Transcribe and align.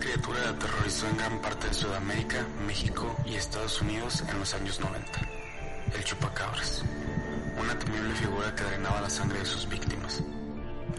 Criatura 0.00 0.48
aterrorizó 0.48 1.06
en 1.08 1.16
gran 1.18 1.42
parte 1.42 1.68
de 1.68 1.74
Sudamérica, 1.74 2.46
México 2.66 3.14
y 3.26 3.34
Estados 3.34 3.82
Unidos 3.82 4.24
en 4.30 4.38
los 4.38 4.54
años 4.54 4.80
90. 4.80 5.20
El 5.94 6.04
chupacabras. 6.04 6.82
Una 7.60 7.78
temible 7.78 8.14
figura 8.14 8.54
que 8.54 8.64
drenaba 8.64 9.02
la 9.02 9.10
sangre 9.10 9.40
de 9.40 9.44
sus 9.44 9.68
víctimas. 9.68 10.22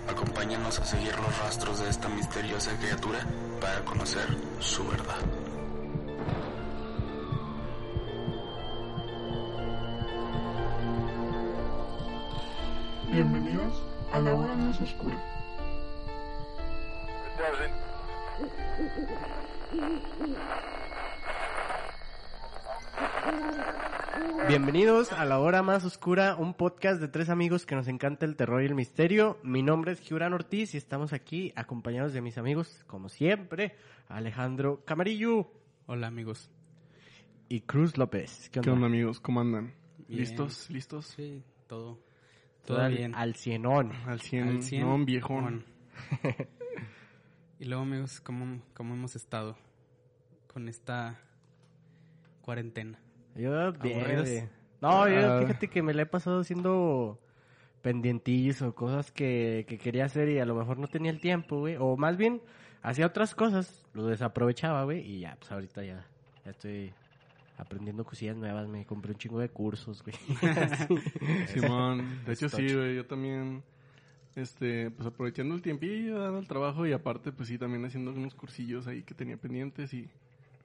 Acompáñanos 0.07 0.79
a 0.79 0.85
seguir 0.85 1.15
los 1.17 1.35
rastros 1.39 1.79
de 1.79 1.89
esta 1.89 2.09
misteriosa 2.09 2.77
criatura 2.77 3.25
para 3.59 3.83
conocer 3.85 4.37
su 4.59 4.87
verdad. 4.87 5.17
Bienvenidos 13.11 13.81
a 14.13 14.19
la 14.19 14.35
hora 14.35 14.53
más 14.55 14.79
oscura. 14.79 15.40
Bienvenidos 24.47 25.11
a 25.13 25.25
La 25.25 25.39
Hora 25.39 25.61
Más 25.63 25.85
Oscura, 25.85 26.35
un 26.35 26.53
podcast 26.53 26.99
de 27.01 27.07
tres 27.07 27.29
amigos 27.29 27.65
que 27.65 27.75
nos 27.75 27.87
encanta 27.87 28.25
el 28.25 28.35
terror 28.35 28.61
y 28.61 28.65
el 28.65 28.75
misterio. 28.75 29.37
Mi 29.43 29.63
nombre 29.63 29.93
es 29.93 29.99
Giurán 30.01 30.33
Ortiz 30.33 30.73
y 30.73 30.77
estamos 30.77 31.13
aquí 31.13 31.53
acompañados 31.55 32.13
de 32.13 32.21
mis 32.21 32.37
amigos, 32.37 32.83
como 32.87 33.09
siempre, 33.09 33.75
Alejandro 34.07 34.83
Camarillo 34.85 35.51
Hola 35.87 36.07
amigos. 36.07 36.49
y 37.49 37.61
Cruz 37.61 37.97
López. 37.97 38.49
¿Qué 38.51 38.59
onda 38.59 38.85
amigos? 38.85 39.19
¿Cómo 39.19 39.41
andan? 39.41 39.73
Bien. 40.07 40.19
¿Listos? 40.21 40.69
¿Listos? 40.69 41.05
Sí, 41.07 41.43
todo. 41.67 41.99
Todo 42.65 42.87
bien. 42.89 43.15
al 43.15 43.35
cienón. 43.35 43.91
Al 44.05 44.21
100, 44.21 44.47
Al 44.49 44.63
100. 44.63 44.81
no, 44.81 44.95
un 44.95 45.05
viejón. 45.05 45.65
Y 47.61 47.65
luego 47.65 47.83
amigos, 47.83 48.19
¿cómo, 48.21 48.59
¿cómo 48.73 48.95
hemos 48.95 49.15
estado 49.15 49.55
con 50.51 50.67
esta 50.67 51.19
cuarentena? 52.41 52.97
Yo 53.35 53.71
bien. 53.73 54.49
No, 54.81 55.07
yo 55.07 55.33
Ah. 55.35 55.39
fíjate 55.41 55.67
que 55.67 55.83
me 55.83 55.93
la 55.93 56.01
he 56.01 56.05
pasado 56.07 56.39
haciendo 56.41 57.19
pendientillos 57.83 58.63
o 58.63 58.73
cosas 58.73 59.11
que, 59.11 59.65
que 59.69 59.77
quería 59.77 60.05
hacer 60.05 60.27
y 60.29 60.39
a 60.39 60.45
lo 60.45 60.55
mejor 60.55 60.79
no 60.79 60.87
tenía 60.87 61.11
el 61.11 61.19
tiempo, 61.21 61.59
güey. 61.59 61.75
O 61.79 61.95
más 61.97 62.17
bien, 62.17 62.41
hacía 62.81 63.05
otras 63.05 63.35
cosas, 63.35 63.85
lo 63.93 64.07
desaprovechaba, 64.07 64.83
güey. 64.83 65.01
Y 65.07 65.19
ya, 65.19 65.35
pues 65.39 65.51
ahorita 65.51 65.83
ya, 65.83 66.03
ya 66.43 66.49
estoy 66.51 66.91
aprendiendo 67.59 68.03
cosillas 68.03 68.37
nuevas. 68.37 68.67
Me 68.69 68.87
compré 68.87 69.11
un 69.11 69.19
chingo 69.19 69.39
de 69.39 69.49
cursos, 69.49 70.01
güey. 70.03 70.15
Simón, 71.47 72.23
de 72.25 72.33
hecho 72.33 72.49
sí, 72.49 72.73
güey, 72.73 72.95
yo 72.95 73.05
también, 73.05 73.61
este, 74.35 74.91
pues 74.91 75.07
aprovechando 75.07 75.55
el 75.55 75.61
tiempillo, 75.61 76.19
dando 76.19 76.39
el 76.39 76.47
trabajo 76.47 76.85
y 76.85 76.93
aparte, 76.93 77.31
pues 77.31 77.49
sí, 77.49 77.57
también 77.57 77.83
haciendo 77.85 78.11
unos 78.11 78.35
cursillos 78.35 78.87
ahí 78.87 79.03
que 79.03 79.13
tenía 79.13 79.37
pendientes 79.37 79.93
y, 79.93 80.09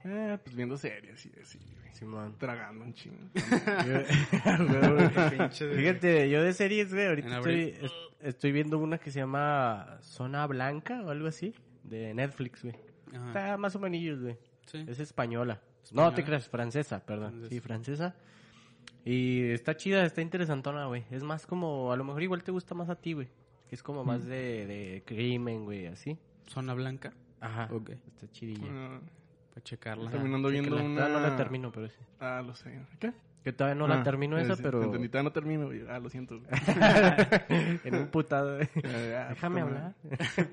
eh, 0.05 0.39
pues 0.43 0.55
viendo 0.55 0.77
series 0.77 1.27
y 1.27 1.33
así. 1.41 1.59
Simón. 1.93 2.35
Tragando 2.39 2.85
un 2.85 2.93
chingo. 2.93 3.17
Fíjate, 5.75 6.29
yo 6.29 6.43
de 6.43 6.53
series, 6.53 6.93
güey, 6.93 7.07
ahorita 7.07 7.39
estoy, 7.39 7.75
estoy 8.21 8.53
viendo 8.53 8.79
una 8.79 8.99
que 8.99 9.11
se 9.11 9.21
llama 9.21 9.99
Zona 10.03 10.47
Blanca 10.47 11.03
o 11.03 11.11
algo 11.11 11.27
así, 11.27 11.55
de 11.83 12.13
Netflix, 12.13 12.63
güey. 12.63 12.77
Ajá. 13.15 13.27
Está 13.29 13.57
más 13.57 13.75
o 13.75 13.81
menos, 13.81 14.21
güey. 14.21 14.37
Sí. 14.67 14.85
Es 14.87 15.01
española. 15.01 15.63
¿Española? 15.83 16.11
No 16.11 16.15
te 16.15 16.23
creas, 16.23 16.49
francesa, 16.49 17.05
perdón. 17.05 17.31
Francesa. 17.31 17.49
Sí, 17.49 17.61
francesa. 17.61 18.15
Y 19.05 19.43
está 19.51 19.77
chida, 19.77 20.05
está 20.05 20.21
interesantona, 20.21 20.87
güey. 20.87 21.05
Es 21.11 21.23
más 21.23 21.47
como, 21.47 21.93
a 21.93 21.97
lo 21.97 22.05
mejor 22.05 22.23
igual 22.23 22.43
te 22.43 22.51
gusta 22.51 22.75
más 22.75 22.91
a 22.91 22.97
ti, 22.97 23.15
güey. 23.15 23.29
Que 23.69 23.75
es 23.75 23.83
como 23.83 24.05
más 24.05 24.25
de, 24.25 24.67
de 24.67 25.03
crimen, 25.05 25.65
güey, 25.65 25.87
así. 25.87 26.17
Zona 26.47 26.75
blanca. 26.75 27.13
Ajá. 27.41 27.69
Ok. 27.73 27.91
Está 27.91 28.31
chidilla. 28.31 28.67
Ah, 28.71 29.01
Para 29.51 29.65
checarla. 29.65 30.11
terminando 30.11 30.49
viendo 30.49 30.77
Chéquenla. 30.77 31.03
una... 31.05 31.09
No 31.09 31.21
la 31.21 31.37
termino, 31.37 31.73
pero 31.73 31.89
sí. 31.89 31.97
Ah, 32.21 32.43
lo 32.47 32.55
sé. 32.55 32.79
¿Qué? 33.01 33.13
Que 33.43 33.53
todavía 33.53 33.77
no 33.77 33.85
Ah, 33.85 33.99
la 33.99 34.03
termino 34.03 34.39
eh, 34.39 34.43
esa, 34.43 34.57
sí, 34.57 34.63
pero... 34.63 34.81
te 34.81 34.87
entendí, 34.87 35.09
todavía 35.09 35.29
no 35.29 35.33
termino, 35.33 35.67
güey. 35.67 35.83
Ah, 35.89 35.99
lo 36.01 36.09
siento. 36.09 36.41
en 37.85 37.95
un 37.95 38.09
putado, 38.09 38.57
güey. 38.57 38.69
Eh, 38.83 39.17
ah, 39.19 39.29
Déjame 39.31 39.63
puta 39.65 39.77
hablar. 39.77 39.95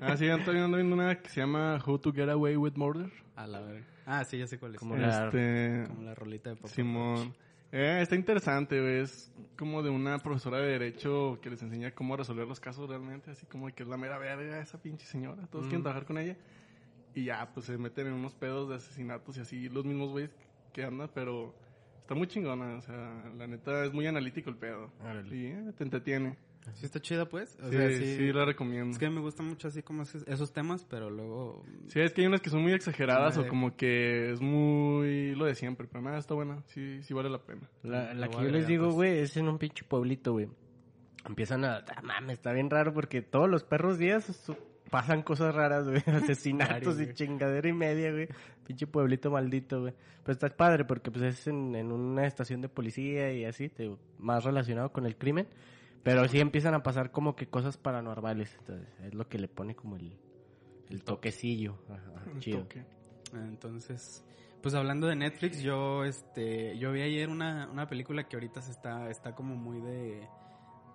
Ah, 0.00 0.16
sí, 0.16 0.26
estoy 0.26 0.54
viendo 0.54 0.76
una 0.78 1.14
que 1.20 1.28
se 1.28 1.40
llama 1.40 1.78
How 1.84 1.98
to 1.98 2.12
Get 2.12 2.28
Away 2.28 2.56
with 2.56 2.74
Murder. 2.76 3.10
A 3.36 3.46
la 3.46 3.60
verga. 3.60 3.84
Ah, 4.06 4.24
sí, 4.24 4.38
ya 4.38 4.46
sé 4.46 4.58
cuál 4.58 4.74
es. 4.74 4.78
Como 4.80 4.96
la- 4.96 5.26
Este, 5.26 5.84
Como 5.88 6.02
la 6.02 6.14
rolita 6.14 6.50
de 6.50 6.56
Papa 6.56 6.68
Simón. 6.68 7.34
Eh, 7.76 8.02
está 8.02 8.14
interesante, 8.14 8.80
güey. 8.80 9.00
Es 9.00 9.32
como 9.58 9.82
de 9.82 9.90
una 9.90 10.20
profesora 10.20 10.58
de 10.58 10.68
Derecho 10.68 11.40
que 11.42 11.50
les 11.50 11.60
enseña 11.60 11.90
cómo 11.90 12.16
resolver 12.16 12.46
los 12.46 12.60
casos 12.60 12.88
realmente. 12.88 13.32
Así 13.32 13.46
como 13.46 13.66
que 13.74 13.82
es 13.82 13.88
la 13.88 13.96
mera 13.96 14.16
verga 14.16 14.60
esa 14.60 14.80
pinche 14.80 15.04
señora. 15.06 15.48
Todos 15.48 15.64
quieren 15.64 15.82
trabajar 15.82 16.06
con 16.06 16.18
ella. 16.18 16.36
Y 17.16 17.24
ya, 17.24 17.50
pues 17.52 17.66
se 17.66 17.76
meten 17.76 18.06
en 18.06 18.12
unos 18.12 18.32
pedos 18.32 18.68
de 18.68 18.76
asesinatos 18.76 19.36
y 19.38 19.40
así. 19.40 19.68
Los 19.68 19.84
mismos 19.84 20.10
güeyes 20.10 20.30
que 20.72 20.84
andan, 20.84 21.10
pero 21.12 21.52
está 22.00 22.14
muy 22.14 22.28
chingona. 22.28 22.76
O 22.76 22.80
sea, 22.80 23.24
la 23.36 23.48
neta 23.48 23.84
es 23.84 23.92
muy 23.92 24.06
analítico 24.06 24.50
el 24.50 24.56
pedo. 24.56 24.92
Y 25.32 25.46
eh, 25.46 25.72
te 25.76 25.82
entretiene. 25.82 26.36
Sí 26.72 26.86
está 26.86 27.00
chida, 27.00 27.28
pues. 27.28 27.58
O 27.62 27.68
Sí, 27.70 27.76
sea, 27.76 27.88
sí, 27.90 28.16
sí. 28.16 28.32
la 28.32 28.44
recomiendo. 28.44 28.90
Es 28.92 28.98
que 28.98 29.10
me 29.10 29.20
gusta 29.20 29.42
mucho 29.42 29.68
así 29.68 29.82
como 29.82 30.02
esos, 30.02 30.52
temas, 30.52 30.84
pero 30.88 31.10
luego... 31.10 31.62
Sí, 31.88 32.00
es 32.00 32.12
que 32.12 32.22
hay 32.22 32.26
unas 32.26 32.40
que 32.40 32.50
son 32.50 32.62
muy 32.62 32.72
exageradas 32.72 33.36
o 33.38 33.46
como 33.46 33.76
que 33.76 34.30
es 34.32 34.40
muy 34.40 35.34
lo 35.34 35.44
de 35.44 35.54
siempre. 35.54 35.86
Pero 35.90 36.02
nada, 36.02 36.18
está 36.18 36.34
buena. 36.34 36.62
Sí, 36.66 37.02
sí 37.02 37.12
vale 37.14 37.28
la 37.28 37.38
pena. 37.42 37.68
La, 37.82 38.14
la 38.14 38.28
que 38.28 38.36
yo 38.36 38.48
les 38.50 38.66
digo, 38.66 38.84
pues. 38.86 38.94
güey, 38.94 39.18
es 39.18 39.36
en 39.36 39.48
un 39.48 39.58
pinche 39.58 39.84
pueblito, 39.84 40.32
güey. 40.32 40.48
Empiezan 41.26 41.64
a... 41.64 41.76
Ah, 41.78 42.02
mames, 42.02 42.34
está 42.34 42.52
bien 42.52 42.68
raro 42.70 42.92
porque 42.92 43.22
todos 43.22 43.48
los 43.48 43.64
perros 43.64 43.98
días 43.98 44.24
su- 44.24 44.56
pasan 44.90 45.22
cosas 45.22 45.54
raras, 45.54 45.86
güey. 45.88 46.02
Asesinatos 46.06 47.00
y 47.00 47.12
chingadera 47.14 47.68
y 47.68 47.72
media, 47.72 48.10
güey. 48.12 48.28
Pinche 48.66 48.86
pueblito 48.86 49.30
maldito, 49.30 49.80
güey. 49.82 49.94
Pero 50.22 50.32
está 50.32 50.48
padre 50.48 50.84
porque 50.84 51.10
pues 51.10 51.24
es 51.24 51.46
en, 51.46 51.74
en 51.74 51.92
una 51.92 52.26
estación 52.26 52.60
de 52.62 52.68
policía 52.68 53.32
y 53.32 53.44
así, 53.44 53.68
te 53.68 53.94
más 54.18 54.44
relacionado 54.44 54.90
con 54.92 55.04
el 55.06 55.16
crimen. 55.16 55.46
Pero 56.04 56.28
sí 56.28 56.38
empiezan 56.38 56.74
a 56.74 56.82
pasar 56.82 57.10
como 57.10 57.34
que 57.34 57.48
cosas 57.48 57.76
paranormales. 57.76 58.54
Entonces, 58.60 58.86
es 59.02 59.14
lo 59.14 59.26
que 59.28 59.38
le 59.38 59.48
pone 59.48 59.74
como 59.74 59.96
el, 59.96 60.16
el 60.90 61.02
toquecillo. 61.02 61.78
Ajá, 61.88 62.30
Un 62.30 62.40
chido. 62.40 62.60
toque. 62.60 62.84
Entonces, 63.32 64.24
pues 64.62 64.74
hablando 64.74 65.06
de 65.08 65.16
Netflix, 65.16 65.60
yo 65.62 66.04
este 66.04 66.78
yo 66.78 66.92
vi 66.92 67.02
ayer 67.02 67.28
una, 67.28 67.68
una 67.70 67.88
película 67.88 68.28
que 68.28 68.36
ahorita 68.36 68.62
se 68.62 68.70
está 68.70 69.10
está 69.10 69.34
como 69.34 69.56
muy 69.56 69.80
de 69.80 70.28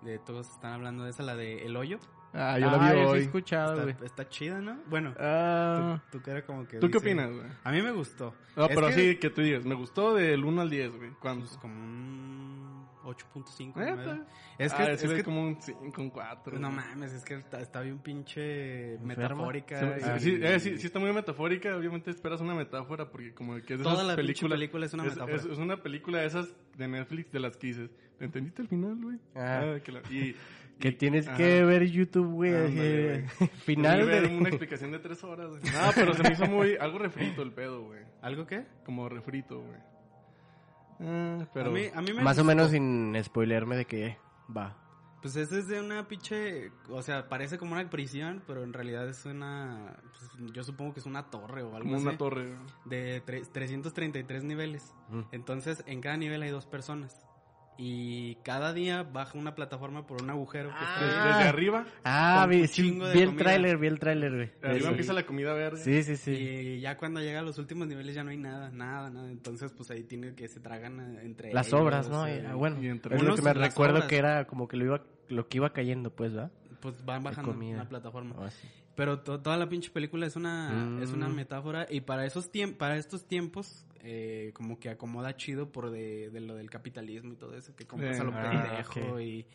de 0.02 0.18
todos 0.20 0.48
están 0.48 0.72
hablando 0.72 1.04
de 1.04 1.10
esa 1.10 1.22
la 1.22 1.36
de 1.36 1.66
El 1.66 1.76
hoyo. 1.76 1.98
Ah, 2.32 2.58
yo 2.58 2.66
la 2.70 2.74
Ah, 2.74 2.78
vi 2.78 2.84
yo 2.86 2.92
sí 2.92 3.00
he 3.00 3.06
hoy. 3.06 3.18
escuchado, 3.22 3.76
güey. 3.78 3.90
Está, 3.90 4.04
está 4.06 4.28
chida, 4.28 4.60
¿no? 4.60 4.78
Bueno, 4.88 5.14
Ah, 5.18 6.00
tú, 6.10 6.18
tú 6.18 6.24
que 6.24 6.30
era 6.30 6.44
como 6.46 6.66
que 6.66 6.78
¿Tú 6.78 6.86
qué 6.88 6.98
dices- 6.98 7.02
opinas, 7.02 7.32
güey? 7.32 7.46
A 7.64 7.72
mí 7.72 7.82
me 7.82 7.90
gustó. 7.90 8.34
No, 8.56 8.66
Es 8.66 8.74
pero 8.74 8.86
que, 8.88 8.92
sí, 8.94 9.16
que 9.16 9.30
tú 9.30 9.42
digas, 9.42 9.64
me 9.64 9.74
gustó 9.74 10.14
del 10.14 10.44
1 10.44 10.60
al 10.62 10.70
10, 10.70 10.96
güey. 10.96 11.10
¿Cuándo? 11.20 11.44
pues, 11.46 11.56
como 11.58 11.74
un 11.74 12.86
8.5. 13.02 13.80
¿Neta? 13.80 13.94
nueve. 13.96 14.20
Es 14.58 14.72
Ah, 14.72 14.76
que, 14.76 14.84
sí, 14.98 15.04
es 15.06 15.10
le 15.10 15.16
que 15.16 15.24
como 15.24 15.42
un 15.42 15.60
5, 15.60 16.02
un 16.02 16.10
4. 16.10 16.58
no 16.58 16.70
mames, 16.70 17.12
es 17.14 17.24
que 17.24 17.34
está, 17.34 17.60
está 17.60 17.80
bien 17.80 17.98
pinche 17.98 18.98
metafórica. 19.02 19.80
Sí, 19.80 19.86
y- 20.16 20.20
sí, 20.20 20.38
eh, 20.42 20.60
sí, 20.60 20.76
sí 20.78 20.86
está 20.86 20.98
muy 21.00 21.12
metafórica, 21.12 21.74
obviamente 21.76 22.10
esperas 22.10 22.40
una 22.42 22.54
metáfora 22.54 23.10
porque 23.10 23.32
como 23.34 23.54
que 23.54 23.72
es 23.74 23.78
de 23.78 23.84
Toda 23.84 23.94
esas 23.96 24.06
la 24.06 24.16
pinche 24.16 24.26
películas, 24.46 24.56
película 24.58 24.86
es 24.86 24.94
una 24.94 25.02
metáfora. 25.04 25.34
Es, 25.36 25.44
es 25.46 25.58
una 25.58 25.76
película 25.82 26.18
de 26.20 26.26
esas 26.26 26.54
de 26.76 26.86
Netflix 26.88 27.32
de 27.32 27.40
las 27.40 27.56
que 27.56 27.66
dices, 27.68 27.90
¿entendiste 28.20 28.62
el 28.62 28.68
final, 28.68 28.96
güey? 29.02 29.18
Ah. 29.34 29.78
que 29.82 29.92
la- 29.92 30.02
y, 30.10 30.36
Que 30.80 30.92
tienes 30.92 31.28
ajá. 31.28 31.36
que 31.36 31.64
ver 31.64 31.84
YouTube, 31.90 32.26
güey. 32.32 32.74
Güey. 32.74 33.26
Final 33.64 34.06
ver 34.06 34.28
de... 34.28 34.36
una 34.36 34.48
explicación 34.48 34.90
de 34.92 34.98
tres 34.98 35.22
horas, 35.22 35.50
güey. 35.50 35.62
No, 35.62 35.90
pero 35.94 36.14
se 36.14 36.22
me 36.22 36.32
hizo 36.32 36.46
muy, 36.46 36.76
algo 36.76 36.98
refrito 36.98 37.42
el 37.42 37.52
pedo, 37.52 37.82
güey. 37.84 38.00
¿Algo 38.22 38.46
qué? 38.46 38.64
Como 38.84 39.08
refrito, 39.08 39.60
güey. 39.60 39.78
Ah, 41.00 41.46
pero... 41.52 41.70
a 41.70 41.72
mí, 41.72 41.82
a 41.94 42.00
mí 42.02 42.12
me 42.12 42.22
Más 42.22 42.38
o 42.38 42.44
menos 42.44 42.70
sin 42.70 43.16
spoilearme 43.22 43.76
de 43.76 43.84
que 43.86 44.18
va. 44.54 44.76
Pues 45.22 45.36
es 45.36 45.50
desde 45.50 45.78
una 45.80 46.08
pinche, 46.08 46.72
o 46.88 47.02
sea, 47.02 47.28
parece 47.28 47.58
como 47.58 47.72
una 47.74 47.90
prisión, 47.90 48.42
pero 48.46 48.64
en 48.64 48.72
realidad 48.72 49.06
es 49.06 49.26
una, 49.26 49.98
pues, 50.02 50.52
yo 50.54 50.62
supongo 50.64 50.94
que 50.94 51.00
es 51.00 51.06
una 51.06 51.24
torre 51.30 51.62
o 51.62 51.76
algo 51.76 51.80
como 51.80 51.96
así. 51.96 52.06
una 52.06 52.16
torre. 52.16 52.56
De 52.86 53.22
tre- 53.26 53.46
333 53.52 54.44
niveles. 54.44 54.94
Mm. 55.10 55.20
Entonces, 55.32 55.84
en 55.86 56.00
cada 56.00 56.16
nivel 56.16 56.40
hay 56.42 56.50
dos 56.50 56.64
personas. 56.66 57.14
Y 57.82 58.34
cada 58.44 58.74
día 58.74 59.04
baja 59.04 59.38
una 59.38 59.54
plataforma 59.54 60.06
por 60.06 60.22
un 60.22 60.28
agujero 60.28 60.68
que 60.68 60.74
Ah. 60.78 60.92
está- 60.94 61.06
Desde, 61.06 61.28
desde 61.28 61.48
arriba, 61.48 61.86
Ah, 62.04 62.46
vi, 62.46 62.66
sí, 62.66 62.90
vi 63.14 63.20
el 63.22 63.36
tráiler, 63.36 63.78
vi 63.78 63.86
el 63.86 63.98
tráiler, 63.98 64.34
güey. 64.34 64.50
arriba 64.62 64.80
Sí. 64.80 64.88
empieza 64.88 65.12
la 65.14 65.24
comida 65.24 65.54
verde. 65.54 65.82
Sí, 65.82 66.02
sí, 66.02 66.16
sí. 66.18 66.30
Y 66.32 66.80
ya 66.80 66.98
cuando 66.98 67.20
llega 67.20 67.40
a 67.40 67.42
los 67.42 67.56
últimos 67.56 67.88
niveles 67.88 68.14
ya 68.14 68.22
no 68.22 68.30
hay 68.30 68.36
nada, 68.36 68.70
nada, 68.70 69.08
nada. 69.08 69.30
Entonces, 69.30 69.72
pues 69.72 69.90
ahí 69.90 70.02
tiene 70.04 70.34
que 70.34 70.46
se 70.48 70.60
tragan 70.60 71.00
eh, 71.00 71.20
entre 71.22 71.54
Las 71.54 71.68
ellos, 71.68 71.80
obras, 71.80 72.08
¿no? 72.10 72.26
eh, 72.26 72.42
Y, 72.42 72.46
ah, 72.46 72.54
bueno, 72.54 72.82
y 72.82 72.88
entre 72.88 73.16
es 73.16 73.22
lo 73.22 73.34
que 73.34 73.40
me 73.42 73.54
recuerdo 73.54 73.94
obras. 73.96 74.08
que 74.08 74.16
era 74.18 74.46
como 74.46 74.68
que 74.68 74.76
lo 74.76 74.84
iba 74.84 75.02
lo 75.30 75.48
que 75.48 75.56
iba 75.58 75.72
cayendo, 75.72 76.10
pues, 76.14 76.34
¿verdad? 76.34 76.50
Pues 76.82 77.02
van 77.04 77.22
bajando 77.22 77.52
una 77.52 77.88
plataforma. 77.88 78.34
O 78.36 78.42
así. 78.44 78.68
Pero 78.96 79.20
to- 79.20 79.40
toda 79.40 79.56
la 79.56 79.68
pinche 79.68 79.88
película 79.90 80.26
es 80.26 80.36
una, 80.36 80.70
Mm. 80.70 81.02
es 81.02 81.12
una 81.12 81.28
metáfora 81.28 81.86
y 81.88 82.00
para 82.02 82.26
esos 82.26 82.50
tiempos, 82.50 82.76
para 82.78 82.96
estos 82.98 83.24
tiempos, 83.26 83.86
eh, 84.02 84.50
como 84.54 84.78
que 84.80 84.88
acomoda 84.90 85.36
chido 85.36 85.70
por 85.72 85.90
de, 85.90 86.30
de 86.30 86.40
lo 86.40 86.54
del 86.54 86.70
capitalismo 86.70 87.32
y 87.32 87.36
todo 87.36 87.56
eso, 87.56 87.74
que 87.76 87.86
compras 87.86 88.18
Eh, 88.18 88.20
a 88.20 88.24
lo 88.24 88.32
ah, 88.34 88.42
pendejo 88.42 89.14
ok. 89.14 89.20
y, 89.20 89.46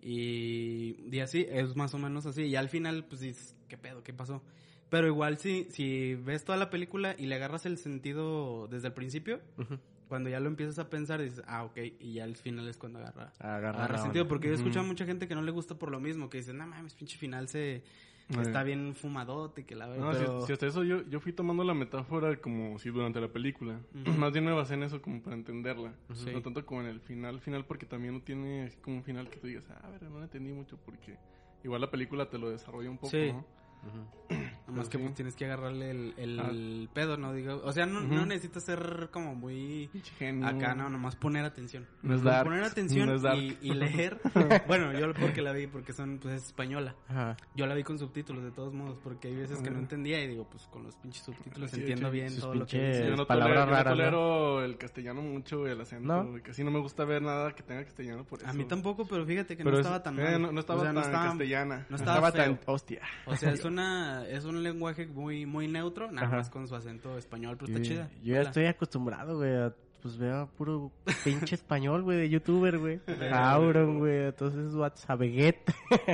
y, 0.00 0.96
y 1.10 1.20
así, 1.20 1.46
es 1.48 1.76
más 1.76 1.94
o 1.94 1.98
menos 1.98 2.26
así. 2.26 2.42
Y 2.44 2.56
al 2.56 2.68
final, 2.68 3.04
pues 3.04 3.20
dices, 3.20 3.56
¿qué 3.68 3.76
pedo? 3.78 4.02
¿Qué 4.02 4.12
pasó? 4.12 4.42
Pero 4.88 5.06
igual 5.06 5.38
si, 5.38 5.64
si 5.70 6.14
ves 6.14 6.44
toda 6.44 6.56
la 6.56 6.70
película 6.70 7.14
y 7.18 7.26
le 7.26 7.34
agarras 7.34 7.66
el 7.66 7.76
sentido 7.78 8.68
desde 8.68 8.88
el 8.88 8.94
principio, 8.94 9.40
Ujú. 9.58 9.78
cuando 10.08 10.30
ya 10.30 10.40
lo 10.40 10.48
empiezas 10.48 10.78
a 10.78 10.88
pensar 10.88 11.20
dices, 11.20 11.42
ah, 11.46 11.64
ok, 11.64 11.76
y 12.00 12.14
ya 12.14 12.24
al 12.24 12.36
final 12.36 12.66
es 12.68 12.78
cuando 12.78 12.98
agarra, 12.98 13.32
Agarra 13.38 13.70
agarra 13.70 13.98
sentido. 13.98 14.26
Porque 14.28 14.46
yo 14.48 14.54
he 14.54 14.56
escuchado 14.56 14.84
a 14.86 14.88
mucha 14.88 15.04
gente 15.04 15.28
que 15.28 15.34
no 15.34 15.42
le 15.42 15.50
gusta 15.50 15.74
por 15.78 15.90
lo 15.90 16.00
mismo, 16.00 16.30
que 16.30 16.38
dice, 16.38 16.54
no 16.54 16.66
mames, 16.66 16.94
pinche 16.94 17.18
final 17.18 17.48
se... 17.48 17.82
Está 18.28 18.62
bien 18.62 18.94
fumadote, 18.94 19.64
que 19.64 19.74
la 19.74 19.86
verdad. 19.86 20.04
No, 20.04 20.12
si- 20.12 20.18
pero... 20.20 20.46
si, 20.46 20.52
hasta 20.52 20.66
eso 20.66 20.84
yo, 20.84 21.02
yo 21.08 21.18
fui 21.20 21.32
tomando 21.32 21.64
la 21.64 21.72
metáfora 21.74 22.36
como 22.36 22.78
si 22.78 22.90
durante 22.90 23.20
la 23.20 23.28
película. 23.28 23.80
Más 24.18 24.32
bien 24.32 24.44
me 24.44 24.52
basé 24.52 24.74
en 24.74 24.82
eso 24.82 25.00
como 25.00 25.22
para 25.22 25.34
entenderla. 25.36 25.94
No 26.32 26.42
tanto 26.42 26.64
como 26.66 26.82
en 26.82 26.88
el 26.88 27.00
final, 27.00 27.40
final 27.40 27.64
porque 27.64 27.86
también 27.86 28.14
no 28.14 28.20
tiene 28.20 28.64
así 28.64 28.76
como 28.78 28.96
un 28.98 29.02
final 29.02 29.28
que 29.30 29.38
tú 29.38 29.46
digas, 29.46 29.64
ah, 29.70 29.80
a 29.82 29.90
ver, 29.90 30.02
no 30.02 30.22
entendí 30.22 30.52
mucho 30.52 30.76
porque 30.84 31.16
igual 31.64 31.80
la 31.80 31.90
película 31.90 32.28
te 32.28 32.36
lo 32.38 32.50
desarrolla 32.50 32.90
un 32.90 32.98
poco, 32.98 33.10
Sí. 33.10 33.32
¿no? 33.32 33.44
Ujú. 33.86 34.34
Nomás 34.68 34.88
Pero 34.88 34.90
que 34.90 34.98
sí. 34.98 35.04
pues 35.04 35.14
tienes 35.14 35.36
que 35.36 35.44
agarrarle 35.46 35.90
el, 35.90 36.14
el 36.18 36.90
pedo, 36.92 37.16
¿no? 37.16 37.32
Digo, 37.32 37.58
o 37.64 37.72
sea, 37.72 37.86
no, 37.86 38.00
Ujú. 38.00 38.14
no 38.14 38.26
necesitas 38.26 38.64
ser 38.64 39.08
como 39.10 39.34
muy... 39.34 39.88
Pinche 39.90 40.12
genio. 40.18 40.46
Acá, 40.46 40.74
no, 40.74 40.90
nomás 40.90 41.16
poner 41.16 41.42
atención. 41.46 41.86
No 42.02 42.14
es 42.16 42.22
dark, 42.22 42.44
Poner 42.44 42.64
atención 42.64 43.06
no 43.08 43.14
es 43.14 43.22
dark. 43.22 43.38
y, 43.38 43.56
y 43.62 43.72
leer. 43.72 44.20
bueno, 44.68 44.92
yo 44.92 45.14
porque 45.14 45.40
la 45.40 45.52
vi, 45.52 45.68
porque 45.68 45.94
son, 45.94 46.18
pues 46.18 46.34
es 46.34 46.46
española. 46.48 46.94
Ajá. 47.08 47.34
Yo 47.54 47.66
la 47.66 47.74
vi 47.74 47.82
con 47.82 47.98
subtítulos 47.98 48.44
de 48.44 48.50
todos 48.50 48.74
modos, 48.74 48.98
porque 49.02 49.28
hay 49.28 49.36
veces 49.36 49.58
que 49.62 49.70
no 49.70 49.78
entendía 49.78 50.22
y 50.22 50.28
digo, 50.28 50.46
pues 50.50 50.66
con 50.66 50.82
los 50.82 50.94
pinches 50.96 51.22
subtítulos 51.24 51.70
Sí, 51.70 51.80
entiendo 51.80 52.10
bien 52.10 52.38
todo 52.38 52.54
lo 52.54 52.66
que 52.66 52.88
dice. 52.88 53.08
Yo 53.08 53.16
no 53.16 53.26
palabras 53.26 53.64
tolero, 53.64 53.64
yo 53.64 53.70
no 53.70 53.72
raras, 53.72 53.86
¿no? 53.86 53.96
tolero 53.96 54.64
el 54.64 54.76
castellano 54.76 55.22
mucho, 55.22 55.66
el 55.66 55.80
acento. 55.80 56.34
Casi 56.44 56.62
no 56.62 56.70
me 56.70 56.80
gusta 56.80 57.06
ver 57.06 57.22
nada 57.22 57.52
que 57.54 57.62
tenga 57.62 57.84
castellano 57.84 58.24
por 58.24 58.40
eso. 58.40 58.48
A 58.48 58.52
mí 58.52 58.66
tampoco, 58.66 59.06
pero 59.06 59.24
fíjate 59.24 59.56
que 59.56 59.64
Pero 59.64 59.76
no 59.76 59.80
es- 59.80 59.86
estaba 59.86 60.02
tan 60.02 60.18
eh, 60.18 60.22
mal. 60.32 60.42
no, 60.42 60.52
no 60.52 60.60
estaba 60.60 60.80
O 60.80 60.82
sea, 60.82 60.88
tan 60.92 60.94
no 60.96 61.00
estaba- 61.00 61.24
castellana. 61.28 61.86
no 61.88 61.96
estaba 61.96 62.32
tan 62.32 62.60
hostia. 62.66 63.00
O 63.24 63.34
sea, 63.34 63.50
es 63.52 63.64
una 63.68 64.26
es 64.28 64.44
un 64.44 64.62
lenguaje 64.62 65.06
muy 65.06 65.46
muy 65.46 65.68
neutro, 65.68 66.10
nada 66.10 66.26
Ajá. 66.26 66.36
más 66.38 66.50
con 66.50 66.66
su 66.66 66.74
acento 66.74 67.16
español, 67.18 67.56
pero 67.58 67.72
está 67.72 67.78
Yo, 67.78 67.84
chida. 67.84 68.10
yo 68.22 68.32
ya 68.32 68.38
Vela. 68.38 68.48
estoy 68.50 68.64
acostumbrado, 68.66 69.36
güey, 69.36 69.54
a, 69.56 69.74
pues 70.02 70.16
veo 70.16 70.48
puro 70.56 70.92
pinche 71.24 71.54
español, 71.56 72.02
güey, 72.02 72.18
de 72.18 72.28
youtuber, 72.30 72.78
güey. 72.78 73.00
Auron, 73.32 73.98
güey, 73.98 74.26
entonces 74.26 74.74
WhatsApp. 74.74 75.20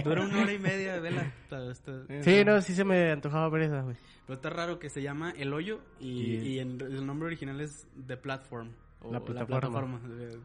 Dura 0.05 0.23
una 0.25 0.43
hora 0.43 0.53
y 0.53 0.59
media, 0.59 0.99
vela. 1.01 1.33
Está- 1.43 1.71
está- 1.71 2.23
Sí, 2.23 2.45
no, 2.45 2.61
sí 2.63 2.75
se 2.75 2.85
me 2.85 3.11
antojaba 3.11 3.49
ver 3.51 3.63
esa, 3.63 3.83
güey. 3.83 3.97
Pero 4.27 4.35
está 4.37 4.49
raro 4.51 4.79
que 4.79 4.89
se 4.89 5.03
llama 5.03 5.33
El 5.37 5.53
Hoyo 5.53 5.81
y, 6.01 6.09
Y- 6.09 6.37
y 6.55 6.59
en- 6.61 6.81
el 6.81 7.05
nombre 7.07 7.27
original 7.27 7.61
es 7.61 7.87
The 8.07 8.17
Platform. 8.17 8.71
O 9.05 9.13
La 9.13 9.21
plataforma. 9.21 10.01
plataforma. 10.01 10.01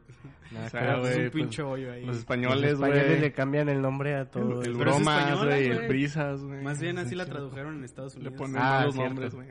O 0.50 0.70
sea, 0.70 0.80
Pero 0.82 1.08
es 1.08 1.16
un 1.16 1.22
pues, 1.22 1.32
pinche 1.32 1.62
hoyo 1.62 1.92
ahí. 1.92 2.00
Los 2.02 2.08
Los 2.08 2.18
españoles, 2.18 2.74
españoles 2.74 3.06
güey. 3.08 3.20
le 3.22 3.32
cambian 3.34 3.70
el 3.70 3.82
nombre 3.84 4.16
a 4.16 4.26
todo. 4.32 4.62
El, 4.64 4.70
el 4.72 4.78
bromas, 4.78 5.44
güey, 5.46 5.68
el 5.68 5.88
brisas, 5.88 6.42
güey. 6.44 6.64
Más 6.64 6.82
bien 6.82 6.98
así 6.98 7.14
la 7.14 7.26
tradujeron 7.28 7.78
en 7.78 7.84
Estados 7.84 8.16
Le 8.16 8.30
Unidos. 8.30 8.38
ponen 8.38 8.56
Ah, 8.60 8.88
cierto. 8.92 9.04
nombres, 9.04 9.36
güey. 9.36 9.48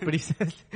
Prisas. 0.00 0.66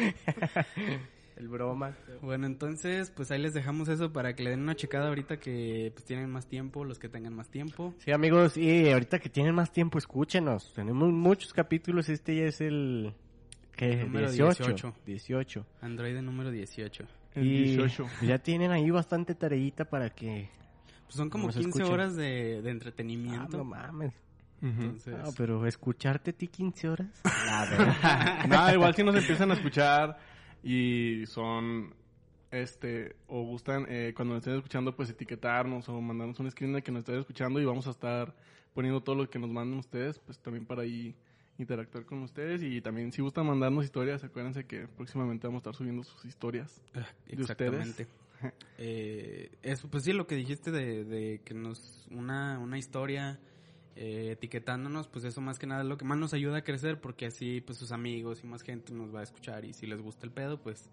el 1.37 1.49
broma. 1.49 1.97
Bueno, 2.23 2.47
entonces, 2.47 3.11
pues 3.11 3.31
ahí 3.33 3.41
les 3.43 3.55
dejamos 3.55 3.89
eso 3.89 4.13
para 4.13 4.35
que 4.37 4.45
le 4.45 4.51
den 4.51 4.61
una 4.63 4.77
checada 4.77 5.09
ahorita 5.09 5.39
que 5.39 5.91
pues, 5.93 6.05
tienen 6.05 6.31
más 6.31 6.47
tiempo, 6.47 6.85
los 6.85 7.01
que 7.01 7.09
tengan 7.09 7.35
más 7.35 7.49
tiempo. 7.51 7.93
Sí, 7.99 8.13
amigos, 8.13 8.57
y 8.57 8.89
ahorita 8.91 9.19
que 9.19 9.29
tienen 9.31 9.55
más 9.55 9.73
tiempo, 9.73 9.99
escúchenos. 9.99 10.73
Tenemos 10.75 11.13
muchos 11.13 11.53
capítulos, 11.53 12.09
este 12.09 12.37
ya 12.37 12.45
es 12.45 12.61
el... 12.61 13.15
¿Qué? 13.77 13.97
Número 13.97 14.31
18. 14.31 14.65
18. 14.65 14.95
18. 15.05 15.67
Android 15.81 16.17
número 16.21 16.53
18. 16.53 17.05
El 17.35 17.47
Y 17.47 17.65
18. 17.77 18.07
ya 18.23 18.39
tienen 18.39 18.71
ahí 18.71 18.91
bastante 18.91 19.35
tareita 19.35 19.85
para 19.85 20.11
que... 20.11 20.49
Pues 21.05 21.17
son 21.17 21.31
como 21.31 21.47
Nos 21.47 21.57
15 21.57 21.69
escuchen. 21.71 21.93
horas 21.93 22.17
de, 22.17 22.63
de 22.63 22.69
Ah, 22.69 22.73
entretenimiento. 22.73 23.57
no 23.59 23.65
mames. 23.65 24.15
Entonces, 24.63 25.15
No, 25.23 25.31
pero 25.37 25.67
escucharte 25.67 26.31
a 26.31 26.33
ti 26.33 26.49
15 26.49 26.89
horas. 26.89 27.21
La 27.25 27.67
verdad. 27.71 28.47
No, 28.47 28.73
igual 28.73 28.95
si 28.95 29.03
nos 29.03 29.15
empiezan 29.17 29.51
a 29.51 29.55
escuchar 29.55 30.19
y 30.63 31.25
son, 31.27 31.93
este, 32.51 33.17
o 33.27 33.43
gustan, 33.43 33.85
eh, 33.89 34.13
cuando 34.17 34.35
nos 34.35 34.43
estén 34.43 34.57
escuchando, 34.57 34.97
pues 34.97 35.11
etiquetarnos 35.11 35.87
o 35.91 36.01
mandarnos 36.01 36.39
un 36.41 36.51
screen 36.51 36.73
de 36.73 36.83
que 36.83 36.91
nos 36.93 37.01
estén 37.01 37.19
escuchando 37.19 37.61
y 37.61 37.65
vamos 37.67 37.87
a 37.87 37.91
estar 37.91 38.35
poniendo 38.73 39.03
todo 39.03 39.17
lo 39.17 39.29
que 39.29 39.39
nos 39.39 39.51
manden 39.51 39.79
ustedes, 39.79 40.19
pues 40.19 40.39
también 40.39 40.65
para 40.65 40.83
ahí 40.83 41.15
interactuar 41.59 42.05
con 42.05 42.23
ustedes 42.23 42.63
y 42.63 42.81
también 42.81 43.13
si 43.13 43.23
gustan 43.23 43.47
mandarnos 43.47 43.85
historias, 43.85 44.25
acuérdense 44.25 44.65
que 44.65 44.89
próximamente 44.89 45.47
vamos 45.47 45.61
a 45.61 45.63
estar 45.63 45.75
subiendo 45.75 46.03
sus 46.03 46.25
historias. 46.25 46.83
Ah, 46.95 47.07
¿De 47.27 47.35
Exactamente. 47.41 48.07
Eh, 48.77 49.57
eso, 49.63 49.89
pues 49.89 50.05
sí, 50.05 50.13
lo 50.13 50.27
que 50.27 50.35
dijiste 50.35 50.71
de, 50.71 51.05
de 51.05 51.41
que 51.43 51.55
nos, 51.55 52.07
una, 52.11 52.59
una 52.59 52.77
historia 52.77 53.41
eh, 53.97 54.33
etiquetándonos, 54.33 55.09
pues 55.09 55.25
eso 55.25 55.41
más 55.41 55.59
que 55.59 55.67
nada 55.67 55.81
es 55.81 55.89
lo 55.89 55.97
que 55.97 56.05
más 56.05 56.19
nos 56.19 56.35
ayuda 56.35 56.59
a 56.59 56.63
crecer, 56.63 57.01
porque 57.01 57.27
así, 57.27 57.63
pues 57.63 57.79
sus 57.79 57.91
amigos 57.91 58.45
y 58.45 58.47
más 58.47 58.63
gente 58.63 58.93
nos 58.93 59.15
va 59.15 59.21
a 59.21 59.23
escuchar 59.23 59.65
y 59.65 59.73
si 59.73 59.87
les 59.87 60.03
gusta 60.03 60.27
el 60.27 60.33
pedo, 60.33 60.61
pues 60.61 60.91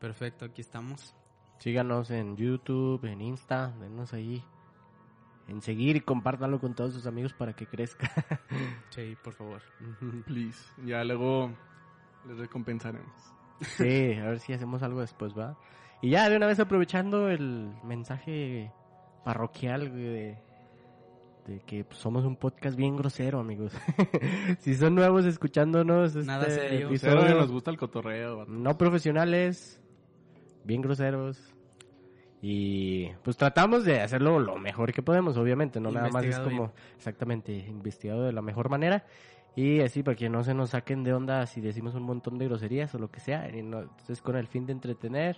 perfecto, 0.00 0.46
aquí 0.46 0.62
estamos. 0.62 1.14
Síganos 1.58 2.10
en 2.10 2.36
YouTube, 2.36 3.04
en 3.04 3.20
Insta, 3.20 3.76
denos 3.80 4.14
ahí 4.14 4.42
en 5.48 5.60
seguir 5.62 5.96
y 5.96 6.00
compártanlo 6.00 6.60
con 6.60 6.74
todos 6.74 6.92
sus 6.92 7.06
amigos 7.06 7.32
para 7.32 7.54
que 7.54 7.66
crezca. 7.66 8.10
Sí, 8.90 9.16
por 9.22 9.32
favor. 9.34 9.62
Please. 10.26 10.58
Ya 10.84 11.04
luego 11.04 11.50
les 12.26 12.36
recompensaremos. 12.38 13.12
Sí, 13.60 14.12
a 14.14 14.24
ver 14.26 14.40
si 14.40 14.52
hacemos 14.52 14.82
algo 14.82 15.00
después, 15.00 15.32
¿va? 15.36 15.56
Y 16.02 16.10
ya 16.10 16.28
de 16.28 16.36
una 16.36 16.46
vez 16.46 16.58
aprovechando 16.60 17.28
el 17.28 17.72
mensaje 17.84 18.72
parroquial 19.24 19.92
de, 19.92 20.38
de 21.46 21.60
que 21.66 21.84
pues, 21.84 21.98
somos 21.98 22.24
un 22.24 22.36
podcast 22.36 22.76
bien 22.76 22.96
grosero, 22.96 23.40
amigos. 23.40 23.72
si 24.60 24.74
son 24.74 24.94
nuevos 24.94 25.24
escuchándonos, 25.26 26.14
Nada 26.16 26.46
este 26.46 26.68
serio. 26.68 26.86
episodio, 26.88 27.34
nos 27.34 27.50
gusta 27.50 27.70
el 27.70 27.76
cotorreo. 27.78 28.44
no 28.46 28.78
profesionales, 28.78 29.80
bien 30.64 30.80
groseros. 30.82 31.54
Y 32.40 33.08
pues 33.24 33.36
tratamos 33.36 33.84
de 33.84 34.00
hacerlo 34.00 34.38
lo 34.38 34.56
mejor 34.56 34.92
que 34.92 35.02
podemos, 35.02 35.36
obviamente, 35.36 35.80
no 35.80 35.90
nada 35.90 36.08
más 36.12 36.24
es 36.24 36.36
como 36.50 36.72
exactamente 36.96 37.52
investigado 37.52 38.22
de 38.24 38.32
la 38.32 38.42
mejor 38.42 38.68
manera. 38.68 39.04
Y 39.56 39.80
así, 39.80 40.04
para 40.04 40.16
que 40.16 40.28
no 40.28 40.44
se 40.44 40.54
nos 40.54 40.70
saquen 40.70 41.02
de 41.02 41.12
onda 41.12 41.44
si 41.46 41.60
decimos 41.60 41.94
un 41.96 42.04
montón 42.04 42.38
de 42.38 42.44
groserías 42.46 42.94
o 42.94 42.98
lo 42.98 43.10
que 43.10 43.18
sea. 43.18 43.48
Y 43.48 43.62
no- 43.62 43.80
entonces, 43.80 44.22
con 44.22 44.36
el 44.36 44.46
fin 44.46 44.66
de 44.66 44.72
entretener, 44.72 45.36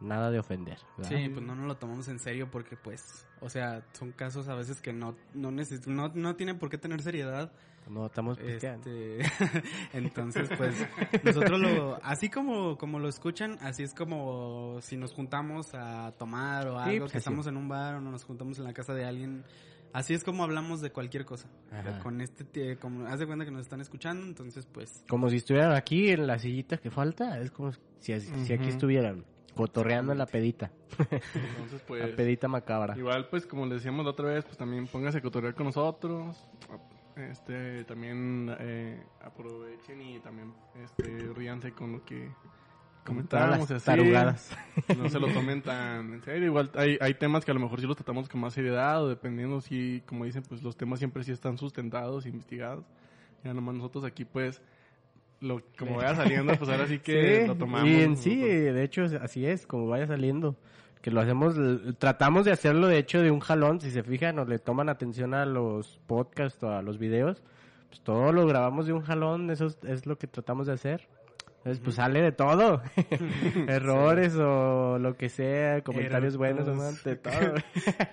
nada 0.00 0.32
de 0.32 0.40
ofender. 0.40 0.78
¿verdad? 0.96 1.12
Sí, 1.16 1.28
pues 1.28 1.44
no 1.46 1.54
nos 1.54 1.66
lo 1.66 1.76
tomamos 1.76 2.08
en 2.08 2.18
serio 2.18 2.50
porque 2.50 2.76
pues, 2.76 3.28
o 3.40 3.48
sea, 3.48 3.84
son 3.92 4.10
casos 4.10 4.48
a 4.48 4.56
veces 4.56 4.80
que 4.80 4.92
no 4.92 5.14
no 5.34 5.52
no, 5.86 6.10
no 6.14 6.34
tienen 6.36 6.58
por 6.58 6.68
qué 6.68 6.78
tener 6.78 7.00
seriedad. 7.00 7.52
No 7.88 8.06
estamos. 8.06 8.38
Este, 8.38 9.18
entonces, 9.92 10.48
pues, 10.56 10.74
nosotros 11.22 11.60
lo, 11.60 11.98
así 12.02 12.28
como, 12.30 12.78
como 12.78 12.98
lo 12.98 13.08
escuchan, 13.08 13.58
así 13.60 13.82
es 13.82 13.94
como 13.94 14.78
si 14.80 14.96
nos 14.96 15.12
juntamos 15.12 15.74
a 15.74 16.12
tomar 16.12 16.66
o 16.68 16.82
Sí, 16.84 16.90
algo, 16.90 17.00
pues 17.00 17.12
que 17.12 17.18
así. 17.18 17.22
estamos 17.22 17.46
en 17.46 17.56
un 17.56 17.68
bar 17.68 17.96
o 17.96 18.00
nos 18.00 18.24
juntamos 18.24 18.58
en 18.58 18.64
la 18.64 18.72
casa 18.72 18.94
de 18.94 19.04
alguien. 19.04 19.44
Así 19.92 20.12
es 20.12 20.24
como 20.24 20.42
hablamos 20.42 20.80
de 20.80 20.90
cualquier 20.90 21.24
cosa. 21.24 21.48
Ajá. 21.70 22.00
Con 22.00 22.20
este, 22.20 22.76
como, 22.78 23.06
haz 23.06 23.20
de 23.20 23.26
cuenta 23.26 23.44
que 23.44 23.52
nos 23.52 23.60
están 23.60 23.80
escuchando, 23.80 24.26
entonces, 24.26 24.66
pues, 24.66 25.04
Como 25.08 25.28
si 25.30 25.36
estuvieran 25.36 25.72
aquí 25.72 26.10
en 26.10 26.26
la 26.26 26.38
sillita 26.38 26.78
que 26.78 26.90
falta. 26.90 27.38
Es 27.38 27.50
como 27.50 27.72
si, 28.00 28.18
si 28.20 28.52
aquí 28.52 28.68
estuvieran 28.68 29.24
cotorreando 29.54 30.10
en 30.12 30.18
la 30.18 30.26
pedita. 30.26 30.72
Entonces, 30.98 31.80
pues... 31.86 32.10
la 32.10 32.16
pedita 32.16 32.48
macabra. 32.48 32.96
Igual, 32.98 33.28
pues, 33.28 33.46
como 33.46 33.66
les 33.66 33.76
decíamos 33.76 34.04
la 34.04 34.10
otra 34.12 34.30
vez, 34.30 34.44
pues 34.44 34.56
también 34.56 34.86
pónganse 34.88 35.18
a 35.18 35.20
cotorrear 35.20 35.54
con 35.54 35.66
nosotros. 35.66 36.44
Este, 37.16 37.84
también 37.84 38.54
eh, 38.58 39.00
aprovechen 39.22 40.00
y 40.02 40.18
también 40.18 40.52
este, 40.82 41.32
ríanse 41.34 41.72
con 41.72 41.92
lo 41.92 42.04
que 42.04 42.28
las 43.30 43.70
así. 43.70 43.84
tarugadas. 43.84 44.56
No 44.96 45.08
se 45.08 45.20
lo 45.20 45.28
tomen 45.28 45.62
tan 45.62 46.14
en 46.14 46.22
serio. 46.22 46.46
Igual 46.46 46.70
hay, 46.74 46.98
hay 47.00 47.14
temas 47.14 47.44
que 47.44 47.50
a 47.50 47.54
lo 47.54 47.60
mejor 47.60 47.80
sí 47.80 47.86
los 47.86 47.96
tratamos 47.96 48.28
con 48.28 48.40
más 48.40 48.54
seriedad 48.54 49.02
o 49.02 49.08
dependiendo 49.08 49.60
si, 49.60 50.02
como 50.06 50.24
dicen, 50.24 50.42
pues 50.48 50.62
los 50.62 50.76
temas 50.76 50.98
siempre 50.98 51.22
sí 51.22 51.32
están 51.32 51.58
sustentados, 51.58 52.26
investigados. 52.26 52.84
Ya 53.44 53.52
nomás 53.52 53.74
nosotros 53.74 54.04
aquí, 54.04 54.24
pues, 54.24 54.62
lo, 55.40 55.62
como 55.78 55.96
vaya 55.96 56.14
saliendo, 56.14 56.56
pues 56.56 56.70
ahora 56.70 56.86
sí 56.86 56.98
que 56.98 57.40
Sí, 57.42 57.46
lo 57.46 57.56
tomamos. 57.56 57.88
Y 57.88 58.02
en 58.02 58.16
sí, 58.16 58.36
de 58.36 58.82
hecho, 58.82 59.04
así 59.20 59.44
es, 59.46 59.66
como 59.66 59.86
vaya 59.86 60.06
saliendo. 60.06 60.56
Que 61.04 61.10
lo 61.10 61.20
hacemos, 61.20 61.54
tratamos 61.98 62.46
de 62.46 62.52
hacerlo 62.52 62.86
de 62.86 62.96
hecho 62.96 63.20
de 63.20 63.30
un 63.30 63.40
jalón, 63.40 63.78
si 63.78 63.90
se 63.90 64.02
fijan 64.02 64.38
o 64.38 64.46
le 64.46 64.58
toman 64.58 64.88
atención 64.88 65.34
a 65.34 65.44
los 65.44 66.00
podcasts 66.06 66.62
o 66.62 66.70
a 66.70 66.80
los 66.80 66.96
videos, 66.96 67.42
pues 67.90 68.00
todo 68.00 68.32
lo 68.32 68.46
grabamos 68.46 68.86
de 68.86 68.94
un 68.94 69.02
jalón, 69.02 69.50
eso 69.50 69.66
es, 69.66 69.76
es 69.84 70.06
lo 70.06 70.16
que 70.16 70.28
tratamos 70.28 70.66
de 70.66 70.72
hacer. 70.72 71.06
Entonces, 71.64 71.82
pues 71.82 71.96
sale 71.96 72.20
de 72.20 72.30
todo. 72.32 72.82
Errores 73.68 74.34
o 74.36 74.98
lo 74.98 75.16
que 75.16 75.30
sea, 75.30 75.80
comentarios 75.82 76.36
buenos, 76.36 76.68
Eructos. 76.68 77.04
de 77.04 77.16
todo. 77.16 77.54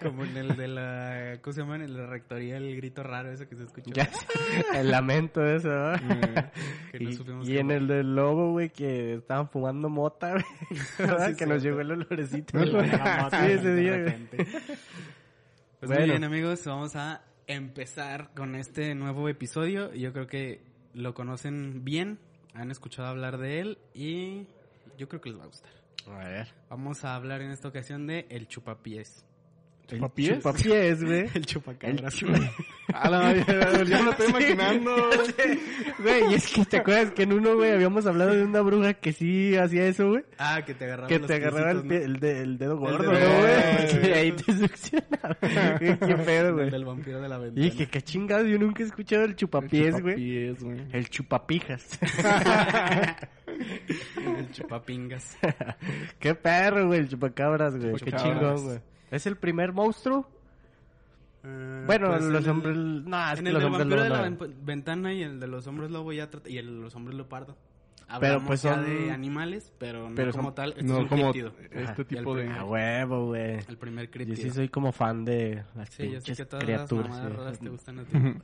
como 0.01 0.24
en 0.24 0.38
el 0.38 0.55
de 0.55 0.67
la, 0.70 1.38
¿cómo 1.41 1.53
se 1.53 1.60
llama? 1.62 1.75
En 1.75 1.98
la 1.98 2.05
rectoría, 2.05 2.55
el 2.55 2.74
grito 2.77 3.03
raro 3.03 3.29
ese 3.29 3.50
que 3.50 3.58
se 3.58 3.63
escuchó. 3.63 3.91
Ya 3.93 4.10
el 4.74 4.89
lamento 4.89 5.46
eso, 5.46 5.67
¿no? 5.67 5.91
Que 6.93 7.00
no 7.01 7.43
Y, 7.43 7.51
y 7.51 7.58
en 7.58 7.72
el 7.72 7.88
del 7.88 8.15
lobo, 8.15 8.51
güey, 8.51 8.70
que 8.70 9.15
estaban 9.15 9.50
fumando 9.50 9.89
mota, 9.89 10.31
güey. 10.31 10.46
Sí, 11.27 11.36
que 11.36 11.46
nos 11.46 11.62
llegó 11.62 11.81
el 11.81 11.98
mota 11.98 12.15
Sí, 13.31 13.51
ese 13.51 13.75
día. 13.75 14.17
Pues 14.31 15.89
Bueno. 15.89 16.00
muy 16.01 16.10
bien, 16.10 16.24
amigos, 16.24 16.63
vamos 16.65 16.96
a 16.96 17.24
empezar 17.48 18.31
con 18.34 18.55
este 18.55 18.96
nuevo 18.96 19.27
episodio. 19.27 19.93
Yo 19.93 20.13
creo 20.13 20.27
que 20.27 20.62
lo 20.93 21.13
conocen 21.13 21.84
bien, 21.84 22.20
han 22.53 22.72
escuchado 22.72 23.08
hablar 23.08 23.38
de 23.38 23.60
él 23.60 23.77
y 23.93 24.48
yo 24.98 25.08
creo 25.08 25.22
que 25.22 25.29
les 25.29 25.39
va 25.39 25.43
a 25.43 25.48
gustar. 25.48 25.72
A 26.08 26.17
ver. 26.17 26.48
Vamos 26.70 27.03
a 27.05 27.15
hablar 27.15 27.41
en 27.41 27.51
esta 27.51 27.67
ocasión 27.67 28.08
de 28.08 28.25
el 28.29 28.48
chupapiés. 28.48 29.25
¿Chupapiés? 29.98 30.38
Chupapiés, 30.38 31.03
güey. 31.03 31.29
El 31.36 31.45
chupacabras. 31.45 32.15
A 32.93 33.10
la 33.10 33.19
madre, 33.21 33.45
ya 33.88 33.98
me 34.00 34.03
lo 34.03 34.12
estoy 34.12 34.29
imaginando. 34.29 34.95
Güey, 36.01 36.31
y 36.31 36.33
es 36.33 36.48
que 36.51 36.65
te 36.65 36.77
acuerdas 36.77 37.12
que 37.12 37.24
en 37.24 37.33
uno, 37.33 37.55
güey, 37.55 37.71
habíamos 37.71 38.07
hablado 38.07 38.31
de 38.33 38.43
una 38.43 38.62
bruja 38.62 38.95
que 38.95 39.13
sí 39.13 39.55
hacía 39.55 39.86
eso, 39.86 40.10
güey. 40.10 40.24
ah, 40.39 40.63
que 40.65 40.74
te 40.74 40.86
agarraba 40.86 41.07
Que 41.07 41.19
los 41.19 41.27
te 41.27 41.36
agarraba 41.36 41.71
el, 41.71 41.91
el, 41.91 42.19
de- 42.19 42.41
el 42.41 42.57
dedo 42.57 42.77
gordo, 42.79 42.98
dedo 43.03 43.13
¿no, 43.13 43.19
gordo, 43.19 43.41
güey? 43.41 44.00
güey. 44.01 44.10
Y 44.10 44.13
ahí 44.13 44.31
te 44.31 44.53
succionaba. 44.53 45.38
Güey, 45.79 46.00
Qué 46.00 46.15
pedo, 46.25 46.53
güey. 46.55 46.69
Del 46.71 46.86
vampiro 46.86 47.21
de 47.21 47.29
la 47.29 47.38
Y 47.38 47.41
ventana. 47.41 47.63
dije, 47.65 47.88
qué 47.88 48.01
chingado, 48.01 48.45
yo 48.45 48.57
nunca 48.57 48.81
he 48.81 48.88
escuchado 48.88 49.24
el 49.25 49.36
chupapiés, 49.36 50.01
güey. 50.01 50.15
Chupapiés, 50.15 50.63
güey. 50.63 50.81
El 50.91 51.10
chupapijas. 51.10 52.00
el 54.38 54.51
chupapingas. 54.51 55.38
qué 56.19 56.36
perro, 56.36 56.88
güey, 56.88 57.01
el 57.01 57.10
chupacabras, 57.10 57.77
güey. 57.77 57.93
Qué 57.95 58.12
chingón, 58.12 58.63
güey. 58.65 58.79
¿Es 59.11 59.25
el 59.27 59.37
primer 59.37 59.73
monstruo? 59.73 60.27
Eh, 61.43 61.83
Bueno, 61.87 62.07
pues 62.09 62.21
los 62.23 62.43
en 62.43 62.45
el- 62.45 62.49
hombres... 62.49 62.77
No, 62.77 63.31
es 63.33 63.39
En 63.39 63.43
que 63.45 63.49
el 63.49 63.53
los 63.53 63.63
del 63.63 63.73
hombres 63.73 63.79
vampiro 63.87 64.03
de 64.03 64.09
la 64.09 64.29
no. 64.29 64.37
ven- 64.37 64.55
ventana 64.65 65.13
y 65.13 65.23
el 65.23 65.39
de 65.39 65.47
los 65.47 65.65
hombres 65.67 65.91
lobo 65.91 66.13
ya 66.13 66.29
trata- 66.29 66.49
y 66.49 66.57
el 66.57 66.65
de 66.67 66.71
los 66.81 66.95
hombres 66.95 67.15
leopardo. 67.15 67.57
Pero, 68.19 68.33
Hablamos 68.33 68.47
pues, 68.47 68.61
ya 68.61 68.75
son- 68.75 68.85
de 68.85 69.11
animales, 69.11 69.71
pero 69.77 70.09
no 70.09 70.15
Pero 70.15 70.31
como 70.33 70.49
son- 70.49 70.55
tal. 70.55 70.69
Este 70.71 70.83
no 70.83 70.97
es 70.97 71.01
un 71.03 71.07
como 71.07 71.31
críptido. 71.31 71.53
este 71.71 72.05
tipo 72.05 72.35
de... 72.35 72.49
A 72.49 72.63
huevo, 72.65 73.27
güey. 73.27 73.59
El 73.67 73.77
primer 73.77 74.05
Yo 74.07 74.11
críptido. 74.11 74.37
sí 74.37 74.49
soy 74.49 74.67
como 74.69 74.91
fan 74.91 75.23
de 75.25 75.63
las 75.75 75.89
Sí, 75.89 76.11
yo 76.11 76.19
sé 76.21 76.35
que 76.35 76.45
todas 76.45 76.63
criaturas. 76.65 77.09
las 77.09 77.17
mamadas 77.19 77.37
raras 77.37 77.59
te 77.59 77.69
gustan 77.69 77.99
a 77.99 78.03
ti. 78.03 78.17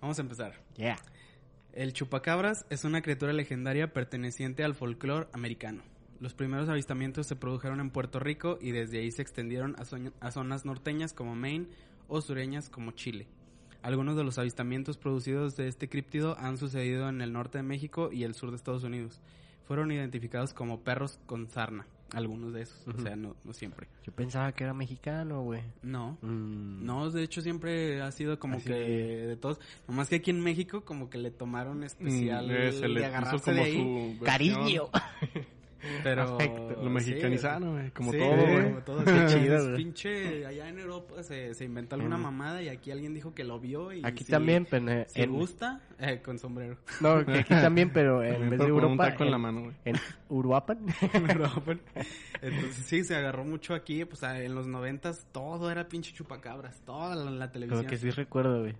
Vamos 0.00 0.18
a 0.18 0.22
empezar. 0.22 0.54
Yeah. 0.76 0.98
El 1.72 1.92
chupacabras 1.92 2.66
es 2.70 2.84
una 2.84 3.02
criatura 3.02 3.32
legendaria 3.32 3.92
perteneciente 3.92 4.64
al 4.64 4.74
folclore 4.74 5.28
americano. 5.32 5.82
Los 6.24 6.32
primeros 6.32 6.70
avistamientos 6.70 7.26
se 7.26 7.36
produjeron 7.36 7.80
en 7.80 7.90
Puerto 7.90 8.18
Rico 8.18 8.56
y 8.58 8.70
desde 8.70 8.98
ahí 8.98 9.10
se 9.10 9.20
extendieron 9.20 9.76
a, 9.78 10.30
zonas 10.30 10.64
norteñas 10.64 11.12
como 11.12 11.34
Maine 11.36 11.66
o 12.08 12.22
sureñas 12.22 12.70
como 12.70 12.92
Chile. 12.92 13.26
Algunos 13.82 14.16
de 14.16 14.24
los 14.24 14.38
avistamientos 14.38 14.96
producidos 14.96 15.54
de 15.56 15.68
este 15.68 15.90
críptido 15.90 16.34
han 16.38 16.56
sucedido 16.56 17.10
en 17.10 17.20
el 17.20 17.34
norte 17.34 17.58
de 17.58 17.62
México 17.64 18.08
y 18.10 18.24
el 18.24 18.32
sur 18.34 18.48
de 18.48 18.56
Estados 18.56 18.84
Unidos. 18.84 19.20
Fueron 19.68 19.92
identificados 19.92 20.54
como 20.54 20.80
perros 20.80 21.20
con 21.26 21.46
sarna, 21.50 21.86
algunos 22.14 22.54
de 22.54 22.62
esos, 22.62 22.86
o 22.88 22.98
sea, 23.02 23.16
no, 23.16 23.36
no 23.44 23.52
siempre. 23.52 23.88
Yo 24.04 24.12
pensaba 24.12 24.52
que 24.52 24.64
era 24.64 24.72
mexicano, 24.72 25.42
güey. 25.42 25.60
No, 25.82 26.16
Mm. 26.22 26.84
no, 26.86 27.10
de 27.10 27.22
hecho 27.22 27.42
siempre 27.42 28.00
ha 28.00 28.10
sido 28.12 28.38
como 28.38 28.56
Así 28.56 28.66
que 28.68 28.72
de- 28.74 29.26
de 29.26 29.36
todos. 29.36 29.60
Nomás 29.88 30.08
que 30.08 30.16
aquí 30.16 30.30
en 30.30 30.40
México 30.40 30.84
como 30.86 31.10
que 31.10 31.18
le 31.18 31.30
tomaron 31.30 31.82
especial 31.84 32.46
Mm, 32.46 32.50
eh, 32.52 32.72
se 32.72 32.88
le 32.88 32.94
puso 33.00 33.06
agarrarse 33.06 33.44
como 33.44 33.56
de 33.56 33.62
ahí. 33.62 33.72
su 33.74 33.94
versión. 34.20 34.24
Cariño. 34.24 34.82
Pero 36.02 36.22
Afecto. 36.22 36.82
Lo 36.82 36.90
mexicanizaron, 36.90 37.72
güey, 37.72 37.90
como 37.90 38.12
Sí, 38.12 38.18
todo, 38.18 38.36
como 38.64 38.78
todo. 38.82 39.04
Qué 39.04 39.26
chido. 39.28 39.76
Pinche 39.76 40.46
allá 40.46 40.68
en 40.68 40.78
Europa 40.78 41.22
se, 41.22 41.54
se 41.54 41.64
inventó 41.64 41.94
alguna 41.96 42.16
Mm. 42.16 42.22
mamada 42.22 42.62
y 42.62 42.68
aquí 42.68 42.90
alguien 42.90 43.12
dijo 43.14 43.34
que 43.34 43.44
lo 43.44 43.60
vio 43.60 43.92
y 43.92 44.00
Aquí 44.04 44.24
si- 44.24 44.30
también, 44.30 44.66
pero 44.70 44.88
en, 44.90 45.06
Si 45.08 45.26
gusta, 45.26 45.80
eh, 45.98 46.20
con 46.24 46.38
sombrero. 46.38 46.76
No, 47.00 47.24
que 47.24 47.40
aquí 47.40 47.54
también, 47.72 47.90
pero 47.92 48.22
en 48.22 48.32
También 48.32 48.50
vez 48.50 48.58
de 48.60 48.66
Europa, 48.66 49.10
taco 49.10 49.24
en 49.24 49.30
la 49.30 49.36
en, 49.36 49.42
mano, 49.42 49.60
güey. 49.62 49.74
en 49.84 49.96
Uruapan. 50.28 50.78
Entonces 52.42 52.76
sí, 52.86 53.04
se 53.04 53.14
agarró 53.16 53.44
mucho 53.44 53.74
aquí, 53.74 54.04
pues 54.04 54.22
a- 54.22 54.40
en 54.42 54.54
los 54.54 54.66
noventas 54.66 55.26
todo 55.32 55.70
era 55.70 55.88
pinche 55.88 56.12
chupacabras, 56.12 56.80
toda 56.84 57.14
la, 57.14 57.30
la 57.30 57.50
televisión. 57.52 57.80
Como 57.84 57.90
que 57.90 57.96
sí 57.98 58.10
recuerdo, 58.10 58.60
güey. 58.60 58.74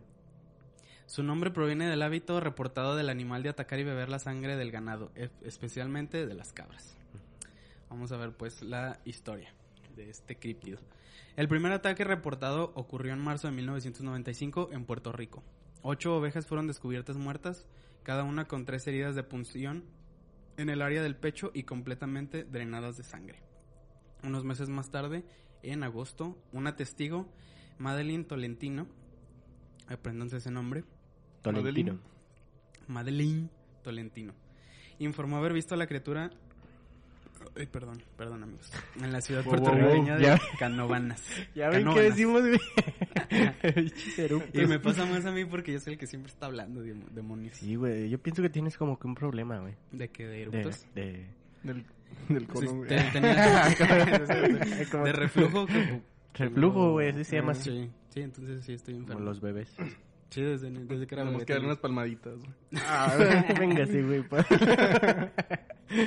Su 1.06 1.22
nombre 1.22 1.50
proviene 1.50 1.86
del 1.86 2.00
hábito 2.02 2.40
reportado 2.40 2.96
del 2.96 3.10
animal 3.10 3.42
de 3.42 3.50
atacar 3.50 3.78
y 3.78 3.84
beber 3.84 4.08
la 4.08 4.18
sangre 4.18 4.56
del 4.56 4.70
ganado, 4.70 5.10
e- 5.14 5.28
especialmente 5.44 6.26
de 6.26 6.34
las 6.34 6.52
cabras. 6.52 6.93
Vamos 7.94 8.10
a 8.10 8.16
ver 8.16 8.32
pues 8.32 8.60
la 8.60 8.98
historia 9.04 9.54
de 9.94 10.10
este 10.10 10.36
críptido. 10.36 10.80
El 11.36 11.46
primer 11.46 11.70
ataque 11.70 12.02
reportado 12.02 12.72
ocurrió 12.74 13.12
en 13.12 13.20
marzo 13.20 13.46
de 13.46 13.52
1995 13.52 14.70
en 14.72 14.84
Puerto 14.84 15.12
Rico. 15.12 15.44
Ocho 15.80 16.16
ovejas 16.16 16.44
fueron 16.44 16.66
descubiertas 16.66 17.16
muertas, 17.16 17.68
cada 18.02 18.24
una 18.24 18.48
con 18.48 18.64
tres 18.64 18.84
heridas 18.88 19.14
de 19.14 19.22
punción 19.22 19.84
en 20.56 20.70
el 20.70 20.82
área 20.82 21.04
del 21.04 21.14
pecho 21.14 21.52
y 21.54 21.62
completamente 21.62 22.42
drenadas 22.42 22.96
de 22.96 23.04
sangre. 23.04 23.38
Unos 24.24 24.42
meses 24.42 24.68
más 24.68 24.90
tarde, 24.90 25.24
en 25.62 25.84
agosto, 25.84 26.36
una 26.52 26.74
testigo, 26.74 27.28
Madeline 27.78 28.24
Tolentino, 28.24 28.88
apréndanse 29.86 30.38
ese 30.38 30.50
nombre, 30.50 30.82
Tolentino. 31.42 32.00
Madeline 32.88 33.50
Tolentino. 33.84 34.34
Informó 34.98 35.36
haber 35.36 35.52
visto 35.52 35.74
a 35.74 35.78
la 35.78 35.86
criatura. 35.86 36.32
Ay, 37.56 37.66
perdón, 37.66 38.02
perdón, 38.16 38.42
amigos. 38.42 38.70
En 39.00 39.12
la 39.12 39.20
ciudad 39.20 39.44
Wow, 39.44 39.54
wow, 39.54 39.62
puertorriqueña 39.64 40.12
wow. 40.14 40.20
de 40.20 40.26
Ya- 40.26 40.40
Canovanas. 40.58 41.22
¿Ya 41.54 41.68
ven 41.70 41.78
qué 41.78 41.84
Canóvanas. 41.84 42.16
decimos. 42.16 42.42
Y 44.52 44.66
me 44.66 44.78
pasa 44.78 45.04
más 45.06 45.24
a 45.26 45.32
mí 45.32 45.44
porque 45.44 45.72
yo 45.72 45.80
soy 45.80 45.94
el 45.94 45.98
que 45.98 46.06
siempre 46.06 46.30
está 46.32 46.46
hablando 46.46 46.82
de 46.82 46.94
demonios. 47.12 47.56
Sí, 47.56 47.74
güey. 47.76 48.08
Yo 48.10 48.18
pienso 48.18 48.42
que 48.42 48.50
tienes 48.50 48.76
como 48.76 48.98
que 48.98 49.06
un 49.06 49.14
problema, 49.14 49.58
güey. 49.58 49.74
¿De 49.92 50.08
que 50.08 50.26
¿De 50.26 50.42
eructos? 50.42 50.86
de... 50.94 51.26
Del, 51.62 51.84
del 52.28 52.40
Sí, 52.42 52.46
colon, 52.46 52.76
güey. 52.78 52.88
te- 52.88 54.86
Como- 54.90 55.04
de 55.04 55.12
reflujo. 55.12 55.66
que- 55.66 56.02
Reflujo, 56.44 56.92
güey. 56.92 57.10
Así 57.10 57.24
se 57.24 57.36
llama. 57.36 57.52
Ah, 57.52 57.54
Sí, 57.54 57.90
sí, 58.10 58.20
entonces 58.20 58.64
sí 58.64 58.74
estoy 58.74 58.94
Como 58.94 59.04
enfermo. 59.06 59.24
los 59.24 59.40
bebés. 59.40 59.74
Sí, 60.30 60.42
desde, 60.42 60.70
desde 60.70 61.06
que 61.06 61.14
era 61.14 61.22
Tenemos 61.24 61.44
que 61.44 61.52
darle 61.52 61.68
unas 61.68 61.78
palmaditas, 61.78 62.34
güey. 62.38 62.50
Ah, 62.86 63.44
venga, 63.58 63.86
sí, 63.86 64.02
güey. 64.02 64.24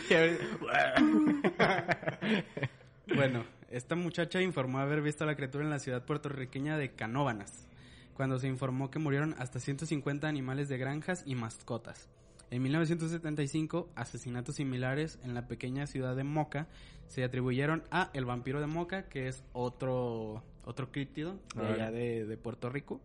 Bueno, 3.15 3.45
esta 3.69 3.95
muchacha 3.95 4.41
informó 4.41 4.79
haber 4.79 5.01
visto 5.01 5.23
a 5.23 5.27
la 5.27 5.35
criatura 5.35 5.63
en 5.63 5.69
la 5.69 5.79
ciudad 5.79 6.05
puertorriqueña 6.05 6.77
de 6.77 6.91
Canóvanas, 6.91 7.67
cuando 8.15 8.37
se 8.37 8.47
informó 8.47 8.91
que 8.91 8.99
murieron 8.99 9.35
hasta 9.39 9.59
150 9.59 10.27
animales 10.27 10.67
de 10.67 10.77
granjas 10.77 11.23
y 11.25 11.35
mascotas. 11.35 12.09
En 12.51 12.61
1975, 12.63 13.89
asesinatos 13.95 14.55
similares 14.55 15.19
en 15.23 15.33
la 15.33 15.47
pequeña 15.47 15.87
ciudad 15.87 16.15
de 16.15 16.23
Moca 16.23 16.67
se 17.07 17.23
atribuyeron 17.23 17.83
a 17.91 18.09
el 18.13 18.25
vampiro 18.25 18.59
de 18.59 18.67
Moca, 18.67 19.03
que 19.03 19.27
es 19.27 19.43
otro 19.53 20.43
otro 20.65 20.91
críptido 20.91 21.39
de 21.55 21.65
allá 21.65 21.91
de, 21.91 22.25
de 22.25 22.37
Puerto 22.37 22.69
Rico, 22.69 22.99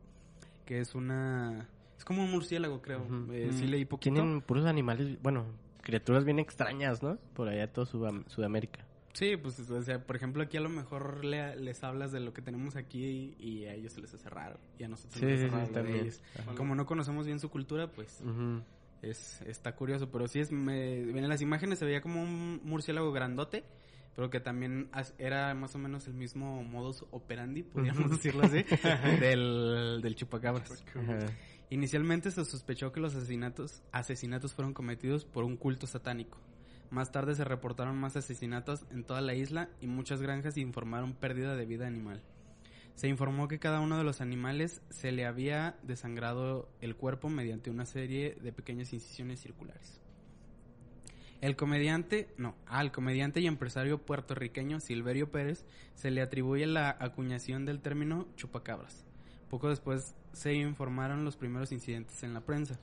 que 0.66 0.80
es 0.80 0.96
una 0.96 1.68
es 1.96 2.04
como 2.04 2.24
un 2.24 2.30
murciélago, 2.32 2.82
creo. 2.82 3.06
Eh, 3.32 3.50
sí 3.52 3.68
leí 3.68 3.84
poquito. 3.84 4.14
Tienen 4.14 4.40
puros 4.40 4.66
animales, 4.66 5.16
bueno, 5.22 5.44
criaturas 5.82 6.24
bien 6.24 6.38
extrañas, 6.38 7.02
¿no? 7.02 7.16
Por 7.34 7.48
allá 7.48 7.72
todo 7.72 7.84
Sudam- 7.86 8.26
Sudamérica. 8.28 8.84
Sí, 9.12 9.36
pues, 9.36 9.60
o 9.60 9.82
sea, 9.82 9.98
por 10.06 10.16
ejemplo, 10.16 10.42
aquí 10.42 10.56
a 10.56 10.60
lo 10.62 10.70
mejor 10.70 11.22
le- 11.22 11.54
les 11.56 11.84
hablas 11.84 12.12
de 12.12 12.20
lo 12.20 12.32
que 12.32 12.40
tenemos 12.40 12.76
aquí 12.76 13.34
y, 13.38 13.46
y 13.46 13.64
a 13.66 13.74
ellos 13.74 13.92
se 13.92 14.00
les 14.00 14.14
hace 14.14 14.30
raro. 14.30 14.58
Y 14.78 14.84
a 14.84 14.88
nosotros 14.88 15.20
Sí, 15.20 15.26
nos 15.26 15.34
hace 15.34 15.48
sí, 15.48 15.54
raro 15.54 15.68
también. 15.72 15.96
ellos. 16.00 16.22
Como 16.56 16.74
no 16.74 16.86
conocemos 16.86 17.26
bien 17.26 17.38
su 17.38 17.50
cultura, 17.50 17.88
pues 17.88 18.22
es 19.02 19.42
está 19.42 19.74
curioso. 19.74 20.10
Pero 20.10 20.28
sí, 20.28 20.40
es 20.40 20.50
me, 20.50 21.00
en 21.00 21.28
las 21.28 21.42
imágenes 21.42 21.78
se 21.78 21.84
veía 21.84 22.00
como 22.00 22.22
un 22.22 22.60
murciélago 22.64 23.12
grandote, 23.12 23.64
pero 24.16 24.30
que 24.30 24.40
también 24.40 24.88
era 25.18 25.52
más 25.54 25.74
o 25.74 25.78
menos 25.78 26.06
el 26.06 26.14
mismo 26.14 26.62
modus 26.64 27.04
operandi, 27.10 27.64
podríamos 27.64 28.10
decirlo 28.12 28.44
así, 28.44 28.64
del, 29.20 30.00
del 30.02 30.14
chupacabras. 30.14 30.84
Ajá. 30.94 31.18
Inicialmente 31.72 32.30
se 32.30 32.44
sospechó 32.44 32.92
que 32.92 33.00
los 33.00 33.14
asesinatos, 33.14 34.52
fueron 34.52 34.74
cometidos 34.74 35.24
por 35.24 35.42
un 35.42 35.56
culto 35.56 35.86
satánico. 35.86 36.36
Más 36.90 37.12
tarde 37.12 37.34
se 37.34 37.44
reportaron 37.44 37.96
más 37.96 38.14
asesinatos 38.14 38.84
en 38.90 39.04
toda 39.04 39.22
la 39.22 39.32
isla 39.32 39.70
y 39.80 39.86
muchas 39.86 40.20
granjas 40.20 40.58
informaron 40.58 41.14
pérdida 41.14 41.56
de 41.56 41.64
vida 41.64 41.86
animal. 41.86 42.22
Se 42.94 43.08
informó 43.08 43.48
que 43.48 43.58
cada 43.58 43.80
uno 43.80 43.96
de 43.96 44.04
los 44.04 44.20
animales 44.20 44.82
se 44.90 45.12
le 45.12 45.24
había 45.24 45.78
desangrado 45.82 46.68
el 46.82 46.94
cuerpo 46.94 47.30
mediante 47.30 47.70
una 47.70 47.86
serie 47.86 48.36
de 48.42 48.52
pequeñas 48.52 48.92
incisiones 48.92 49.40
circulares. 49.40 49.98
El 51.40 51.56
comediante, 51.56 52.34
no, 52.36 52.54
al 52.66 52.92
comediante 52.92 53.40
y 53.40 53.46
empresario 53.46 53.96
puertorriqueño 53.96 54.78
Silverio 54.78 55.30
Pérez 55.30 55.64
se 55.94 56.10
le 56.10 56.20
atribuye 56.20 56.66
la 56.66 56.94
acuñación 57.00 57.64
del 57.64 57.80
término 57.80 58.28
chupacabras. 58.36 59.06
Poco 59.48 59.70
después 59.70 60.14
se 60.32 60.54
informaron 60.54 61.24
los 61.24 61.36
primeros 61.36 61.72
incidentes 61.72 62.22
en 62.22 62.34
la 62.34 62.40
prensa. 62.40 62.78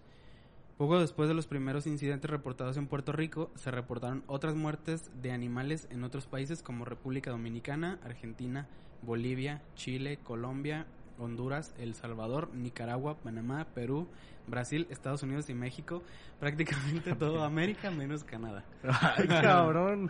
Poco 0.78 0.98
después 0.98 1.28
de 1.28 1.36
los 1.36 1.46
primeros 1.46 1.88
incidentes 1.88 2.32
reportados 2.32 2.78
en 2.78 2.88
Puerto 2.88 3.12
Rico, 3.12 3.52
se 3.56 3.70
reportaron 3.70 4.24
otras 4.28 4.56
muertes 4.56 5.12
de 5.22 5.34
animales 5.34 5.90
en 5.92 6.06
otros 6.06 6.26
países 6.26 6.64
como 6.64 6.86
República 6.86 7.32
Dominicana, 7.32 8.00
Argentina, 8.06 8.66
Bolivia, 9.02 9.62
Chile, 9.76 10.20
Colombia, 10.24 10.86
Honduras, 11.18 11.76
El 11.78 11.96
Salvador, 11.96 12.50
Nicaragua, 12.54 13.18
Panamá, 13.18 13.68
Perú, 13.76 14.08
Brasil, 14.48 14.88
Estados 14.90 15.22
Unidos 15.22 15.50
y 15.50 15.54
México. 15.54 16.02
Prácticamente 16.40 17.14
todo 17.14 17.44
América 17.44 17.92
menos 17.92 18.24
Canadá. 18.24 18.64
Ay, 18.84 19.28
cabrón. 19.28 20.10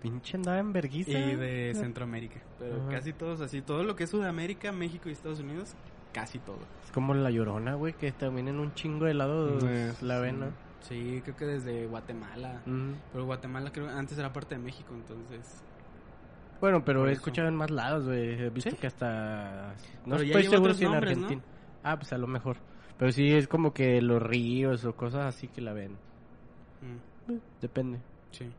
Pinche 0.00 0.36
andaba 0.36 0.60
en. 0.60 1.32
Y 1.32 1.34
de 1.34 1.72
Centroamérica. 1.74 2.40
Pero 2.60 2.82
Ajá. 2.82 2.90
casi 2.90 3.12
todos 3.12 3.40
así. 3.40 3.60
Todo 3.60 3.82
lo 3.82 3.96
que 3.96 4.04
es 4.04 4.10
Sudamérica, 4.10 4.70
México 4.70 5.08
y 5.08 5.12
Estados 5.12 5.40
Unidos 5.40 5.74
casi 6.14 6.38
todo. 6.38 6.60
Es 6.82 6.90
como 6.92 7.12
la 7.12 7.30
llorona, 7.30 7.74
güey, 7.74 7.92
que 7.92 8.10
también 8.12 8.48
en 8.48 8.58
un 8.58 8.72
chingo 8.74 9.04
de 9.04 9.12
lados 9.14 9.62
la 10.00 10.20
ven, 10.20 10.36
sí. 10.36 10.40
¿no? 10.40 10.46
Sí, 10.80 11.20
creo 11.24 11.36
que 11.36 11.44
desde 11.46 11.86
Guatemala. 11.86 12.62
Ujú. 12.66 12.94
Pero 13.12 13.24
Guatemala 13.26 13.70
creo 13.72 13.88
antes 13.88 14.16
era 14.16 14.32
parte 14.32 14.54
de 14.54 14.62
México, 14.62 14.94
entonces... 14.94 15.62
Bueno, 16.60 16.82
pero 16.84 17.06
he 17.08 17.12
escuchado 17.12 17.48
en 17.48 17.56
más 17.56 17.70
lados, 17.70 18.04
güey. 18.06 18.40
He 18.40 18.48
visto 18.50 18.70
¿Sí? 18.70 18.76
que 18.76 18.86
hasta... 18.86 19.74
No 20.06 20.16
Pero 20.16 20.22
estoy 20.22 20.44
seguro 20.44 20.72
si 20.72 20.84
en 20.84 20.92
nombres, 20.92 21.18
¿no? 21.18 21.24
Argentina. 21.24 21.52
Ah, 21.82 21.96
pues 21.98 22.12
a 22.12 22.18
lo 22.18 22.26
mejor. 22.26 22.56
Pero 22.96 23.12
sí 23.12 23.32
es 23.32 23.48
como 23.48 23.74
que 23.74 24.00
los 24.00 24.22
ríos 24.22 24.84
o 24.84 24.94
cosas 24.94 25.34
así 25.34 25.48
que 25.48 25.60
la 25.60 25.72
ven. 25.72 25.92
mm. 26.80 27.32
Eh, 27.32 27.40
Depende. 27.60 27.98
Sí. 28.30 28.50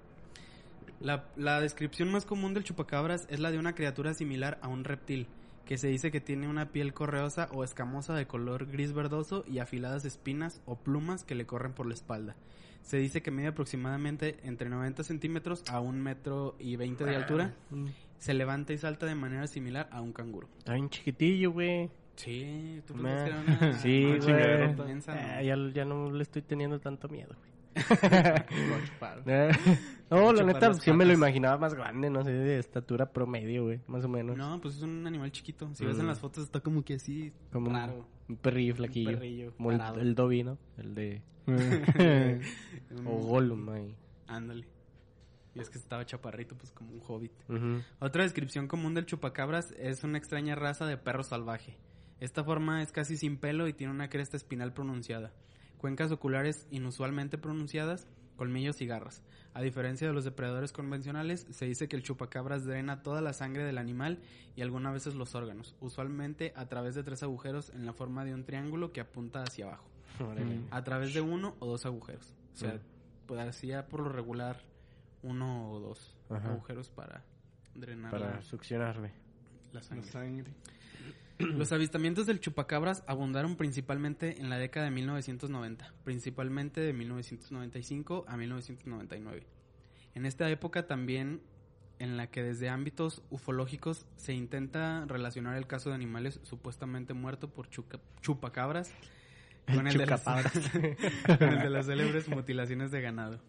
La, 0.99 1.25
la 1.35 1.59
descripción 1.61 2.11
más 2.11 2.25
común 2.25 2.53
del 2.53 2.63
chupacabras 2.63 3.27
es 3.29 3.39
la 3.39 3.51
de 3.51 3.59
una 3.59 3.75
criatura 3.75 4.13
similar 4.13 4.59
a 4.61 4.67
un 4.67 4.83
reptil, 4.83 5.27
que 5.65 5.77
se 5.77 5.87
dice 5.87 6.11
que 6.11 6.21
tiene 6.21 6.47
una 6.47 6.71
piel 6.71 6.93
correosa 6.93 7.49
o 7.51 7.63
escamosa 7.63 8.13
de 8.15 8.27
color 8.27 8.67
gris 8.67 8.93
verdoso 8.93 9.43
y 9.47 9.59
afiladas 9.59 10.05
espinas 10.05 10.61
o 10.65 10.75
plumas 10.75 11.23
que 11.23 11.35
le 11.35 11.45
corren 11.45 11.73
por 11.73 11.87
la 11.87 11.93
espalda. 11.93 12.35
Se 12.83 12.97
dice 12.97 13.23
que 13.23 13.31
mide 13.31 13.47
aproximadamente 13.47 14.37
entre 14.43 14.69
90 14.69 15.03
centímetros 15.03 15.63
a 15.67 15.79
un 15.79 16.01
metro 16.01 16.55
y 16.59 16.75
20 16.75 17.03
de 17.03 17.15
altura. 17.15 17.55
Mm. 17.71 17.87
Se 18.19 18.35
levanta 18.35 18.73
y 18.73 18.77
salta 18.77 19.07
de 19.07 19.15
manera 19.15 19.47
similar 19.47 19.89
a 19.91 20.01
un 20.01 20.13
canguro. 20.13 20.47
Está 20.59 20.73
bien 20.73 20.89
chiquitillo, 20.89 21.51
güey. 21.51 21.89
Sí, 22.15 22.81
tú 22.85 22.93
una, 22.93 23.73
Sí, 23.81 24.17
güey. 24.21 24.75
Ah, 25.07 25.41
ya, 25.41 25.57
ya 25.73 25.83
no 25.83 26.11
le 26.11 26.21
estoy 26.21 26.43
teniendo 26.43 26.79
tanto 26.79 27.09
miedo, 27.09 27.35
güey. 27.39 27.54
Eh, 29.27 29.51
no, 30.09 30.31
la 30.33 30.43
neta, 30.43 30.73
sí 30.75 30.91
me 30.93 31.03
lo 31.05 31.13
imaginaba 31.13 31.57
más 31.57 31.73
grande, 31.73 32.09
no 32.09 32.23
sé, 32.23 32.31
de 32.31 32.59
estatura 32.59 33.11
promedio, 33.11 33.65
güey, 33.65 33.79
más 33.87 34.03
o 34.05 34.09
menos. 34.09 34.37
No, 34.37 34.59
pues 34.61 34.75
es 34.77 34.81
un 34.83 35.05
animal 35.07 35.31
chiquito. 35.31 35.69
Si 35.73 35.83
ves 35.85 35.97
en 35.97 36.05
Mm. 36.05 36.07
las 36.07 36.19
fotos 36.19 36.43
está 36.43 36.59
como 36.59 36.83
que 36.83 36.95
así, 36.95 37.33
Como 37.51 37.67
un- 37.69 37.75
raro. 37.75 38.07
Un 38.29 38.37
perrillo 38.37 38.75
flaquillo. 38.75 39.11
perrillo 39.11 39.55
Como 39.57 39.71
el, 39.71 39.81
el 39.99 40.15
Dobby, 40.15 40.43
¿no? 40.43 40.57
El 40.77 40.95
de... 40.95 41.21
O 43.05 43.17
Gollum, 43.17 43.69
ahí. 43.69 43.95
Ándale. 44.27 44.67
Y 45.53 45.59
es 45.59 45.69
que 45.69 45.77
estaba 45.77 46.05
chaparrito, 46.05 46.55
pues 46.57 46.71
como 46.71 46.91
un 46.91 47.01
hobbit. 47.07 47.31
Otra 47.99 48.23
descripción 48.23 48.67
común 48.67 48.93
del 48.93 49.05
chupacabras 49.05 49.71
es 49.77 50.03
una 50.03 50.17
extraña 50.17 50.55
raza 50.55 50.85
de 50.85 50.97
perro 50.97 51.23
salvaje. 51.23 51.77
Esta 52.19 52.43
forma 52.43 52.81
es 52.81 52.91
casi 52.91 53.17
sin 53.17 53.37
pelo 53.37 53.67
y 53.67 53.73
tiene 53.73 53.91
una 53.93 54.09
cresta 54.09 54.37
espinal 54.37 54.73
pronunciada. 54.73 55.31
Cuencas 55.77 56.11
oculares 56.11 56.67
inusualmente 56.71 57.37
pronunciadas, 57.37 58.07
colmillos 58.35 58.81
y 58.81 58.85
garras. 58.87 59.21
A 59.53 59.61
diferencia 59.61 60.07
de 60.07 60.13
los 60.13 60.25
depredadores 60.25 60.73
convencionales, 60.73 61.47
se 61.51 61.65
dice 61.65 61.87
que 61.87 61.95
el 61.95 62.03
chupacabras 62.03 62.65
drena 62.65 63.01
toda 63.03 63.21
la 63.21 63.31
sangre 63.33 63.63
del 63.63 63.77
animal 63.77 64.19
y 64.55 64.61
algunas 64.61 64.93
veces 64.93 65.15
los 65.15 65.35
órganos, 65.35 65.75
usualmente 65.79 66.51
a 66.57 66.65
través 66.67 66.95
de 66.95 67.03
tres 67.03 67.23
agujeros 67.23 67.69
en 67.69 67.85
la 67.85 67.93
forma 67.93 68.25
de 68.25 68.33
un 68.33 68.43
triángulo 68.43 68.91
que 68.91 68.99
apunta 69.01 69.43
hacia 69.43 69.65
abajo. 69.65 69.87
Mm. 70.17 70.67
a 70.71 70.81
través 70.85 71.13
de 71.13 71.19
uno 71.19 71.55
o 71.59 71.65
dos 71.65 71.85
agujeros. 71.85 72.33
O 72.53 72.57
sea, 72.57 72.75
Mm. 72.75 72.79
pues 73.27 73.39
hacía 73.41 73.87
por 73.87 73.99
lo 73.99 74.07
regular 74.09 74.61
uno 75.23 75.71
o 75.71 75.79
dos 75.81 76.15
Ajá. 76.29 76.51
agujeros 76.51 76.89
para 76.89 77.23
drenar 77.73 78.11
Para 78.11 78.35
la, 78.35 78.41
succionarme. 78.41 79.11
la 79.73 79.81
La 79.81 80.03
sangre. 80.03 80.53
Los 81.39 81.71
avistamientos 81.71 82.25
del 82.27 82.39
chupacabras 82.39 83.03
abundaron 83.07 83.57
principalmente 83.57 84.39
en 84.39 84.49
la 84.49 84.57
década 84.57 84.85
de 84.85 84.91
1990, 84.91 85.93
principalmente 86.03 86.79
de 86.81 86.93
1995 86.93 88.25
a 88.27 88.37
1999. 88.37 89.45
En 90.13 90.25
esta 90.25 90.49
época 90.49 90.87
también 90.87 91.41
en 91.99 92.17
la 92.17 92.27
que 92.27 92.43
desde 92.43 92.69
ámbitos 92.69 93.21
ufológicos 93.29 94.05
se 94.15 94.33
intenta 94.33 95.05
relacionar 95.07 95.57
el 95.57 95.67
caso 95.67 95.89
de 95.89 95.95
animales 95.95 96.39
supuestamente 96.43 97.13
muertos 97.13 97.49
por 97.49 97.69
chuca- 97.69 97.99
chupacabras 98.21 98.91
con 99.65 99.87
el, 99.87 99.97
de 99.97 100.05
las, 100.05 100.23
con 100.23 101.49
el 101.49 101.59
de 101.59 101.69
las 101.69 101.85
célebres 101.85 102.27
mutilaciones 102.29 102.91
de 102.91 103.01
ganado. 103.01 103.41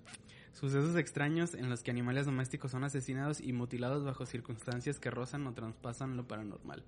Sucesos 0.53 0.97
extraños 0.97 1.55
en 1.55 1.69
los 1.69 1.83
que 1.83 1.91
animales 1.91 2.27
domésticos 2.27 2.71
son 2.71 2.83
asesinados 2.85 3.41
y 3.41 3.53
mutilados 3.53 4.05
bajo 4.05 4.25
circunstancias 4.27 4.99
que 4.99 5.11
rozan 5.11 5.47
o 5.47 5.53
traspasan 5.53 6.17
lo 6.17 6.27
paranormal. 6.27 6.83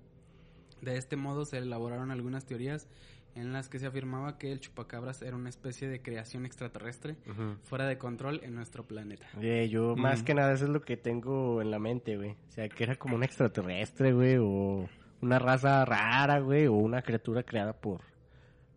De 0.81 0.97
este 0.97 1.15
modo 1.15 1.45
se 1.45 1.57
elaboraron 1.57 2.11
algunas 2.11 2.45
teorías 2.45 2.87
en 3.35 3.53
las 3.53 3.69
que 3.69 3.79
se 3.79 3.87
afirmaba 3.87 4.37
que 4.37 4.51
el 4.51 4.59
chupacabras 4.59 5.21
era 5.21 5.35
una 5.35 5.49
especie 5.49 5.87
de 5.87 6.01
creación 6.01 6.45
extraterrestre 6.45 7.15
fuera 7.63 7.87
de 7.87 7.97
control 7.97 8.41
en 8.43 8.55
nuestro 8.55 8.85
planeta. 8.85 9.27
Oye, 9.37 9.69
yo 9.69 9.95
más 9.95 10.23
que 10.23 10.33
nada 10.33 10.53
eso 10.53 10.65
es 10.65 10.71
lo 10.71 10.81
que 10.81 10.97
tengo 10.97 11.61
en 11.61 11.71
la 11.71 11.79
mente, 11.79 12.17
güey. 12.17 12.31
O 12.31 12.51
sea, 12.51 12.67
que 12.69 12.83
era 12.83 12.95
como 12.95 13.15
un 13.15 13.23
extraterrestre, 13.23 14.13
güey, 14.13 14.37
o 14.37 14.89
una 15.21 15.39
raza 15.39 15.85
rara, 15.85 16.39
güey, 16.39 16.67
o 16.67 16.73
una 16.73 17.01
criatura 17.01 17.43
creada 17.43 17.73
por, 17.73 18.01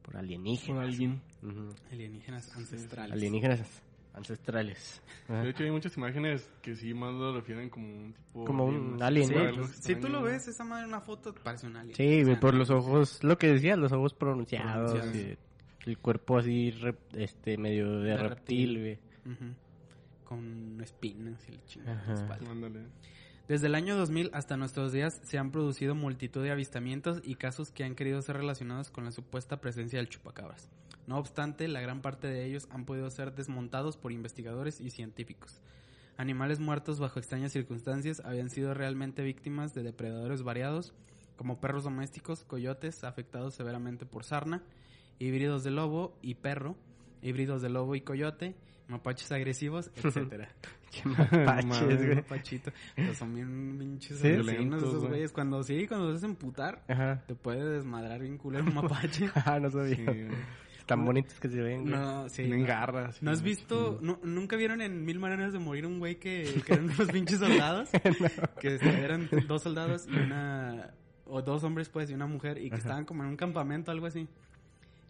por 0.03 0.17
alienígenas. 0.17 0.85
alguien. 0.85 1.23
Alienígenas 1.91 2.55
ancestrales. 2.57 3.13
Alienígenas 3.13 3.83
ancestrales. 4.15 5.03
Ajá. 5.29 5.43
De 5.43 5.51
hecho, 5.51 5.65
hay 5.65 5.71
muchas 5.71 5.97
imágenes 5.97 6.49
que 6.61 6.75
sí 6.77 6.93
más 6.95 7.13
lo 7.15 7.35
refieren 7.35 7.71
como 7.71 7.87
un 7.89 8.13
tipo. 8.13 8.45
Como 8.45 8.67
un 8.67 9.03
alien, 9.03 9.03
alien, 9.03 9.29
Sí, 9.29 9.35
¿no? 9.35 9.63
pues, 9.65 9.71
si 9.77 9.97
tú 9.97 10.09
lo 10.09 10.23
ves, 10.23 10.47
esa 10.49 10.65
madre 10.65 10.83
en 10.85 10.89
una 10.89 11.01
foto 11.01 11.35
parece 11.35 11.67
un 11.67 11.77
alien. 11.77 11.95
Sí, 11.97 12.03
O 12.03 12.23
güey, 12.23 12.25
sea, 12.27 12.41
por 12.41 12.55
los 12.55 12.71
ojos, 12.71 13.23
lo 13.25 13.39
que 13.39 13.49
decía, 13.49 13.77
los 13.77 13.93
ojos 13.93 14.15
pronunciados, 14.15 14.93
Pronunciados. 14.93 15.39
y 15.87 15.91
el 15.91 15.99
cuerpo 15.99 16.39
así, 16.39 16.71
rep- 16.81 16.97
este, 17.15 17.57
medio 17.59 18.01
de, 18.01 18.11
De 18.11 18.17
reptil, 18.17 18.79
güey. 18.79 18.99
Ujú. 19.25 19.55
Con 20.25 20.81
espinas 20.83 21.47
y 21.49 21.53
la 21.53 21.65
chingada 21.67 21.93
en 21.93 21.99
Ajá. 21.99 22.13
la 22.15 22.21
espalda. 22.21 22.51
Ándale. 22.51 22.81
Desde 23.49 23.67
el 23.67 23.75
año 23.75 23.97
2000 23.97 24.31
hasta 24.33 24.57
nuestros 24.57 24.93
días 24.93 25.21
se 25.25 25.37
han 25.37 25.51
producido 25.51 25.95
multitud 25.95 26.43
de 26.43 26.53
avistamientos 26.53 27.21
y 27.25 27.35
casos 27.35 27.71
que 27.71 27.85
han 27.85 27.95
querido 27.95 28.23
ser 28.23 28.37
relacionados 28.37 28.91
con 28.91 29.05
la 29.05 29.11
supuesta 29.11 29.61
presencia 29.61 29.99
del 29.99 30.09
chupacabras. 30.09 30.71
No 31.07 31.19
obstante, 31.19 31.67
la 31.69 31.81
gran 31.81 32.01
parte 32.01 32.29
de 32.29 32.45
ellos 32.45 32.69
han 32.71 32.85
podido 32.85 33.11
ser 33.11 33.35
desmontados 33.35 33.97
por 33.97 34.13
investigadores 34.13 34.81
y 34.81 34.91
científicos. 34.91 35.61
Animales 36.17 36.61
muertos 36.61 37.01
bajo 37.01 37.19
extrañas 37.19 37.53
circunstancias 37.53 38.21
habían 38.25 38.51
sido 38.51 38.75
realmente 38.75 39.23
víctimas 39.23 39.75
de 39.75 39.83
depredadores 39.83 40.43
variados, 40.43 40.95
como 41.37 41.61
perros 41.61 41.85
domésticos, 41.85 42.45
coyotes 42.45 43.03
afectados 43.03 43.55
severamente 43.55 44.07
por 44.07 44.23
sarna, 44.25 44.63
híbridos 45.19 45.65
de 45.65 45.71
lobo 45.73 46.17
y 46.23 46.35
perro, 46.35 46.77
híbridos 47.23 47.63
de 47.63 47.71
lobo 47.71 47.97
y 47.97 48.03
coyote, 48.03 48.55
mapaches 48.89 49.33
agresivos, 49.33 49.91
etcétera. 49.97 50.51
Qué 50.93 51.09
mapaches, 51.09 51.97
güey. 52.05 52.15
Mapachito. 52.17 52.71
Pero 52.95 53.15
son 53.15 53.35
bien 53.35 53.77
pinches 53.79 54.19
Sí, 54.19 54.27
asesinos 54.29 54.47
violentos, 54.47 54.83
esos 54.83 54.97
güey. 54.99 55.09
güeyes. 55.09 55.33
Cuando 55.33 55.63
sí, 55.65 55.87
cuando 55.89 56.11
se 56.13 56.19
hacen 56.19 56.37
putar, 56.37 56.85
Ajá. 56.87 57.25
te 57.27 57.35
puede 57.35 57.65
desmadrar 57.71 58.21
bien 58.21 58.37
culero 58.37 58.65
un 58.67 58.75
mapache. 58.75 59.31
Ah, 59.47 59.59
no 59.59 59.71
sabía. 59.71 59.97
Sí. 59.97 60.05
Tan 60.97 61.05
bonitos 61.05 61.39
que 61.41 61.49
se 61.49 61.61
ven, 61.61 61.83
güey. 61.83 61.95
no, 61.95 62.29
sí. 62.29 62.43
Tienen 62.43 62.63
no. 62.63 62.67
garras. 62.69 63.23
¿No 63.23 63.31
has 63.31 63.43
visto, 63.43 63.99
no- 64.03 64.19
nunca 64.23 64.57
vieron 64.57 64.81
en 64.81 65.05
Mil 65.05 65.19
Maneras 65.19 65.53
de 65.53 65.59
Morir 65.59 65.87
un 65.87 65.99
güey 65.99 66.17
que, 66.17 66.63
que 66.67 66.73
eran 66.75 66.87
unos 66.91 67.09
pinches 67.11 67.39
soldados? 67.39 67.91
Que 68.61 68.75
eran 68.77 69.29
dos 69.47 69.63
soldados 69.63 70.07
y 70.09 70.15
una, 70.17 70.91
o 71.27 71.43
dos 71.43 71.65
hombres 71.65 71.89
pues 71.89 72.11
y 72.11 72.15
una 72.15 72.27
mujer 72.27 72.59
y 72.59 72.69
que 72.69 72.77
Ajá. 72.77 72.83
estaban 72.83 73.05
como 73.05 73.23
en 73.23 73.31
un 73.31 73.37
campamento 73.37 73.91
algo 73.91 74.07
así. 74.07 74.29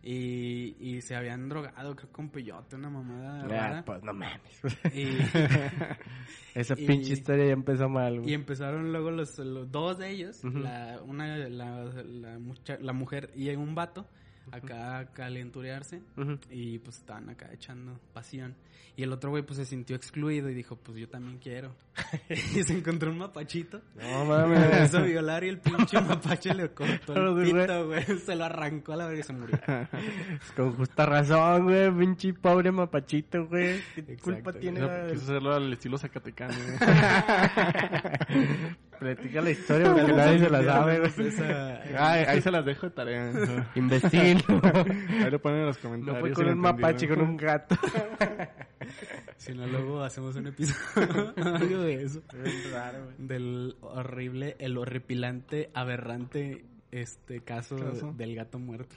Y, 0.05 0.75
y 0.81 1.01
se 1.01 1.15
habían 1.15 1.49
drogado, 1.49 1.95
creo, 1.95 2.11
con 2.11 2.29
peyote, 2.29 2.75
una 2.75 2.91
mamada 2.91 3.43
Ah, 3.45 3.47
rara. 3.47 3.85
pues 3.85 4.03
no 4.03 4.13
mames. 4.13 4.61
Y, 4.93 5.05
Esa 6.59 6.75
Y- 6.79 6.87
pinche 6.87 7.13
historia 7.13 7.47
ya 7.47 7.53
empezó 7.53 7.89
mal, 7.89 8.17
Y 8.17 8.19
güey. 8.19 8.35
empezaron 8.35 8.91
luego 8.91 9.13
los, 9.13 9.39
los 9.39 9.71
dos 9.71 9.99
de 9.99 10.11
ellos, 10.11 10.43
Ujú. 10.45 10.59
la, 10.59 11.01
una, 11.07 11.37
la, 11.49 11.85
la, 11.85 12.39
mucha- 12.41 12.79
la 12.81 12.93
mujer 12.93 13.31
y 13.37 13.49
un 13.51 13.77
vato, 13.77 14.07
acá 14.51 14.99
a 14.99 15.07
calenturearse. 15.13 16.03
Ujú. 16.17 16.39
Y 16.51 16.79
pues 16.79 16.99
estaban 16.99 17.29
acá 17.31 17.49
echando 17.53 17.99
pasión. 18.13 18.55
Y 18.95 19.05
el 19.05 19.13
otro 19.13 19.31
güey 19.31 19.43
pues 19.43 19.57
se 19.57 19.65
sintió 19.65 19.97
excluido 19.97 20.51
y 20.51 20.55
dijo, 20.55 20.77
pues 20.77 20.99
yo 20.99 21.09
también 21.09 21.39
quiero. 21.39 21.75
y 22.29 22.63
se 22.63 22.77
encontró 22.77 23.11
un 23.11 23.17
mapachito. 23.19 23.81
No 23.95 24.25
Me 24.25 24.29
mames. 24.29 24.65
empezó 24.73 24.99
a 24.99 25.03
violar 25.03 25.45
y 25.45 25.49
el 25.49 25.59
pinche 25.61 25.99
mapache 25.99 26.53
le 26.55 26.69
cortó 26.75 27.15
el 27.15 27.43
pito, 27.53 27.87
güey. 27.87 28.05
Se 28.27 28.37
lo 28.37 28.45
arrancó 28.45 28.93
a 28.93 28.97
la 28.97 29.07
verga 29.07 29.21
y 29.21 29.23
se 29.23 29.33
murió. 29.33 29.59
Con 30.55 30.75
justa 30.77 31.07
razón, 31.07 31.65
güey. 31.65 31.91
Pinche 31.91 32.35
pobre 32.35 32.71
mapachito, 32.71 33.47
güey. 33.47 33.81
¿Qué 33.95 34.01
Exacto, 34.01 34.25
culpa 34.25 34.53
tiene? 34.53 34.81
Quiso 35.11 35.23
hacerlo 35.25 35.55
al 35.55 35.73
estilo 35.73 35.97
zacatecano. 35.97 36.53
güey. 36.55 36.79
Platica 39.03 39.41
la 39.41 39.51
historia 39.51 39.93
porque 39.93 40.13
nadie 40.13 40.39
se 40.39 40.51
la 40.51 40.63
sabe, 40.65 40.99
güey. 41.01 41.29
Esa- 41.29 41.81
Ay, 41.99 42.25
ahí 42.29 42.41
se 42.41 42.51
las 42.51 42.65
dejo 42.65 42.87
de 42.87 42.91
tarea. 42.93 43.33
Investiguen. 43.75 44.39
Ahí 45.25 45.31
lo 45.31 45.41
ponen 45.43 45.61
en 45.61 45.67
los 45.67 45.77
No 45.77 45.83
comentarios. 45.91 46.21
fue 46.21 46.29
si 46.31 46.35
con 46.37 46.49
un 46.49 46.59
mapache, 46.59 47.09
con 47.09 47.21
un 47.21 47.37
gato. 47.37 47.77
Si 49.37 49.53
no, 49.55 49.67
luego 49.67 50.03
hacemos 50.05 50.37
un 50.37 50.47
episodio 50.47 51.35
algo 51.37 51.79
de 51.83 52.03
eso. 52.05 52.23
Es 52.45 52.71
raro, 52.71 53.05
güey. 53.05 53.15
del 53.19 53.77
horrible, 53.81 54.57
el 54.61 54.79
horripilante, 54.79 55.71
aberrante 55.75 56.65
este 56.93 57.41
caso, 57.41 57.77
Caso. 57.77 58.13
del 58.17 58.35
gato 58.37 58.59
muerto. 58.59 58.95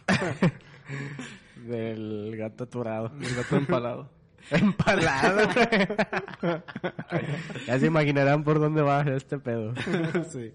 Del 1.65 2.35
gato 2.37 2.65
aturado. 2.65 3.11
El 3.21 3.35
gato 3.35 3.55
empalado. 3.57 4.09
Empalado. 4.51 5.49
Ya 7.67 7.79
se 7.79 7.87
imaginarán 7.87 8.43
por 8.43 8.59
dónde 8.59 8.81
va 8.81 9.01
este 9.01 9.39
pedo. 9.39 9.73
sí. 10.31 10.53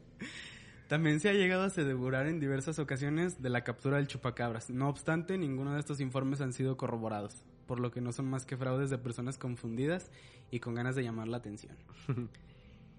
También 0.89 1.21
se 1.21 1.29
ha 1.29 1.33
llegado 1.33 1.63
a 1.63 1.67
asegurar 1.67 2.27
en 2.27 2.41
diversas 2.41 2.79
ocasiones 2.79 3.41
de 3.43 3.49
la 3.51 3.63
captura 3.63 3.97
del 3.99 4.07
chupacabras. 4.09 4.71
No 4.71 4.89
obstante, 4.89 5.39
ninguno 5.39 5.75
de 5.75 5.81
estos 5.81 6.01
informes 6.01 6.41
han 6.41 6.53
sido 6.53 6.77
corroborados, 6.77 7.45
por 7.67 7.79
lo 7.81 7.91
que 7.93 8.01
no 8.01 8.13
son 8.13 8.29
más 8.29 8.45
que 8.45 8.57
fraudes 8.57 8.91
de 8.91 8.99
personas 8.99 9.39
confundidas 9.39 10.11
y 10.51 10.59
con 10.61 10.75
ganas 10.75 10.97
de 10.97 11.05
llamar 11.05 11.29
la 11.29 11.37
atención. 11.37 11.77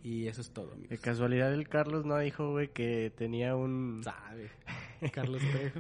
y 0.04 0.28
eso 0.28 0.40
es 0.42 0.52
todo, 0.52 0.68
De 0.68 0.74
amigos. 0.74 1.00
casualidad 1.02 1.54
el 1.54 1.68
Carlos 1.68 2.06
no 2.06 2.18
dijo, 2.18 2.52
güey, 2.52 2.70
que 2.70 3.12
tenía 3.18 3.56
un... 3.58 4.02
Sabe. 4.04 4.50
Carlos 5.12 5.42
Trejo. 5.52 5.80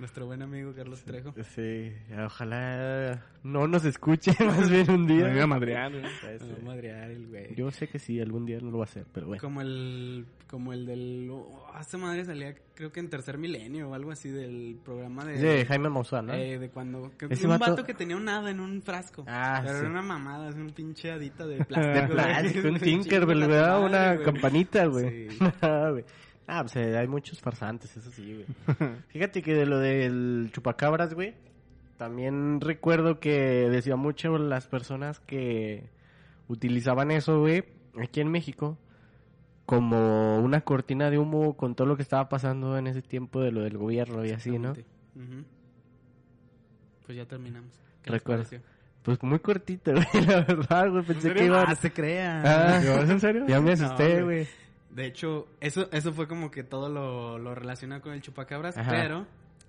Nuestro 0.00 0.24
buen 0.26 0.40
amigo 0.42 0.72
Carlos 0.74 1.02
Trejo. 1.04 1.34
Sí, 1.54 1.92
ojalá 2.24 3.22
no 3.42 3.66
nos 3.68 3.84
escuche 3.84 4.32
más 4.44 4.68
bien 4.70 4.90
un 4.90 5.06
día. 5.06 5.26
Me 5.26 5.34
iba 5.34 5.44
a 5.44 5.46
madrear, 5.46 5.92
güey. 5.92 6.02
Me 6.02 6.38
va 6.38 6.56
a 6.58 6.64
madrear 6.64 7.10
el 7.10 7.26
güey. 7.28 7.54
Yo 7.54 7.70
sé 7.70 7.86
que 7.86 7.98
sí, 7.98 8.18
algún 8.18 8.46
día 8.46 8.58
no 8.62 8.70
lo 8.70 8.78
va 8.78 8.84
a 8.84 8.88
hacer, 8.88 9.04
pero 9.12 9.26
bueno. 9.26 9.40
Como 9.42 9.60
el, 9.60 10.24
como 10.48 10.72
el 10.72 10.86
del, 10.86 11.28
oh, 11.30 11.70
esta 11.78 11.98
madre 11.98 12.24
salía 12.24 12.54
creo 12.74 12.90
que 12.90 13.00
en 13.00 13.10
tercer 13.10 13.36
milenio 13.36 13.90
o 13.90 13.94
algo 13.94 14.10
así 14.10 14.30
del 14.30 14.78
programa 14.82 15.22
de... 15.26 15.38
De 15.38 15.66
Jaime 15.66 15.90
Maussan, 15.90 16.26
¿no? 16.26 16.32
Eh, 16.34 16.58
de 16.58 16.70
cuando... 16.70 17.12
creo 17.18 17.28
que 17.28 17.34
un 17.44 17.50
vato- 17.50 17.70
vato 17.70 17.84
que 17.84 17.92
tenía 17.92 18.16
un 18.16 18.26
hada 18.26 18.50
en 18.50 18.58
un 18.58 18.80
frasco. 18.80 19.24
Ah, 19.28 19.60
Pero 19.62 19.74
sí. 19.74 19.80
era 19.80 19.90
una 19.90 20.02
mamada, 20.02 20.48
es 20.48 20.54
un 20.54 20.70
pinche 20.70 21.12
hadita 21.12 21.46
de 21.46 21.62
plástico. 21.62 21.94
de 22.06 22.14
plástico, 22.14 22.68
un 22.68 22.78
Chinga 22.80 23.02
Tinkerbell, 23.02 23.40
madre, 23.48 23.84
una 23.84 24.18
campanita, 24.22 24.86
güey. 24.86 25.28
Sí. 25.28 25.38
Ah, 26.52 26.62
pues 26.62 26.74
eh, 26.76 26.98
hay 26.98 27.06
muchos 27.06 27.40
farsantes, 27.40 27.96
eso 27.96 28.10
sí, 28.10 28.34
güey. 28.34 28.96
Fíjate 29.08 29.40
que 29.42 29.54
de 29.54 29.66
lo 29.66 29.78
del 29.78 30.50
chupacabras, 30.52 31.14
güey, 31.14 31.34
también 31.96 32.60
recuerdo 32.60 33.20
que 33.20 33.68
decía 33.70 33.94
mucho 33.94 34.36
las 34.36 34.66
personas 34.66 35.20
que 35.20 35.84
utilizaban 36.48 37.12
eso, 37.12 37.38
güey, 37.38 37.64
aquí 38.02 38.20
en 38.20 38.30
México, 38.32 38.76
como 39.64 40.40
una 40.40 40.62
cortina 40.62 41.08
de 41.10 41.18
humo 41.18 41.56
con 41.56 41.76
todo 41.76 41.86
lo 41.86 41.96
que 41.96 42.02
estaba 42.02 42.28
pasando 42.28 42.76
en 42.76 42.88
ese 42.88 43.02
tiempo 43.02 43.40
de 43.40 43.52
lo 43.52 43.60
del 43.60 43.78
gobierno 43.78 44.24
y 44.24 44.30
así, 44.32 44.58
¿no? 44.58 44.72
Ujú. 44.72 45.44
Pues 47.06 47.16
ya 47.16 47.26
terminamos. 47.26 47.70
¿Qué 48.02 48.10
Recuerdo. 48.10 48.44
Pues 49.02 49.22
muy 49.22 49.38
cortito, 49.38 49.92
güey, 50.12 50.26
la 50.26 50.40
verdad, 50.42 50.90
güey, 50.90 51.04
pensé 51.04 51.32
que 51.32 51.44
iba 51.46 51.62
Ah, 51.62 51.74
se 51.76 51.92
crea. 51.92 52.42
Ah, 52.44 52.82
¿Yo, 52.82 53.02
¿Es 53.02 53.10
en 53.10 53.20
serio? 53.20 53.46
Ya 53.46 53.60
me 53.60 53.74
No, 53.76 53.84
asusté, 53.86 54.22
güey. 54.22 54.24
güey. 54.24 54.48
De 54.94 55.06
hecho, 55.06 55.46
eso, 55.60 55.88
eso 55.92 56.12
fue 56.12 56.26
como 56.26 56.50
que 56.50 56.64
todo 56.64 56.88
lo, 56.88 57.38
lo 57.38 57.54
relacionado 57.54 58.02
con 58.02 58.12
el 58.12 58.22
chupacabras, 58.22 58.76
Ajá. 58.76 58.90
pero 58.90 59.26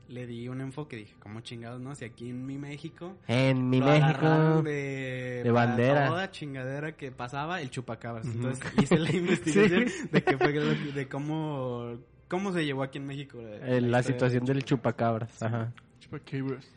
le 0.07 0.25
di 0.27 0.47
un 0.49 0.59
enfoque, 0.61 0.95
dije, 0.97 1.13
¿cómo 1.19 1.41
chingados 1.41 1.79
no? 1.79 1.95
Si 1.95 2.03
aquí 2.05 2.29
en 2.31 2.45
mi 2.45 2.57
México 2.57 3.15
En 3.27 3.69
mi 3.69 3.79
México. 3.79 4.61
de, 4.63 5.41
de 5.43 5.51
bandera. 5.51 6.07
Toda 6.07 6.31
chingadera 6.31 6.97
que 6.97 7.11
pasaba, 7.11 7.61
el 7.61 7.69
chupacabras. 7.69 8.25
Ujú. 8.25 8.35
Entonces 8.37 8.65
hice 8.81 8.97
la 8.97 9.11
investigación 9.15 9.87
Sí. 9.87 10.07
de 10.11 10.23
que 10.23 10.37
fue 10.37 10.51
de 10.51 11.07
cómo, 11.07 11.97
cómo 12.27 12.51
se 12.51 12.65
llevó 12.65 12.83
aquí 12.83 12.97
en 12.97 13.05
México. 13.05 13.39
Eh, 13.39 13.59
la 13.79 13.87
la 13.87 13.99
historia 13.99 14.03
situación 14.03 14.45
del 14.45 14.65
chupacabras. 14.65 15.31
Sí. 15.33 15.45
Ajá. 15.45 15.71
Chupacabras. 15.99 16.69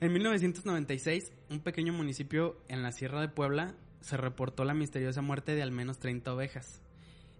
En 0.00 0.12
1996, 0.12 1.32
un 1.50 1.60
pequeño 1.60 1.92
municipio 1.92 2.56
en 2.68 2.82
la 2.82 2.92
Sierra 2.92 3.20
de 3.20 3.28
Puebla 3.28 3.74
se 4.00 4.16
reportó 4.16 4.64
la 4.64 4.74
misteriosa 4.74 5.22
muerte 5.22 5.54
de 5.54 5.62
al 5.62 5.70
menos 5.72 5.98
30 5.98 6.32
ovejas. 6.34 6.80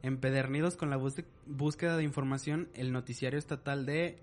Empedernidos 0.04 0.76
con 0.76 0.90
la 0.90 0.98
búsqueda 1.46 1.96
de 1.96 2.04
información, 2.04 2.68
el 2.74 2.92
noticiario 2.92 3.38
estatal 3.38 3.86
de 3.86 4.18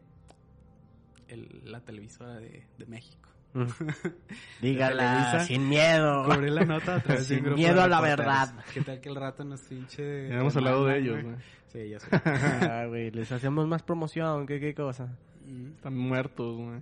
el- 1.27 1.61
la 1.65 1.79
televisora 1.81 2.35
de, 2.39 2.63
de 2.77 2.85
México. 2.85 3.27
Mm. 3.53 3.63
Dígala 4.61 5.15
Televisa. 5.15 5.39
sin 5.47 5.67
miedo. 5.67 6.23
Cubrió 6.25 6.53
la 6.53 6.65
nota 6.65 6.95
a 6.97 6.99
través 7.03 7.27
de 7.27 7.35
un 7.35 7.37
Sin 7.39 7.45
grupo 7.45 7.57
miedo 7.57 7.75
de 7.77 7.81
a 7.81 7.87
la 7.87 7.99
verdad. 8.01 8.53
¿Qué 8.73 8.81
tal 8.81 9.01
que 9.01 9.09
el 9.09 9.15
rato 9.15 9.43
nos 9.43 9.61
pinche... 9.61 10.29
Ya 10.29 10.35
hemos 10.39 10.55
hablado 10.55 10.85
de 10.85 10.99
ellos, 10.99 11.23
güey. 11.23 11.35
Sí, 11.73 11.89
ya 11.89 11.99
sé. 11.99 12.07
Ah, 12.23 12.85
güey, 12.87 13.09
les 13.11 13.31
hacemos 13.31 13.67
más 13.67 13.81
promoción, 13.81 14.45
¿qué, 14.45 14.59
qué 14.59 14.75
cosa? 14.75 15.17
Mm. 15.47 15.71
Están 15.77 15.97
muertos, 15.97 16.57
güey. 16.57 16.79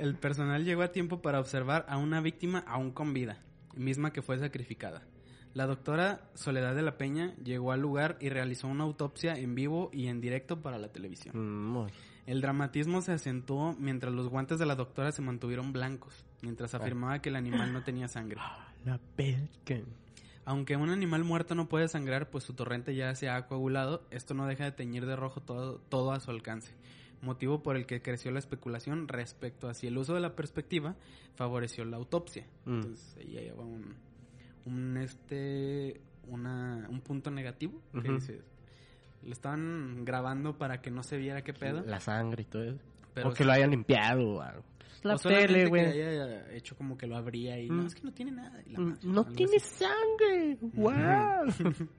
El 0.00 0.16
personal 0.16 0.64
llegó 0.64 0.82
a 0.82 0.88
tiempo 0.92 1.22
para 1.22 1.38
observar 1.40 1.86
a 1.88 1.96
una 1.96 2.20
víctima 2.20 2.64
aún 2.66 2.90
con 2.90 3.14
vida, 3.14 3.38
misma 3.74 4.12
que 4.12 4.20
fue 4.22 4.38
sacrificada. 4.38 5.02
La 5.56 5.66
doctora 5.66 6.20
Soledad 6.34 6.74
de 6.74 6.82
la 6.82 6.98
Peña 6.98 7.34
llegó 7.42 7.72
al 7.72 7.80
lugar 7.80 8.18
y 8.20 8.28
realizó 8.28 8.68
una 8.68 8.84
autopsia 8.84 9.38
en 9.38 9.54
vivo 9.54 9.88
y 9.90 10.08
en 10.08 10.20
directo 10.20 10.60
para 10.60 10.76
la 10.76 10.92
televisión. 10.92 11.34
Mm, 11.34 11.86
El 12.26 12.42
dramatismo 12.42 13.00
se 13.00 13.12
acentuó 13.12 13.74
mientras 13.78 14.12
los 14.12 14.28
guantes 14.28 14.58
de 14.58 14.66
la 14.66 14.74
doctora 14.74 15.12
se 15.12 15.22
mantuvieron 15.22 15.72
blancos, 15.72 16.26
mientras 16.42 16.74
afirmaba 16.74 17.22
que 17.22 17.30
el 17.30 17.36
animal 17.36 17.72
no 17.72 17.82
tenía 17.82 18.06
sangre. 18.06 18.38
La 18.84 18.98
pelca. 18.98 19.80
Aunque 20.44 20.76
un 20.76 20.90
animal 20.90 21.24
muerto 21.24 21.54
no 21.54 21.70
puede 21.70 21.88
sangrar, 21.88 22.28
pues 22.28 22.44
su 22.44 22.52
torrente 22.52 22.94
ya 22.94 23.14
se 23.14 23.30
ha 23.30 23.46
coagulado, 23.46 24.06
esto 24.10 24.34
no 24.34 24.46
deja 24.46 24.64
de 24.64 24.72
teñir 24.72 25.06
de 25.06 25.16
rojo 25.16 25.40
todo, 25.40 25.78
todo 25.88 26.12
a 26.12 26.20
su 26.20 26.30
alcance. 26.30 26.74
Motivo 27.22 27.62
por 27.62 27.76
el 27.76 27.86
que 27.86 28.02
creció 28.02 28.30
la 28.30 28.40
especulación 28.40 29.08
respecto 29.08 29.70
a 29.70 29.74
si 29.74 29.86
el 29.86 29.96
uso 29.96 30.12
de 30.12 30.20
la 30.20 30.36
perspectiva 30.36 30.96
favoreció 31.34 31.86
la 31.86 31.96
autopsia. 31.96 32.46
Mm. 32.66 32.74
Entonces 32.74 33.16
ahí 33.16 33.28
lleva 33.28 33.64
un, 33.64 33.96
un 34.66 34.96
este 34.98 36.00
una, 36.28 36.86
un 36.90 37.00
punto 37.00 37.30
negativo 37.30 37.80
que 38.02 38.08
lo 39.24 39.32
estaban 39.32 40.04
grabando 40.04 40.56
para 40.58 40.80
que 40.82 40.90
no 40.90 41.02
se 41.02 41.16
viera 41.16 41.42
qué 41.42 41.52
pedo, 41.54 41.82
La 41.86 42.00
sangre 42.00 42.42
y 42.42 42.46
todo 42.46 42.64
eso. 42.64 42.78
pero 43.14 43.28
o 43.30 43.32
que 43.32 43.44
lo 43.44 43.52
hayan 43.52 43.70
limpiado 43.70 44.28
o 44.36 44.40
algo. 44.42 44.62
Pues 44.78 45.04
la 45.04 45.14
o 45.14 45.18
tele, 45.18 45.64
que 45.64 45.68
güey. 45.68 45.84
haya 46.02 46.52
hecho 46.52 46.76
como 46.76 46.96
que 46.98 47.06
lo 47.06 47.16
abría 47.16 47.58
y 47.60 47.68
Mm. 47.70 47.76
no 47.76 47.86
es 47.86 47.94
que 47.94 48.02
no 48.02 48.12
tiene 48.12 48.32
nada. 48.32 48.60
y 48.66 48.70
la 48.72 48.80
Mm, 48.80 48.84
madre, 48.90 49.00
No 49.04 49.24
tiene 49.26 49.56
así. 49.56 49.84
sangre. 49.84 50.58
¡Wow! 50.60 51.46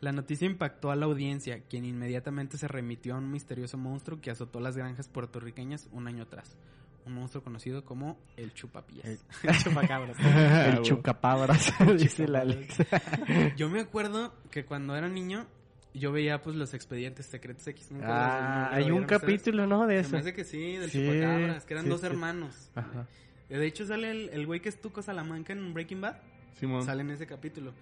La 0.00 0.10
noticia 0.10 0.46
impactó 0.46 0.90
a 0.90 0.96
la 0.96 1.06
audiencia, 1.06 1.60
quien 1.60 1.84
inmediatamente 1.84 2.58
se 2.58 2.66
remitió 2.66 3.14
a 3.14 3.18
un 3.18 3.30
misterioso 3.30 3.78
monstruo 3.78 4.20
que 4.20 4.32
azotó 4.32 4.58
las 4.58 4.76
granjas 4.76 5.08
puertorriqueñas 5.08 5.88
un 5.92 6.08
año 6.08 6.24
atrás. 6.24 6.56
Un 7.04 7.14
monstruo 7.14 7.42
conocido 7.42 7.84
como 7.84 8.16
el 8.36 8.54
chupapillas. 8.54 9.04
El- 9.04 9.18
El 9.50 9.58
chupacabras. 9.58 10.16
El 10.20 10.82
chucapabras, 10.82 11.72
dice 11.98 12.28
la 12.28 12.40
Alex. 12.40 12.76
Yo 13.56 13.68
me 13.68 13.80
acuerdo 13.80 14.32
que 14.50 14.64
cuando 14.64 14.94
era 14.96 15.08
niño, 15.08 15.46
yo 15.94 16.10
veía 16.12 16.40
pues 16.40 16.56
los 16.56 16.72
expedientes 16.74 17.26
secretos 17.26 17.66
X. 17.66 17.90
¿Nunca 17.90 18.06
Ah, 18.08 18.68
los- 18.76 18.78
hay 18.86 18.90
un 18.92 19.04
capítulo, 19.04 19.66
¿no? 19.66 19.86
De 19.86 19.98
eso. 20.00 20.12
me 20.12 20.18
hace 20.18 20.32
que 20.32 20.44
sí, 20.44 20.76
del 20.76 20.90
Sí, 20.90 21.00
chupacabras, 21.06 21.64
que 21.66 21.74
eran 21.74 21.84
sí, 21.84 21.90
dos 21.90 22.00
sí. 22.00 22.06
hermanos. 22.06 22.70
Ajá. 22.74 23.06
De 23.48 23.66
hecho 23.66 23.84
sale 23.84 24.10
el, 24.10 24.28
el 24.30 24.46
güey 24.46 24.60
que 24.60 24.70
es 24.70 24.80
Tuco 24.80 25.02
Salamanca 25.02 25.52
en 25.52 25.74
Breaking 25.74 26.00
Bad. 26.00 26.16
Simón. 26.54 26.84
Sale 26.84 27.02
en 27.02 27.10
ese 27.10 27.26
capítulo. 27.26 27.72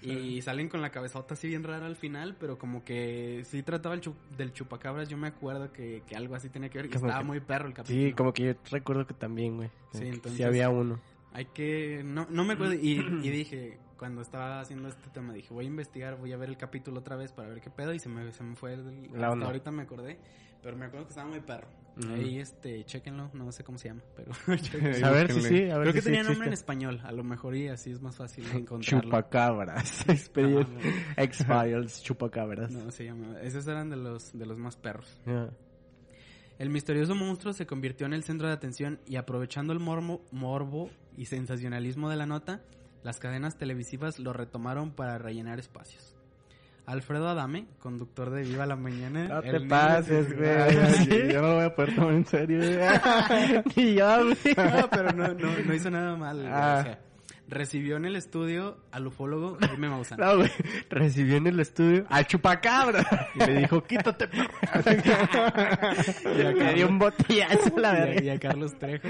Y 0.00 0.40
salen 0.42 0.68
con 0.68 0.80
la 0.80 0.90
cabezota 0.90 1.34
así 1.34 1.48
bien 1.48 1.64
rara 1.64 1.86
al 1.86 1.96
final, 1.96 2.36
pero 2.38 2.56
como 2.56 2.84
que 2.84 3.42
sí 3.44 3.64
trataba 3.64 3.96
el 3.96 4.00
chu- 4.00 4.14
del 4.36 4.52
chupacabras. 4.52 5.08
Yo 5.08 5.16
me 5.16 5.26
acuerdo 5.26 5.72
que, 5.72 6.04
que 6.06 6.14
algo 6.14 6.36
así 6.36 6.48
tenía 6.48 6.68
que 6.68 6.78
ver. 6.78 6.86
Y 6.86 6.94
estaba 6.94 7.18
que- 7.18 7.24
muy 7.24 7.40
perro 7.40 7.66
el 7.66 7.74
capítulo. 7.74 8.06
Sí, 8.06 8.12
como 8.12 8.32
que 8.32 8.44
yo 8.44 8.52
recuerdo 8.70 9.06
que 9.08 9.14
también, 9.14 9.56
güey. 9.56 9.70
Sí, 9.92 10.06
entonces- 10.06 10.34
Sí 10.36 10.44
había 10.44 10.68
uno. 10.68 11.00
Hay 11.32 11.46
que... 11.46 12.02
No, 12.04 12.26
no 12.30 12.44
me 12.44 12.52
acuerdo. 12.54 12.74
Y, 12.74 12.92
y 13.24 13.28
dije, 13.30 13.76
cuando 13.98 14.22
estaba 14.22 14.60
haciendo 14.60 14.88
este 14.88 15.10
tema, 15.10 15.32
dije, 15.32 15.52
voy 15.52 15.64
a 15.64 15.68
investigar, 15.68 16.16
voy 16.16 16.32
a 16.32 16.36
ver 16.36 16.48
el 16.48 16.56
capítulo 16.56 17.00
otra 17.00 17.16
vez 17.16 17.32
para 17.32 17.48
ver 17.48 17.60
qué 17.60 17.70
pedo. 17.70 17.92
Y 17.92 17.98
se 17.98 18.08
me, 18.08 18.30
se 18.32 18.44
me 18.44 18.54
fue 18.54 18.74
el... 18.74 19.02
La 19.10 19.16
hasta 19.16 19.30
onda. 19.32 19.46
ahorita 19.46 19.72
me 19.72 19.82
acordé. 19.82 20.16
Pero 20.62 20.76
me 20.76 20.86
acuerdo 20.86 21.06
que 21.06 21.10
estaba 21.12 21.28
muy 21.28 21.40
perro. 21.40 21.68
Ahí, 22.14 22.38
este, 22.38 22.84
chéquenlo. 22.84 23.30
No 23.34 23.50
sé 23.50 23.64
cómo 23.64 23.76
se 23.76 23.88
llama, 23.88 24.02
pero... 24.14 24.30
A 25.04 25.10
ver 25.10 25.28
si 25.32 25.40
búsquenle. 25.40 25.66
sí, 25.66 25.70
a 25.70 25.78
ver 25.78 25.82
Creo 25.82 25.92
que 25.94 26.00
sí 26.00 26.04
tenía 26.04 26.22
nombre 26.22 26.46
en 26.46 26.52
existe. 26.52 26.54
español. 26.54 27.00
A 27.02 27.10
lo 27.10 27.24
mejor 27.24 27.56
y 27.56 27.68
así 27.68 27.90
es 27.90 28.00
más 28.00 28.16
fácil 28.16 28.44
encontrarlo. 28.54 29.02
Chupacabras. 29.02 30.04
X-Files, 31.16 32.02
chupacabras. 32.02 32.70
No, 32.70 32.90
se 32.92 33.04
llama. 33.04 33.40
Esos 33.42 33.66
eran 33.66 33.90
de 33.90 33.96
los, 33.96 34.36
de 34.36 34.46
los 34.46 34.58
más 34.58 34.76
perros. 34.76 35.20
El 36.58 36.70
misterioso 36.70 37.14
monstruo 37.14 37.52
se 37.52 37.66
convirtió 37.66 38.06
en 38.06 38.12
el 38.12 38.22
centro 38.24 38.46
de 38.48 38.54
atención 38.54 39.00
y 39.06 39.16
aprovechando 39.16 39.72
el 39.72 39.80
morbo, 39.80 40.24
morbo 40.30 40.90
y 41.16 41.26
sensacionalismo 41.26 42.10
de 42.10 42.16
la 42.16 42.26
nota, 42.26 42.62
las 43.02 43.18
cadenas 43.18 43.58
televisivas 43.58 44.18
lo 44.18 44.32
retomaron 44.32 44.92
para 44.92 45.18
rellenar 45.18 45.58
espacios. 45.58 46.17
Alfredo 46.88 47.28
Adame, 47.28 47.66
conductor 47.80 48.30
de 48.30 48.44
Viva 48.44 48.64
la 48.64 48.74
Mañana. 48.74 49.28
No 49.28 49.42
te 49.42 49.58
niño 49.58 49.68
pases, 49.68 50.34
güey. 50.34 51.30
Ya 51.30 51.42
no 51.42 51.48
lo 51.48 51.54
voy 51.56 51.64
a 51.64 51.74
poder 51.74 51.94
tomar 51.94 52.14
en 52.14 52.24
serio. 52.24 52.60
Ni 53.76 53.94
yo, 53.94 54.24
güey. 54.24 54.54
No, 54.56 54.88
pero 54.88 55.12
no, 55.12 55.28
no, 55.34 55.50
no 55.66 55.74
hizo 55.74 55.90
nada 55.90 56.16
mal. 56.16 56.46
Ah. 56.46 56.78
o 56.80 56.82
sea, 56.84 56.98
recibió 57.48 57.96
en 57.96 58.04
el 58.04 58.16
estudio 58.16 58.78
al 58.92 59.06
ufólogo 59.06 59.56
Jaime 59.60 59.88
Maussan. 59.88 60.18
No, 60.20 60.36
güey. 60.36 60.50
Recibió 60.90 61.36
en 61.36 61.46
el 61.46 61.60
estudio 61.60 62.04
al 62.10 62.26
chupacabra. 62.26 63.28
Y 63.34 63.38
le 63.38 63.54
dijo, 63.60 63.82
quítate. 63.84 64.28
Y 66.36 66.42
a 66.42 66.50
Le 66.52 66.74
dio 66.74 66.88
un 66.88 66.98
botellazo 66.98 67.76
a 67.76 67.80
la 67.80 67.92
y 67.98 68.00
verga. 68.00 68.22
y 68.22 68.28
a 68.30 68.38
Carlos 68.38 68.78
Trejo. 68.78 69.08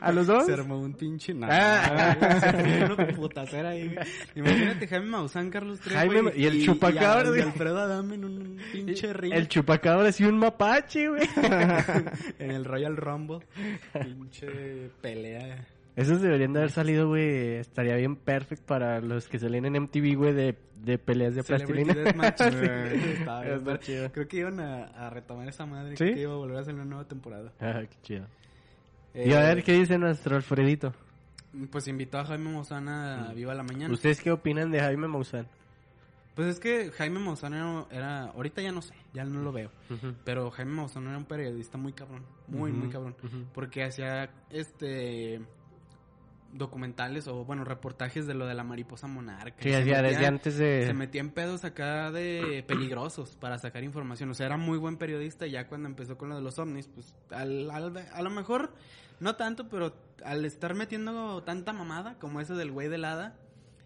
¿A 0.00 0.12
los 0.12 0.26
dos? 0.26 0.46
Se 0.46 0.52
armó 0.52 0.78
un 0.80 0.92
pinche 0.94 1.34
nada. 1.34 2.16
Ah. 2.20 2.40
Se 2.40 2.46
armó 2.46 2.94
una 2.94 3.06
putacera 3.08 3.70
ahí. 3.70 3.88
güey. 3.88 4.06
Imagínate 4.34 4.86
Jaime 4.88 5.06
Maussan, 5.06 5.50
Carlos 5.50 5.80
Trejo. 5.80 5.96
Jaime- 5.98 6.32
y 6.36 6.46
el 6.46 6.64
chupacabra, 6.64 7.26
y, 7.26 7.28
güey. 7.30 7.42
Alfredo 7.42 7.78
Adame 7.78 8.14
en 8.16 8.24
un 8.24 8.58
pinche 8.72 9.12
ring. 9.12 9.32
El 9.32 9.48
chupacabra 9.48 10.10
y 10.16 10.24
un 10.24 10.38
mapache, 10.38 11.08
güey. 11.08 11.28
en 12.38 12.50
el 12.50 12.64
Royal 12.64 12.96
Rumble. 12.96 13.40
Pinche 13.92 14.90
pelea 15.00 15.66
Esos 15.98 16.20
deberían 16.20 16.52
de 16.52 16.60
haber 16.60 16.70
salido, 16.70 17.08
güey. 17.08 17.56
Estaría 17.56 17.96
bien 17.96 18.14
perfecto 18.16 18.64
para 18.66 19.00
los 19.00 19.26
que 19.28 19.38
salen 19.38 19.64
en 19.66 19.82
MTV, 19.82 20.14
güey, 20.16 20.32
de, 20.32 20.56
de 20.76 20.96
peleas 20.98 21.34
de 21.34 21.42
Celebrity 21.42 21.84
plastilina. 21.84 22.04
Deathmatch. 22.04 22.40
Sí. 23.82 23.96
Creo 24.12 24.28
que 24.28 24.36
iban 24.36 24.60
a, 24.60 24.84
a 24.84 25.10
retomar 25.10 25.48
esa 25.48 25.66
madre. 25.66 25.96
¿Sí? 25.96 26.04
Creo 26.04 26.14
que 26.14 26.20
iba 26.22 26.32
a 26.32 26.36
volver 26.36 26.56
a 26.58 26.60
hacer 26.60 26.74
una 26.74 26.84
nueva 26.84 27.04
temporada. 27.06 27.52
Ah, 27.60 27.80
qué 27.82 27.96
chido. 28.02 28.26
Eh, 29.14 29.28
Y 29.28 29.32
a 29.32 29.40
ver, 29.40 29.62
¿qué 29.64 29.72
dice 29.72 29.98
nuestro 29.98 30.36
Alfredito? 30.36 30.92
Pues 31.70 31.88
invitó 31.88 32.18
a 32.18 32.24
Jaime 32.26 32.50
Maussan 32.52 32.88
a 32.88 33.32
Viva 33.34 33.54
la 33.54 33.62
Mañana. 33.62 33.92
¿Ustedes 33.92 34.20
qué 34.22 34.30
opinan 34.30 34.70
de 34.70 34.80
Jaime 34.80 35.08
Maussan? 35.08 35.48
Pues 36.34 36.46
es 36.48 36.60
que 36.60 36.90
Jaime 36.92 37.18
Maussan 37.18 37.54
era, 37.54 37.86
era- 37.90 38.24
Ahorita 38.26 38.62
ya 38.62 38.70
no 38.70 38.82
sé, 38.82 38.94
ya 39.12 39.24
no 39.24 39.42
lo 39.42 39.50
veo. 39.50 39.70
Pero 40.24 40.50
Jaime 40.52 40.72
Maussan 40.72 41.08
era 41.08 41.18
un 41.18 41.24
periodista 41.24 41.76
muy 41.78 41.92
cabrón. 41.92 42.22
Muy, 42.46 42.70
muy 42.70 42.88
cabrón. 42.88 43.16
Porque 43.52 43.82
hacía 43.82 44.30
este 44.50 45.40
documentales 46.58 47.26
o 47.28 47.44
bueno 47.44 47.64
reportajes 47.64 48.26
de 48.26 48.34
lo 48.34 48.46
de 48.46 48.54
la 48.54 48.64
mariposa 48.64 49.06
monarca 49.06 49.56
Sí, 49.62 49.70
desde 49.70 50.26
antes 50.26 50.58
de... 50.58 50.84
se 50.86 50.92
metía 50.94 51.20
en 51.20 51.30
pedos 51.30 51.64
acá 51.64 52.10
de 52.10 52.64
peligrosos 52.66 53.36
para 53.36 53.58
sacar 53.58 53.84
información. 53.84 54.30
O 54.30 54.34
sea, 54.34 54.46
era 54.46 54.56
muy 54.56 54.76
buen 54.78 54.96
periodista 54.96 55.46
y 55.46 55.52
ya 55.52 55.66
cuando 55.68 55.88
empezó 55.88 56.18
con 56.18 56.28
lo 56.28 56.36
de 56.36 56.42
los 56.42 56.58
ovnis, 56.58 56.88
pues 56.88 57.14
al, 57.30 57.70
al- 57.70 57.96
a 58.12 58.22
lo 58.22 58.30
mejor 58.30 58.72
no 59.20 59.36
tanto, 59.36 59.68
pero 59.68 59.94
al 60.24 60.44
estar 60.44 60.74
metiendo 60.74 61.42
tanta 61.42 61.72
mamada 61.72 62.16
como 62.18 62.40
ese 62.40 62.54
del 62.54 62.70
güey 62.72 62.88
del 62.88 63.04
hada 63.04 63.36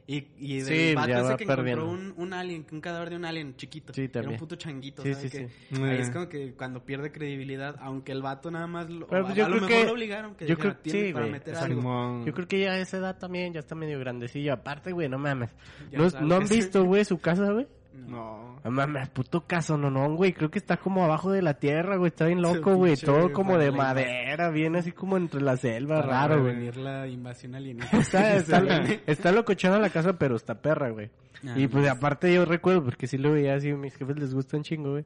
y, 0.07 0.27
y 0.37 0.61
del 0.61 0.67
Sí, 0.91 0.95
vato 0.95 1.13
ese 1.13 1.37
que 1.37 1.47
perdiendo. 1.47 1.85
encontró 1.85 2.13
un, 2.15 2.15
un 2.17 2.33
alien, 2.33 2.67
un 2.73 2.81
cadáver 2.81 3.11
de 3.11 3.17
un 3.17 3.25
alien 3.25 3.57
chiquito. 3.57 3.93
Sí, 3.95 4.03
Era 4.03 4.13
también. 4.13 4.33
un 4.33 4.39
puto 4.39 4.57
changuito, 4.57 5.03
Sí, 5.03 5.15
¿sabes 5.15 5.31
sí, 5.31 5.47
sí. 5.71 5.83
Ahí 5.83 5.99
es 5.99 6.11
como 6.11 6.29
que 6.29 6.53
cuando 6.55 6.85
pierde 6.85 7.13
credibilidad, 7.13 7.77
aunque 7.81 8.13
el 8.13 8.21
vato 8.21 8.51
nada 8.51 8.67
más 8.67 8.91
lo, 8.91 9.07
Pero, 9.07 9.23
o 9.23 9.25
pues, 9.27 9.35
a, 9.35 9.37
yo 9.39 9.47
a 9.47 9.49
lo 9.49 9.57
creo 9.57 9.69
mejor 9.69 9.81
que- 9.83 9.87
lo 9.87 9.93
obligaron 9.93 10.35
que 10.35 10.47
yo 10.47 10.57
dijera, 10.57 10.71
creo- 10.75 10.83
"Tienes 10.83 11.07
sí, 11.09 11.13
para 11.15 11.27
meter 11.27 11.55
algo. 11.55 11.81
Simón. 11.81 12.25
Yo 12.27 12.35
creo 12.35 12.49
que 12.49 12.61
ya 12.61 12.73
a 12.73 12.79
esa 12.79 12.97
edad 12.99 13.17
también 13.19 13.53
ya 13.53 13.61
está 13.61 13.75
medio 13.75 13.99
grandecillo. 14.01 14.53
Aparte, 14.53 14.93
güey, 14.93 15.09
no 15.09 15.19
mames. 15.19 15.51
Ya 15.91 15.99
¿No. 15.99 16.11
¿no 16.21 16.35
han 16.37 16.49
visto, 16.49 16.85
güey, 16.85 17.05
su 17.05 17.19
casa, 17.21 17.51
güey? 17.53 17.67
No. 17.95 18.61
No 18.65 18.71
mames, 18.71 19.09
puto 19.11 19.47
caso, 19.47 19.77
no, 19.77 19.91
no, 19.91 20.15
güey. 20.15 20.33
Creo 20.33 20.51
que 20.51 20.59
está 20.59 20.77
como 20.77 21.05
abajo 21.05 21.31
de 21.31 21.43
la 21.43 21.55
tierra, 21.55 21.97
güey. 21.97 22.09
Está 22.09 22.27
bien 22.27 22.41
loco, 22.43 22.75
güey. 22.75 22.97
Todo 22.97 23.33
como 23.33 23.59
de 23.59 23.71
madera, 23.71 24.51
bien 24.51 24.77
así 24.77 24.93
como 24.93 25.17
entre 25.17 25.41
la 25.41 25.57
selva, 25.57 26.01
Para 26.01 26.29
raro, 26.29 26.43
güey. 26.43 26.73
la 26.73 27.07
invasión 27.07 27.55
alienígena. 27.55 28.01
Está, 28.03 28.37
está, 28.37 28.63
está 29.07 29.33
locochona 29.33 29.79
la 29.79 29.91
casa, 29.91 30.15
pero 30.19 30.37
está 30.37 30.55
perra, 30.61 30.91
güey. 30.91 31.11
Ah, 31.47 31.55
y 31.57 31.67
pues 31.67 31.85
no. 31.87 31.93
aparte 31.93 32.33
yo 32.33 32.45
recuerdo, 32.45 32.85
porque 32.85 33.07
sí 33.07 33.19
lo 33.19 33.33
veía 33.33 33.55
así, 33.55 33.71
a 33.71 33.77
mis 33.77 33.97
jefes 33.97 34.17
les 34.19 34.33
gusta 34.35 34.57
un 34.57 34.63
chingo, 34.63 34.93
güey. 34.93 35.05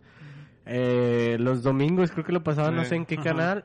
Eh, 0.66 1.37
los 1.38 1.62
domingos 1.62 2.11
creo 2.11 2.25
que 2.25 2.33
lo 2.33 2.42
pasaban, 2.42 2.77
no 2.77 2.85
sé 2.85 2.96
en 2.96 3.07
qué 3.07 3.14
ajá. 3.14 3.25
canal, 3.25 3.64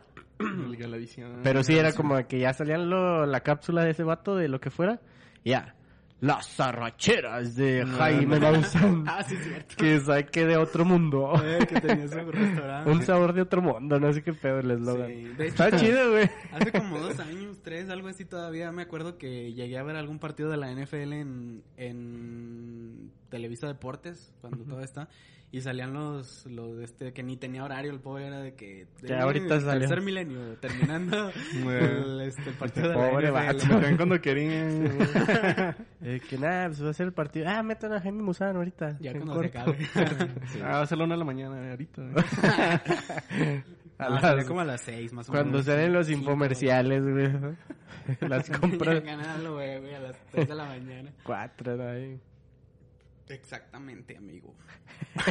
pero 1.43 1.63
sí 1.63 1.77
era 1.77 1.93
como 1.93 2.15
que 2.27 2.39
ya 2.39 2.53
salían 2.53 2.89
lo, 2.89 3.25
la 3.25 3.41
cápsula 3.41 3.83
de 3.83 3.91
ese 3.91 4.03
vato, 4.03 4.35
de 4.35 4.47
lo 4.47 4.59
que 4.61 4.69
fuera, 4.69 4.99
ya. 5.43 5.75
Las 6.21 6.59
arracheras 6.59 7.55
de 7.55 7.83
Jaime. 7.85 8.39
Maussan. 8.39 9.03
Ah, 9.07 9.23
sí, 9.23 9.35
cierto. 9.37 9.75
que 9.75 9.99
saque 9.99 10.45
de 10.45 10.55
otro 10.55 10.85
mundo. 10.85 11.33
Eh, 11.43 11.65
que 11.67 11.81
tenía 11.81 12.07
su 12.07 12.31
restaurante. 12.31 12.89
Un 12.91 13.03
sabor 13.03 13.33
de 13.33 13.41
otro 13.41 13.61
mundo, 13.61 13.99
no 13.99 14.13
sé 14.13 14.21
qué 14.23 14.31
pedo 14.33 14.59
el 14.59 14.71
eslogan. 14.71 15.07
Sí, 15.09 15.33
Está 15.39 15.75
chido, 15.75 16.11
güey. 16.11 16.29
Hace 16.51 16.71
como 16.71 16.99
dos 16.99 17.19
años, 17.19 17.57
tres, 17.63 17.89
algo 17.89 18.07
así 18.07 18.23
todavía, 18.25 18.71
me 18.71 18.83
acuerdo 18.83 19.17
que 19.17 19.53
llegué 19.53 19.77
a 19.77 19.83
ver 19.83 19.95
algún 19.95 20.19
partido 20.19 20.49
de 20.49 20.57
la 20.57 20.71
NFL 20.71 21.13
en, 21.13 21.63
en 21.77 23.11
Televisa 23.31 23.65
Deportes, 23.65 24.31
cuando 24.41 24.63
todo 24.65 24.81
está, 24.81 25.07
y 25.53 25.59
salían 25.61 25.91
los, 25.93 26.45
los 26.45 26.79
este, 26.79 27.11
que 27.13 27.23
ni 27.23 27.35
tenía 27.37 27.63
horario, 27.63 27.91
el 27.91 27.99
pobre 27.99 28.27
era 28.27 28.39
de 28.39 28.53
que... 28.53 28.87
Ya 29.01 29.21
ahorita 29.23 29.59
salió. 29.59 29.87
Tercer 29.87 30.01
milenio, 30.01 30.55
terminando 30.61 31.31
el, 31.65 32.21
este, 32.21 32.49
el 32.51 32.55
partido 32.55 32.89
de 32.89 32.95
Pobre 32.95 33.23
la 33.25 33.31
vato. 33.31 33.65
Me 33.67 33.75
traen 33.79 33.97
cuando 33.97 34.21
querían. 34.21 34.97
Eh, 36.03 36.19
que 36.27 36.35
nada, 36.37 36.67
pues 36.67 36.83
va 36.83 36.89
a 36.89 36.93
ser 36.93 37.05
el 37.07 37.13
partido. 37.13 37.47
Ah, 37.47 37.61
metan 37.61 37.93
a 37.93 38.01
Jaime 38.01 38.23
Maussan 38.23 38.55
ahorita. 38.55 38.97
Ya 38.99 39.11
cuando 39.13 39.39
se 39.43 39.51
corto. 39.51 39.59
acabe. 39.71 39.89
Ah, 40.63 40.71
va 40.77 40.81
a 40.81 40.85
ser 40.87 40.97
la 40.97 41.03
una 41.03 41.13
de 41.13 41.19
la 41.19 41.25
mañana, 41.25 41.67
eh, 41.67 41.69
ahorita. 41.71 42.01
güey. 42.01 42.25
A 43.99 44.09
No, 44.09 44.19
las- 44.19 44.45
como 44.45 44.61
a 44.61 44.65
las 44.65 44.81
seis, 44.81 45.13
más 45.13 45.29
o 45.29 45.31
menos. 45.31 45.43
Cuando 45.45 45.63
salen 45.63 45.93
los 45.93 46.09
infomerciales, 46.09 47.03
güey. 47.03 47.29
Las 48.21 48.49
compras. 48.49 49.03
Ganarlo, 49.03 49.53
güey, 49.55 49.79
güey, 49.79 49.93
a 49.93 49.99
las 49.99 50.17
tres 50.31 50.47
de 50.49 50.55
la 50.55 50.65
mañana. 50.65 51.11
Cuatro, 51.23 51.77
¿no? 51.77 51.83
Ahí. 51.87 52.19
Exactamente, 53.31 54.17
amigo. 54.17 54.55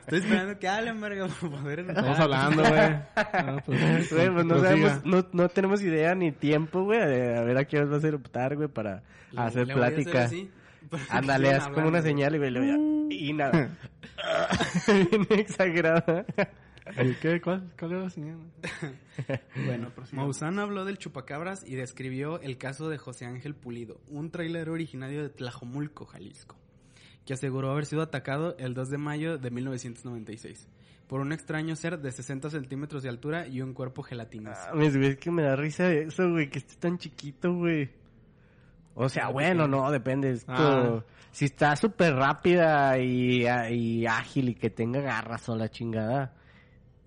Estoy 0.00 0.18
esperando 0.18 0.58
que 0.58 0.68
hablen, 0.68 1.00
verga, 1.00 1.26
para 1.28 1.56
poder... 1.62 1.80
Estamos 1.80 2.18
hablando, 2.18 2.62
güey. 2.62 2.90
No, 3.46 3.62
pues, 3.64 4.08
pues 4.08 4.30
no 4.34 4.48
prosiga. 4.48 4.68
sabemos, 4.68 5.04
no, 5.04 5.26
no 5.32 5.48
tenemos 5.48 5.82
idea 5.82 6.14
ni 6.14 6.32
tiempo, 6.32 6.84
güey, 6.84 7.00
de 7.00 7.36
a 7.38 7.42
ver 7.42 7.58
a 7.58 7.64
qué 7.66 7.78
hora 7.78 7.86
vas 7.86 8.04
a 8.04 8.08
optar, 8.14 8.56
güey, 8.56 8.68
para 8.68 9.02
Le- 9.32 9.40
hacer 9.40 9.66
le 9.66 9.72
hacer 9.74 9.76
plática. 9.76 10.30
Ándale, 11.10 11.52
haz 11.54 11.68
como 11.68 11.88
una 11.88 12.02
señal, 12.02 12.38
güey, 12.38 12.50
le 12.50 12.60
voy 12.60 12.70
a... 12.70 13.14
Y 13.14 13.32
nada. 13.32 13.70
Bien 14.86 15.26
exagerada. 15.30 16.24
¿El 16.96 17.18
qué? 17.18 17.40
¿Cuál, 17.42 17.70
¿Cuál 17.78 17.92
era 17.92 18.00
la 18.04 18.10
señal? 18.10 18.38
Bueno, 19.66 19.90
Maussan 20.12 20.60
habló 20.60 20.84
del 20.84 20.96
chupacabras 20.96 21.64
y 21.66 21.74
describió 21.74 22.40
el 22.40 22.56
caso 22.56 22.88
de 22.88 22.98
José 22.98 23.26
Ángel 23.26 23.52
Pulido, 23.56 24.00
un 24.06 24.30
trailero 24.30 24.72
originario 24.72 25.24
de 25.24 25.28
Tlajomulco, 25.28 26.06
Jalisco, 26.06 26.56
que 27.28 27.34
aseguró 27.34 27.70
haber 27.70 27.84
sido 27.84 28.00
atacado 28.00 28.56
el 28.58 28.72
2 28.72 28.88
de 28.88 28.96
mayo 28.96 29.36
de 29.36 29.50
1996 29.50 30.66
por 31.08 31.20
un 31.20 31.30
extraño 31.32 31.76
ser 31.76 31.98
de 32.00 32.10
60 32.10 32.48
centímetros 32.48 33.02
de 33.02 33.10
altura 33.10 33.46
y 33.46 33.60
un 33.60 33.74
cuerpo 33.74 34.02
gelatinoso. 34.02 34.58
Ah, 34.66 34.72
güey, 34.74 34.88
es 35.06 35.16
que 35.18 35.30
me 35.30 35.42
da 35.42 35.54
risa 35.54 35.92
eso, 35.92 36.30
güey, 36.30 36.48
que 36.48 36.58
esté 36.58 36.76
tan 36.76 36.96
chiquito, 36.96 37.52
güey. 37.54 37.90
O 38.94 39.10
sea, 39.10 39.28
bueno, 39.28 39.68
no, 39.68 39.90
depende. 39.90 40.30
es 40.32 40.44
Ah. 40.48 41.04
Si 41.30 41.44
está 41.44 41.76
súper 41.76 42.14
rápida 42.14 42.98
y, 42.98 43.44
y 43.70 44.06
ágil 44.06 44.48
y 44.48 44.54
que 44.54 44.70
tenga 44.70 45.00
garras 45.02 45.46
o 45.50 45.54
la 45.56 45.68
chingada, 45.68 46.34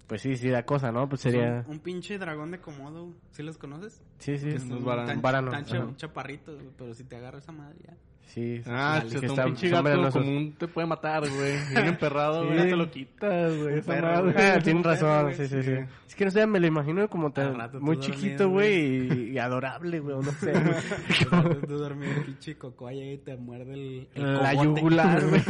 pues 0.05 0.21
sí, 0.21 0.35
sí 0.37 0.49
da 0.49 0.63
cosa, 0.65 0.91
¿no? 0.91 1.09
Pues 1.09 1.21
sería... 1.21 1.63
Un, 1.67 1.73
un 1.73 1.79
pinche 1.79 2.19
dragón 2.19 2.51
de 2.51 2.59
Komodo, 2.59 3.11
¿sí 3.31 3.41
los 3.41 3.57
conoces? 3.57 4.03
Sí, 4.19 4.37
sí, 4.37 4.49
Que 4.49 4.55
es 4.57 4.61
son 4.61 4.75
los 4.75 4.83
varan- 4.83 5.07
tan, 5.19 5.21
tan 5.49 5.65
cha- 5.65 5.77
ajá. 5.77 5.95
chaparritos, 5.95 6.55
güey, 6.61 6.69
pero 6.77 6.93
si 6.93 7.03
te 7.05 7.15
agarra 7.15 7.39
esa 7.39 7.51
madre 7.51 7.77
ya. 7.87 7.97
Sí, 8.33 8.61
Ah, 8.65 9.01
sí, 9.03 9.09
cheta, 9.09 9.19
que 9.19 9.25
un 9.25 9.31
está- 9.31 9.45
pinche 9.45 9.69
gato 9.69 10.09
común 10.11 10.55
te 10.57 10.67
puede 10.69 10.87
matar, 10.87 11.19
güey. 11.29 11.53
Bien 11.69 11.85
emperrado, 11.87 12.43
Sí. 12.43 12.53
güey. 12.55 12.69
Te 12.69 12.75
lo 12.77 12.89
quitas, 12.89 13.57
güey. 13.57 13.81
Ah, 13.89 14.59
tienes 14.63 14.83
razón, 14.85 15.33
sí, 15.35 15.47
sí, 15.47 15.61
sí. 15.63 15.73
Es 16.07 16.15
que 16.15 16.25
no 16.25 16.31
sé, 16.31 16.45
me 16.47 16.59
lo 16.61 16.67
imagino 16.67 17.09
como 17.09 17.31
tan 17.31 17.55
rato 17.57 17.79
muy 17.81 17.99
chiquito, 17.99 18.49
güey, 18.49 19.07
y, 19.07 19.31
y 19.31 19.37
adorable, 19.37 19.99
güey, 19.99 20.15
no 20.15 20.31
sé. 20.31 20.53
Tú 21.67 21.77
dormido 21.77 22.11
coco 22.57 22.87
ahí 22.87 23.13
y 23.13 23.17
te 23.17 23.35
muerde 23.35 23.73
el, 23.73 24.07
el 24.15 24.33
La 24.41 24.53
yugular, 24.53 25.21
güey. 25.29 25.41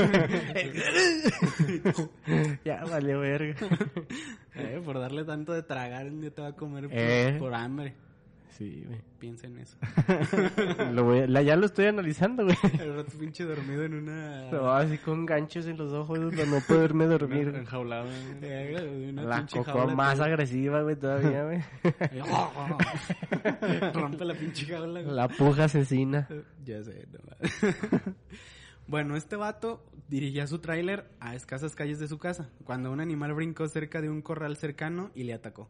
ya 2.65 2.83
vale, 2.85 3.15
verga. 3.15 3.55
Eh, 4.55 4.81
por 4.83 4.99
darle 4.99 5.23
tanto 5.23 5.53
de 5.53 5.63
tragar, 5.63 6.05
un 6.07 6.21
día 6.21 6.31
te 6.31 6.41
va 6.41 6.49
a 6.49 6.53
comer 6.55 6.85
por, 6.89 6.97
Eh. 6.97 7.35
por 7.39 7.53
hambre. 7.53 7.93
Sí, 8.61 8.83
güey. 8.85 9.01
Piensa 9.17 9.47
en 9.47 9.57
eso. 9.57 9.75
Lo 10.93 11.03
voy 11.03 11.21
a- 11.21 11.27
la- 11.27 11.41
ya 11.41 11.55
lo 11.55 11.65
estoy 11.65 11.87
analizando, 11.87 12.43
güey. 12.43 12.55
El 12.79 12.95
rato 12.95 13.11
pinche 13.17 13.43
dormido 13.43 13.83
en 13.85 13.95
una... 13.95 14.51
No, 14.51 14.71
así 14.71 14.99
con 14.99 15.25
ganchos 15.25 15.65
en 15.65 15.77
los 15.77 15.91
ojos 15.93 16.19
para 16.35 16.45
no 16.45 16.59
poderme 16.67 17.05
dormir. 17.07 17.47
Enjaulado. 17.55 18.05
Eh, 18.43 19.09
una 19.11 19.23
La 19.23 19.37
pinche 19.37 19.57
coco 19.57 19.71
jaula, 19.79 19.95
más 19.95 20.19
agresiva, 20.19 20.83
güey, 20.83 20.95
todavía, 20.95 21.43
güey. 21.43 21.59
Rompe 23.93 24.25
la 24.25 24.35
pinche 24.35 24.67
jaula. 24.67 25.01
güey. 25.01 25.15
La 25.15 25.27
puja 25.27 25.63
asesina. 25.63 26.27
Ya 26.63 26.83
sé, 26.83 27.07
no. 27.11 27.19
Bueno, 28.87 29.15
este 29.15 29.37
vato 29.37 29.83
dirigía 30.07 30.45
su 30.45 30.59
tráiler 30.59 31.05
a 31.19 31.33
escasas 31.35 31.73
calles 31.75 31.99
de 31.99 32.07
su 32.07 32.19
casa, 32.19 32.49
cuando 32.63 32.91
un 32.91 32.99
animal 32.99 33.33
brincó 33.33 33.67
cerca 33.67 34.01
de 34.01 34.09
un 34.09 34.21
corral 34.21 34.55
cercano 34.57 35.09
y 35.15 35.23
le 35.23 35.33
atacó. 35.33 35.67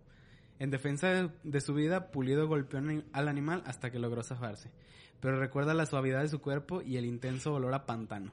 En 0.61 0.69
defensa 0.69 1.07
de, 1.07 1.29
de 1.43 1.59
su 1.59 1.73
vida, 1.73 2.11
Pulido 2.11 2.47
golpeó 2.47 2.79
al 3.13 3.27
animal 3.27 3.63
hasta 3.65 3.89
que 3.91 3.97
logró 3.97 4.21
zafarse. 4.21 4.69
Pero 5.19 5.39
recuerda 5.39 5.73
la 5.73 5.87
suavidad 5.87 6.21
de 6.21 6.27
su 6.29 6.39
cuerpo 6.39 6.81
y 6.83 6.97
el 6.97 7.05
intenso 7.05 7.53
olor 7.53 7.73
a 7.73 7.85
pantano. 7.87 8.31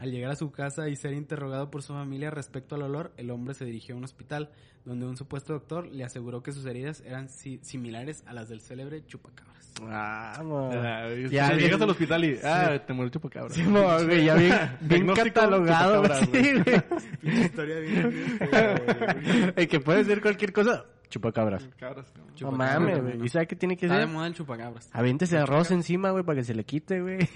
Al 0.00 0.10
llegar 0.10 0.32
a 0.32 0.36
su 0.36 0.50
casa 0.50 0.88
y 0.88 0.96
ser 0.96 1.12
interrogado 1.14 1.70
por 1.70 1.82
su 1.82 1.94
familia 1.94 2.30
respecto 2.30 2.74
al 2.74 2.82
olor, 2.82 3.12
el 3.16 3.30
hombre 3.30 3.54
se 3.54 3.64
dirigió 3.64 3.94
a 3.94 3.98
un 3.98 4.04
hospital, 4.04 4.50
donde 4.84 5.06
un 5.06 5.16
supuesto 5.16 5.52
doctor 5.54 5.86
le 5.86 6.02
aseguró 6.04 6.42
que 6.42 6.52
sus 6.52 6.66
heridas 6.66 7.02
eran 7.06 7.28
si- 7.28 7.60
similares 7.62 8.22
a 8.26 8.32
las 8.34 8.48
del 8.48 8.60
célebre 8.60 9.06
chupacabras. 9.06 9.72
Vamos. 9.80 10.74
Ah, 10.76 11.08
Ya, 11.30 11.46
si 11.50 11.54
bien- 11.54 11.58
llegas 11.58 11.80
al 11.80 11.90
hospital 11.90 12.24
y, 12.24 12.36
ah, 12.44 12.82
te 12.84 12.92
muere 12.92 13.06
el 13.06 13.12
chupacabra. 13.12 13.54
Sí, 13.54 13.62
mo, 13.62 13.80
güey, 14.04 14.24
ya 14.24 14.34
bien, 14.34 14.54
bien 14.82 15.06
catalogado, 15.14 16.02
güey. 16.02 16.20
chupacabras, 16.20 16.64
Sí, 16.64 17.22
güey. 17.22 17.42
Historia 17.44 17.78
bien... 17.78 18.38
El 19.56 19.68
que 19.68 19.80
puede 19.80 20.04
ser 20.04 20.20
cualquier 20.20 20.52
cosa. 20.52 20.84
Chupacabras. 21.10 21.68
Cabras, 21.76 22.06
cabrón. 22.12 22.28
No 22.30 22.34
Chupacabras, 22.36 22.80
mames, 22.80 23.02
güey. 23.02 23.18
no. 23.18 23.24
¿Y 23.24 23.28
sabe 23.28 23.46
qué 23.46 23.56
tiene 23.56 23.76
que 23.76 23.86
Está 23.86 23.98
de 23.98 24.04
ser? 24.06 24.12
moda 24.14 24.26
el 24.28 24.34
chupacabras. 24.34 24.88
Aviéntese 24.92 25.36
arroz 25.38 25.70
encima, 25.72 26.10
güey, 26.12 26.24
para 26.24 26.36
que 26.38 26.44
se 26.44 26.54
le 26.54 26.64
quite, 26.64 27.00
güey. 27.02 27.18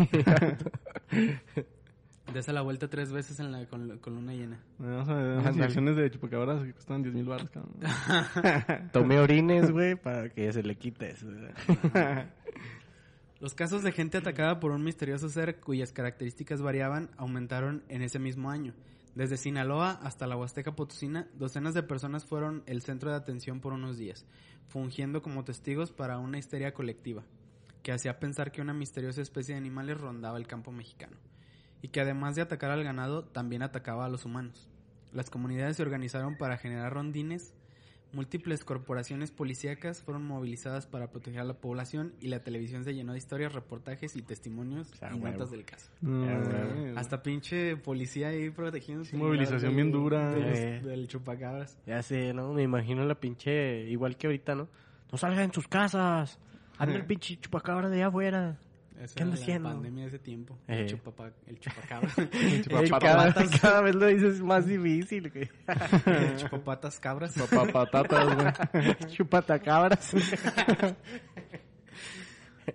Dese 2.33 2.53
la 2.55 2.63
vuelta 2.63 2.89
tres 2.89 3.13
veces 3.13 3.39
en 3.39 3.53
la, 3.53 3.67
con, 3.67 3.99
con 3.99 4.15
luna 4.15 4.33
llena. 4.33 4.59
Vamos 4.79 5.09
a 5.11 5.15
ver 5.15 5.39
Ándale. 5.39 5.57
inyecciones 5.57 5.97
de 5.97 6.11
chupacabras 6.11 6.63
que 6.65 6.73
cuestan 6.73 7.03
10 7.03 7.15
mil 7.15 7.27
baros, 7.27 7.51
cabrón. 7.51 7.75
Tome 8.93 9.19
orines, 9.21 9.71
güey, 9.71 9.95
para 9.95 10.31
que 10.31 10.51
se 10.53 10.63
le 10.63 10.75
quite 10.77 11.11
eso. 11.11 11.27
Los 13.41 13.55
casos 13.55 13.83
de 13.83 13.93
gente 13.93 14.17
atacada 14.19 14.59
por 14.59 14.71
un 14.71 14.83
misterioso 14.83 15.29
ser 15.29 15.57
cuyas 15.61 15.93
características 15.93 16.63
variaban 16.63 17.11
aumentaron 17.19 17.83
en 17.89 18.01
ese 18.03 18.19
mismo 18.19 18.51
año. 18.51 18.73
Desde 19.15 19.37
Sinaloa 19.37 19.93
hasta 20.03 20.27
la 20.27 20.37
Huasteca 20.37 20.75
Potosina, 20.75 21.29
docenas 21.35 21.73
de 21.73 21.85
personas 21.85 22.25
fueron 22.25 22.65
el 22.67 22.83
centro 22.83 23.11
de 23.11 23.17
atención 23.17 23.61
por 23.61 23.73
unos 23.73 23.97
días, 23.97 24.27
fungiendo 24.67 25.23
como 25.23 25.45
testigos 25.45 25.93
para 25.93 26.19
una 26.19 26.39
histeria 26.39 26.75
colectiva, 26.75 27.23
que 27.85 27.93
hacía 27.93 28.19
pensar 28.19 28.51
que 28.51 28.61
una 28.61 28.75
misteriosa 28.75 29.23
especie 29.23 29.55
de 29.55 29.61
animales 29.61 30.01
rondaba 30.01 30.37
el 30.37 30.49
campo 30.49 30.73
mexicano, 30.73 31.17
y 31.81 31.89
que 31.89 32.01
además 32.01 32.35
de 32.35 32.43
atacar 32.43 32.73
al 32.73 32.83
ganado, 32.83 33.25
también 33.25 33.63
atacaba 33.63 34.05
a 34.05 34.09
los 34.09 34.25
humanos. 34.25 34.69
Las 35.13 35.31
comunidades 35.31 35.77
se 35.77 35.83
organizaron 35.83 36.37
para 36.37 36.57
generar 36.57 36.93
rondines, 36.93 37.55
múltiples 38.15 38.65
corporaciones 38.65 39.31
policíacas 39.31 40.03
fueron 40.03 40.25
movilizadas 40.25 40.87
para 40.87 41.11
proteger 41.11 41.41
a 41.41 41.45
la 41.45 41.55
población 41.55 42.13
y 42.21 42.29
la 42.29 42.41
televisión 42.43 42.85
se 42.85 42.95
llenó 42.95 43.13
de 43.13 43.19
historias, 43.19 43.53
reportajes 43.53 44.17
y 44.17 44.23
testimonios 44.23 44.93
Ah, 45.03 45.11
y 45.11 45.15
huevo. 45.19 45.33
notas 45.33 45.51
del 45.51 45.65
caso. 45.65 45.91
No, 46.01 46.25
güey. 46.43 46.97
Hasta 46.97 47.23
pinche 47.23 47.77
policía 47.77 48.29
ahí 48.29 48.51
protegiendo. 48.51 49.05
Sí, 49.05 49.17
movilización 49.17 49.75
bien 49.75 49.91
dura. 49.93 50.33
Eh. 50.37 50.81
Del 50.83 51.09
chupacabras. 51.09 51.77
Ya 51.87 52.03
sé, 52.03 52.33
¿no? 52.33 52.53
Me 52.53 52.63
imagino 52.63 53.05
la 53.05 53.15
pinche, 53.17 53.83
igual 53.91 54.17
que 54.17 54.29
ahorita, 54.29 54.55
¿no? 54.55 54.69
No 55.13 55.19
salgan 55.19 55.49
de 55.49 55.55
sus 55.55 55.69
casas. 55.69 56.39
Anda 56.79 56.97
el 56.97 57.05
pinche 57.07 57.37
chupacabra 57.37 57.89
de 57.89 57.97
allá 57.97 58.07
afuera. 58.09 58.57
Esa 59.01 59.15
¿Qué 59.17 59.23
anda 59.25 59.35
haciendo? 59.35 59.69
la 59.69 59.75
pandemia 59.75 60.03
de 60.05 60.09
ese 60.09 60.19
tiempo. 60.21 60.59
Eh. 60.69 60.81
El, 60.83 60.87
chupapa, 60.89 61.33
el 61.47 61.59
chupacabra. 61.59 62.11
Eh, 62.33 62.63
Chupapatas. 62.65 63.61
cada, 63.61 63.81
vez 63.81 63.95
lo 63.95 64.07
dices 64.07 64.41
más 64.41 64.67
difícil, 64.67 65.31
güey. 65.31 65.49
el 66.07 66.37
chupapatas 66.37 67.01
cabras. 67.01 67.35
Papá 67.37 67.67
patatas, 67.91 68.35
güey. 68.73 68.95
Chupatacabras. 69.13 70.15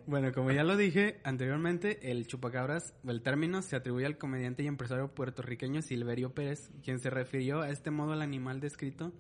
Bueno, 0.06 0.32
como 0.34 0.52
ya 0.52 0.64
lo 0.64 0.78
dije 0.78 1.20
anteriormente, 1.24 2.12
el 2.12 2.28
chupacabras, 2.28 2.94
el 3.08 3.22
término 3.24 3.62
se 3.64 3.76
atribuye 3.76 4.06
al 4.06 4.18
comediante 4.20 4.62
y 4.62 4.68
empresario 4.68 5.08
puertorriqueño 5.16 5.82
Silverio 5.82 6.34
Pérez, 6.34 6.70
quien 6.84 7.00
se 7.00 7.10
refirió 7.10 7.62
a 7.62 7.70
este 7.70 7.90
modo 7.90 8.14
al 8.14 8.22
animal 8.22 8.60
descrito 8.60 9.12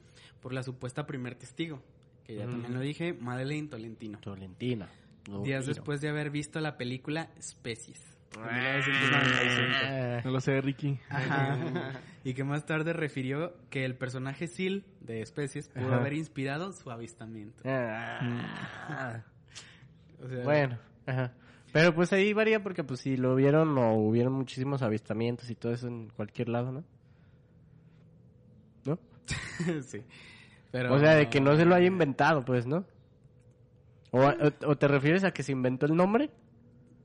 por 0.41 0.53
la 0.53 0.61
supuesta 0.61 1.07
primer 1.07 1.33
testigo, 1.35 1.81
que 2.23 2.35
ya 2.35 2.45
Mm. 2.45 2.51
también 2.51 2.73
lo 2.75 2.79
dije, 2.81 3.13
Madeleine 3.13 3.67
Tolentino. 3.67 4.19
Tolentina. 4.19 4.89
No, 5.27 5.41
días 5.41 5.65
después 5.65 6.01
de 6.01 6.09
haber 6.09 6.29
visto 6.29 6.59
la 6.59 6.77
película 6.77 7.29
Especies. 7.37 7.99
de 8.33 8.39
Ah. 8.41 8.79
1995. 8.85 10.21
No 10.25 10.31
lo 10.31 10.39
sé, 10.39 10.61
Ricky. 10.61 10.99
Ajá. 11.09 11.57
Y 12.23 12.33
que 12.33 12.43
más 12.43 12.65
tarde 12.65 12.91
refirió 12.91 13.53
que 13.69 13.85
el 13.85 13.95
personaje 13.95 14.47
Sil 14.51 14.83
de 14.99 15.21
Especies 15.21 15.69
pudo 15.69 15.87
Ajá. 15.87 15.95
haber 16.01 16.13
inspirado 16.13 16.73
su 16.73 16.91
avistamiento. 16.91 17.63
Ah. 17.65 19.23
O 20.21 20.27
sea, 20.27 20.43
Bueno, 20.43 20.77
ajá. 21.05 21.31
Pero 21.71 21.95
pues 21.95 22.11
ahí 22.11 22.33
varía 22.33 22.61
porque 22.61 22.83
pues 22.83 22.99
si 22.99 23.15
lo 23.15 23.35
vieron 23.35 23.77
o 23.77 23.93
hubieron 23.93 24.33
muchísimos 24.33 24.81
avistamientos 24.81 25.49
y 25.49 25.55
todo 25.55 25.71
eso 25.71 25.87
en 25.87 26.09
cualquier 26.09 26.49
lado, 26.49 26.71
¿no? 26.73 26.83
¿No? 28.85 28.99
sí. 29.83 30.01
Pero, 30.71 30.93
O 30.93 30.99
sea, 30.99 31.15
de 31.15 31.29
que 31.29 31.39
no 31.41 31.55
se 31.55 31.65
lo 31.65 31.73
haya 31.75 31.87
inventado, 31.87 32.43
pues, 32.43 32.65
¿no? 32.67 32.85
O, 34.11 34.19
o- 34.21 34.69
o 34.71 34.77
te 34.77 34.87
refieres 34.87 35.23
a 35.23 35.31
que 35.31 35.43
se 35.43 35.51
inventó 35.51 35.85
el 35.85 35.95
nombre? 35.95 36.29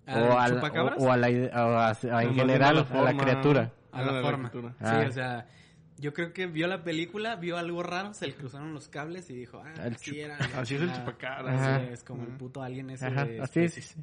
¿Al 0.06 0.22
o, 0.22 0.38
a 0.38 0.48
la- 0.48 0.54
chupacabras? 0.56 0.98
o, 1.00 1.04
o 1.06 1.10
a 1.12 1.16
la 1.16 1.28
o 1.28 1.58
a- 1.78 1.88
a- 1.90 1.92
en 2.02 2.10
Más 2.10 2.20
bien 2.22 2.34
general, 2.34 2.62
a 2.62 2.70
a 2.70 2.72
la 2.72 2.80
la, 2.80 2.84
forma. 2.84 3.22
criatura. 3.22 3.72
A 3.92 4.02
la 4.02 4.12
la 4.12 4.22
forma. 4.22 4.50
criatura. 4.50 4.74
Ah. 4.80 5.00
Sí, 5.02 5.08
o 5.08 5.12
sea, 5.12 5.46
yo 5.98 6.12
creo 6.12 6.32
que 6.32 6.46
vio 6.46 6.66
la 6.66 6.82
película, 6.82 7.36
vio 7.36 7.56
algo 7.56 7.82
raro, 7.82 8.12
se 8.14 8.26
le 8.26 8.34
cruzaron 8.34 8.74
los 8.74 8.88
cables 8.88 9.30
y 9.30 9.34
dijo, 9.34 9.62
ah, 9.64 9.72
El 9.84 9.94
así 9.94 10.10
chup- 10.10 10.24
era. 10.24 10.36
Así 10.56 10.74
es 10.74 10.82
el 10.82 10.92
chupacabras. 10.92 11.60
Así 11.60 11.86
es, 11.92 12.04
como 12.04 12.22
el 12.24 12.30
puto 12.36 12.62
alien 12.62 12.90
ese 12.90 13.06
Ajá, 13.06 13.24
de 13.24 13.40
así 13.40 13.60
es. 13.60 13.96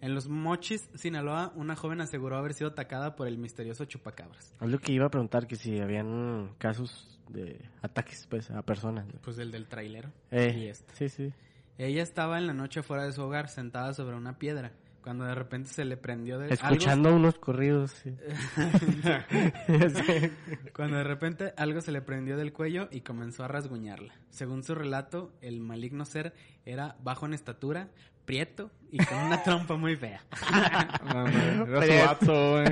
En 0.00 0.14
los 0.14 0.28
Mochis, 0.28 0.88
Sinaloa, 0.94 1.52
una 1.56 1.74
joven 1.74 2.00
aseguró 2.00 2.36
haber 2.36 2.54
sido 2.54 2.70
atacada 2.70 3.16
por 3.16 3.26
el 3.26 3.36
misterioso 3.36 3.84
chupacabras. 3.84 4.54
Es 4.60 4.68
lo 4.68 4.78
que 4.78 4.92
iba 4.92 5.06
a 5.06 5.10
preguntar, 5.10 5.46
que 5.48 5.56
si 5.56 5.80
habían 5.80 6.50
casos 6.58 7.18
de 7.28 7.60
ataques, 7.82 8.26
pues, 8.30 8.48
a 8.52 8.62
personas. 8.62 9.06
¿no? 9.06 9.14
Pues 9.22 9.38
el 9.38 9.50
del 9.50 9.66
trailero. 9.66 10.10
Eh, 10.30 10.54
Y 10.56 10.66
este. 10.68 10.94
Sí, 10.94 11.08
sí. 11.08 11.32
Ella 11.78 12.02
estaba 12.02 12.38
en 12.38 12.46
la 12.48 12.52
noche 12.54 12.82
fuera 12.82 13.04
de 13.04 13.12
su 13.12 13.22
hogar, 13.22 13.48
sentada 13.48 13.94
sobre 13.94 14.16
una 14.16 14.36
piedra, 14.36 14.72
cuando 15.00 15.24
de 15.24 15.34
repente 15.36 15.68
se 15.70 15.84
le 15.84 15.96
prendió 15.96 16.36
de 16.38 16.52
Escuchando 16.52 17.14
unos 17.14 17.38
corridos. 17.38 17.92
sí. 17.92 18.16
Cuando 20.74 20.96
de 20.96 21.04
repente 21.04 21.54
algo 21.56 21.80
se 21.80 21.92
le 21.92 22.02
prendió 22.02 22.36
del 22.36 22.52
cuello 22.52 22.88
y 22.90 23.02
comenzó 23.02 23.44
a 23.44 23.48
rasguñarla. 23.48 24.12
Según 24.28 24.64
su 24.64 24.74
relato, 24.74 25.32
el 25.40 25.60
maligno 25.60 26.04
ser 26.04 26.34
era 26.66 26.96
bajo 27.02 27.26
en 27.26 27.34
estatura, 27.34 27.88
prieto 28.24 28.72
y 28.90 28.98
con 28.98 29.18
una 29.18 29.40
trompa 29.44 29.76
muy 29.76 29.94
fea. 29.96 30.20
No, 31.14 31.26
Era 31.28 31.86
su 31.86 31.92
vato, 32.08 32.50
güey. 32.52 32.66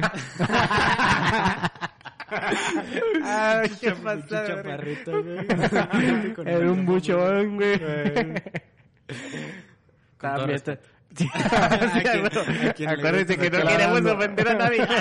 Ay, 3.23 3.71
qué 3.81 3.93
pasa, 3.93 4.47
chaparrito, 4.47 5.23
güey. 5.23 5.47
Con 6.35 6.49
Era 6.49 6.73
un 6.73 6.85
buchón, 6.85 7.55
güey. 7.57 7.81
También 10.19 10.51
está- 10.51 10.79
Sí. 11.17 11.29
¿A 11.35 11.71
Sí, 11.95 12.01
quién- 12.03 12.21
bueno, 12.23 12.41
a 12.69 12.73
quién 12.75 12.89
le 12.91 12.95
Acuérdense 12.97 13.39
que 13.39 13.51
no 13.51 13.67
queremos 13.67 14.05
ofender 14.05 14.49
a 14.49 14.55
nadie. 14.55 14.87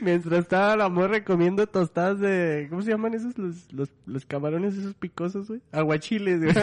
Mientras 0.00 0.40
estaba 0.40 0.76
la 0.76 0.88
morra 0.88 1.24
comiendo 1.24 1.66
tostadas 1.66 2.20
de... 2.20 2.66
¿Cómo 2.70 2.82
se 2.82 2.90
llaman 2.90 3.14
esos? 3.14 3.36
Los, 3.38 3.72
los, 3.72 3.88
los 4.04 4.24
camarones 4.26 4.76
esos 4.76 4.94
picosos, 4.94 5.48
güey. 5.48 5.60
Aguachiles, 5.72 6.40
güey. 6.42 6.54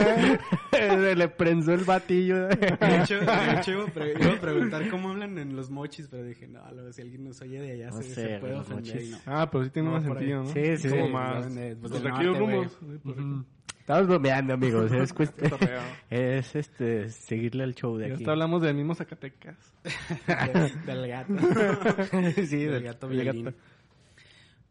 Se 0.71 1.15
le 1.15 1.27
prensó 1.29 1.73
el 1.73 1.83
batillo. 1.83 2.47
De 2.47 3.01
hecho, 3.01 3.19
de 3.19 3.53
hecho 3.57 3.71
iba, 3.71 3.83
a 3.83 3.87
pre- 3.87 4.13
iba 4.19 4.33
a 4.33 4.39
preguntar 4.39 4.87
cómo 4.89 5.09
hablan 5.09 5.37
en 5.39 5.55
los 5.55 5.69
mochis, 5.71 6.07
pero 6.09 6.23
dije, 6.23 6.47
no, 6.47 6.61
luego 6.73 6.91
si 6.93 7.01
alguien 7.01 7.23
nos 7.25 7.41
oye 7.41 7.59
de 7.59 7.71
allá 7.73 7.89
No 7.89 7.97
se, 8.01 8.03
sé, 8.03 8.13
se 8.15 8.39
puede 8.39 8.55
ofender. 8.55 9.03
no. 9.09 9.17
Ah, 9.25 9.49
pero 9.51 9.63
sí 9.65 9.69
tiene 9.71 9.89
No, 9.89 9.95
más 9.95 10.03
ahí. 10.05 10.09
sentido, 10.13 10.43
¿no? 10.43 10.49
Sí, 10.53 10.77
sí, 10.77 10.89
Como 10.89 11.05
sí. 11.07 11.11
más. 11.11 11.45
Pues, 11.47 11.77
Pues 11.91 12.05
aquí 12.05 12.25
rumos. 12.27 12.77
Estamos 13.79 14.07
bromeando, 14.07 14.53
amigos. 14.53 14.91
Es, 14.93 15.13
es 16.09 16.55
este, 16.55 17.09
seguirle 17.09 17.63
al 17.65 17.75
show 17.75 17.97
de 17.97 18.05
aquí. 18.05 18.13
hasta 18.15 18.31
hablamos 18.31 18.61
del 18.61 18.75
mismo 18.75 18.95
Zacatecas. 18.95 19.57
De- 19.83 20.71
del 20.85 21.07
gato. 21.07 21.33
sí, 22.47 22.63
del 22.63 22.71
del 22.71 22.83
gato 22.83 23.09
gato. 23.09 23.57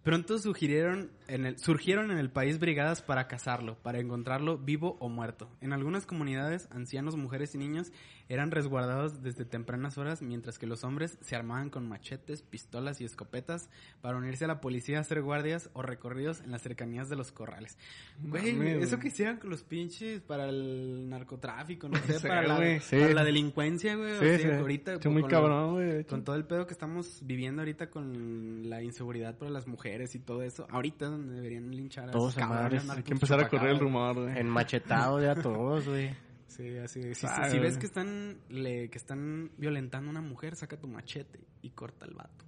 Pronto 0.02 0.36
sugirieron 0.38 1.12
en 1.28 1.46
el, 1.46 1.58
surgieron 1.60 2.10
en 2.10 2.18
el 2.18 2.28
país 2.28 2.58
brigadas 2.58 3.02
para 3.02 3.28
cazarlo, 3.28 3.76
para 3.82 4.00
encontrarlo 4.00 4.58
vivo 4.58 4.96
o 4.98 5.08
muerto. 5.08 5.48
En 5.60 5.72
algunas 5.72 6.06
comunidades, 6.06 6.66
ancianos, 6.72 7.16
mujeres 7.16 7.54
y 7.54 7.58
niños 7.58 7.92
eran 8.28 8.50
resguardados 8.50 9.22
desde 9.22 9.44
tempranas 9.44 9.98
horas, 9.98 10.20
mientras 10.20 10.58
que 10.58 10.66
los 10.66 10.82
hombres 10.82 11.18
se 11.20 11.36
armaban 11.36 11.70
con 11.70 11.88
machetes, 11.88 12.42
pistolas 12.42 13.00
y 13.00 13.04
escopetas 13.04 13.68
para 14.00 14.16
unirse 14.16 14.44
a 14.44 14.48
la 14.48 14.60
policía 14.60 14.98
a 14.98 15.00
hacer 15.02 15.22
guardias 15.22 15.70
o 15.72 15.82
recorridos 15.82 16.40
en 16.40 16.50
las 16.50 16.62
cercanías 16.62 17.08
de 17.08 17.16
los 17.16 17.30
corrales. 17.30 17.78
Güey, 18.22 18.82
eso 18.82 18.98
que 18.98 19.08
hicieran 19.08 19.36
con 19.36 19.50
los 19.50 19.62
pinches 19.62 20.20
para 20.20 20.48
el 20.48 21.08
narcotráfico, 21.10 21.88
no 21.88 21.96
sé, 22.06 22.18
Sí, 22.18 22.26
para, 22.26 22.42
la. 22.42 22.80
Sí. 22.80 22.96
para 22.96 23.14
la 23.14 23.24
delincuencia, 23.24 23.94
güey. 23.94 24.18
Sí, 24.18 24.46
o 24.46 24.48
sea, 24.48 24.58
ahorita 24.58 24.98
muy 25.10 25.24
cabrón, 25.24 26.04
con 26.08 26.24
todo 26.24 26.34
el 26.34 26.44
pedo 26.44 26.66
que 26.66 26.72
estamos 26.72 27.20
viviendo 27.24 27.62
ahorita 27.62 27.90
con 27.90 28.68
la 28.68 28.82
inseguridad 28.82 29.36
para 29.36 29.50
las 29.50 29.66
mujeres 29.68 29.91
y 30.14 30.18
todo 30.20 30.42
eso, 30.42 30.66
ahorita 30.70 31.04
es 31.06 31.10
donde 31.10 31.34
deberían 31.34 31.70
linchar 31.70 32.08
a 32.08 32.12
Todos 32.12 32.34
cabrones 32.34 32.88
Hay 32.88 33.02
que 33.02 33.12
empezar 33.12 33.38
a 33.40 33.48
correr 33.48 33.70
el 33.70 33.78
rumor, 33.80 34.14
güey. 34.22 34.38
Enmachetado 34.38 35.18
de 35.18 35.28
a 35.30 35.34
todos, 35.34 35.86
güey. 35.86 36.14
Sí, 36.46 36.76
así 36.78 37.00
de- 37.00 37.14
si, 37.14 37.26
Ah, 37.26 37.48
si 37.50 37.58
ves 37.58 37.78
que 37.78 37.86
están 37.86 38.38
le, 38.50 38.88
que 38.90 38.98
están 38.98 39.50
violentando 39.56 40.08
a 40.08 40.10
una 40.10 40.20
mujer, 40.20 40.54
saca 40.56 40.76
tu 40.78 40.86
machete 40.86 41.40
y 41.62 41.70
corta 41.70 42.04
el 42.06 42.14
vato. 42.14 42.44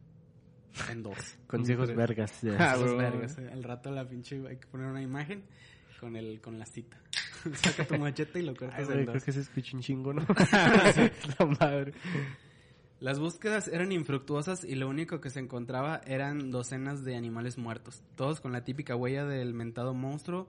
En 0.91 1.03
dos. 1.03 1.17
Consejos 1.47 1.95
vergas. 1.95 2.41
de- 2.43 2.57
Ah, 2.59 2.77
güey. 2.77 2.97
vergas. 2.97 3.39
Al 3.39 3.63
rato 3.63 3.91
la 3.91 4.07
pinche 4.09 4.37
hay 4.49 4.57
que 4.59 4.67
poner 4.67 4.89
una 4.89 5.01
imagen 5.03 5.45
con 6.01 6.17
el 6.17 6.41
con 6.41 6.59
la 6.59 6.67
cita. 6.67 6.99
saca 7.55 7.87
tu 7.87 7.97
machete 7.99 8.41
y 8.41 8.43
lo 8.43 8.55
cortas 8.55 8.81
en 8.81 8.87
creo 8.87 9.05
dos. 9.15 9.25
que 9.25 9.31
ese 9.31 9.41
es 9.41 9.47
escucha 9.49 9.77
un 9.77 9.83
chingo, 9.83 10.13
¿no? 10.13 10.27
La 11.39 11.47
madre. 11.61 11.93
Las 13.01 13.19
búsquedas 13.19 13.69
eran 13.69 13.93
infructuosas 13.93 14.65
y 14.65 14.77
lo 14.77 14.89
único 14.89 15.21
que 15.21 15.31
se 15.31 15.41
encontraba 15.41 16.01
eran 16.07 16.51
docenas 16.51 17.05
de 17.05 17.17
animales 17.17 17.59
muertos, 17.59 18.03
todos 18.17 18.41
con 18.41 18.53
la 18.53 18.65
típica 18.65 18.97
huella 18.97 19.25
del 19.27 19.53
mentado 19.53 19.95
monstruo, 19.95 20.49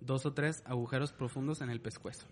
dos 0.00 0.26
o 0.26 0.32
tres 0.34 0.62
agujeros 0.66 1.12
profundos 1.12 1.60
en 1.60 1.70
el 1.70 1.80
pescuezo. 1.80 2.26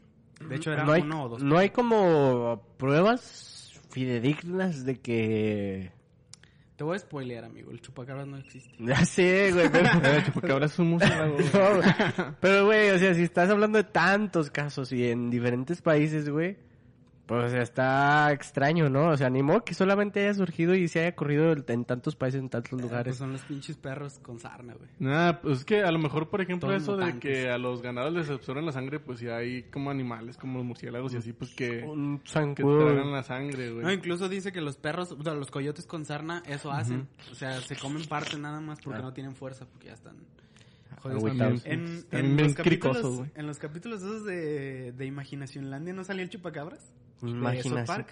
De 0.47 0.57
hecho, 0.57 0.73
era 0.73 0.85
no 0.85 0.93
hay, 0.93 1.03
uno 1.03 1.25
o 1.25 1.29
dos. 1.31 1.43
no 1.43 1.57
hay 1.57 1.71
como 1.71 2.63
pruebas 2.77 3.81
fidedignas 3.91 4.85
de 4.85 4.97
que... 4.97 5.93
Te 6.77 6.85
voy 6.85 6.97
a 6.97 6.99
spoilear, 6.99 7.45
amigo, 7.45 7.71
el 7.71 7.81
chupacabras 7.81 8.27
no 8.27 8.37
existe. 8.37 8.71
Ya 8.79 9.03
sé, 9.07 9.53
güey, 9.53 9.71
pero... 9.71 9.89
Eh, 10.05 10.23
Chupacabras 10.27 10.73
es 10.73 10.79
un 10.79 10.91
murciélago. 10.91 11.39
No. 12.19 12.37
Pero, 12.41 12.67
güey, 12.67 12.91
o 12.91 12.99
sea, 12.99 13.15
si 13.15 13.23
estás 13.23 13.49
hablando 13.49 13.79
de 13.79 13.85
tantos 13.85 14.51
casos 14.51 14.93
y 14.93 15.09
en 15.09 15.31
diferentes 15.31 15.81
países, 15.81 16.29
güey, 16.29 16.59
Pues 17.27 17.53
está 17.55 18.31
extraño, 18.31 18.89
¿no? 18.89 19.09
O 19.09 19.17
sea, 19.17 19.29
ni 19.31 19.43
modo 19.43 19.65
que 19.65 19.75
solamente 19.75 20.21
haya 20.21 20.35
surgido 20.35 20.77
y 20.77 20.87
se 20.87 21.01
haya 21.01 21.17
corrido 21.17 21.53
en 21.67 21.85
tantos 21.85 22.15
países, 22.15 22.41
en 22.41 22.49
tantos 22.49 22.71
Pues 22.71 22.83
lugares. 22.83 23.17
son 23.17 23.33
los 23.33 23.43
pinches 23.43 23.77
perros 23.77 24.21
con 24.21 24.39
sarna, 24.39 24.75
güey. 24.75 24.89
Nada, 25.01 25.41
pues 25.41 25.59
es 25.59 25.65
que 25.65 25.83
a 25.83 25.91
lo 25.91 25.99
mejor, 25.99 26.29
por 26.31 26.41
ejemplo, 26.41 26.69
Todos 26.69 26.83
eso 26.83 26.97
de 26.97 27.19
que 27.19 27.51
a 27.51 27.59
los 27.59 27.83
ganados 27.83 28.13
les 28.13 28.31
absorben 28.31 28.65
la 28.65 28.71
sangre, 28.71 29.01
pues 29.01 29.19
ya 29.19 29.39
hay 29.39 29.65
como 29.65 29.91
animales, 29.91 30.37
como 30.37 30.59
los 30.59 30.67
murciélagos 30.69 31.15
y 31.15 31.17
así, 31.17 31.33
pues 31.33 31.53
que, 31.53 31.83
Un 31.83 32.21
que 32.21 32.63
tragan 32.63 33.11
la 33.11 33.25
sangre, 33.25 33.73
güey. 33.73 33.85
No, 33.85 33.91
incluso 33.93 34.29
dice 34.29 34.53
que 34.53 34.61
los 34.61 34.77
perros, 34.77 35.11
o 35.11 35.21
sea, 35.25 35.35
los 35.35 35.51
coyotes 35.51 35.85
con 35.85 36.05
sarna, 36.05 36.45
eso 36.47 36.71
hacen. 36.71 37.09
O 37.33 37.35
sea, 37.35 37.61
se 37.61 37.75
comen 37.75 38.05
parte 38.05 38.39
nada 38.39 38.61
más 38.61 38.79
porque 38.81 39.01
Ah. 39.01 39.03
no 39.03 39.13
tienen 39.13 39.35
fuerza, 39.35 39.67
porque 39.67 39.89
ya 39.89 39.95
están 39.95 40.15
jodidos. 41.03 41.25
Agüitados. 41.25 41.63
En, 41.67 42.37
los 42.37 42.55
capítulos, 42.55 43.23
en 43.35 43.47
los 43.49 43.59
capítulos 43.59 44.01
esos 44.03 44.25
de, 44.25 44.93
de 44.93 45.07
Imaginacionlandia 45.07 45.93
no 45.93 46.05
salía 46.05 46.23
el 46.23 46.31
chupacabras. 46.31 46.93
South 47.21 47.87
Park. 47.87 48.09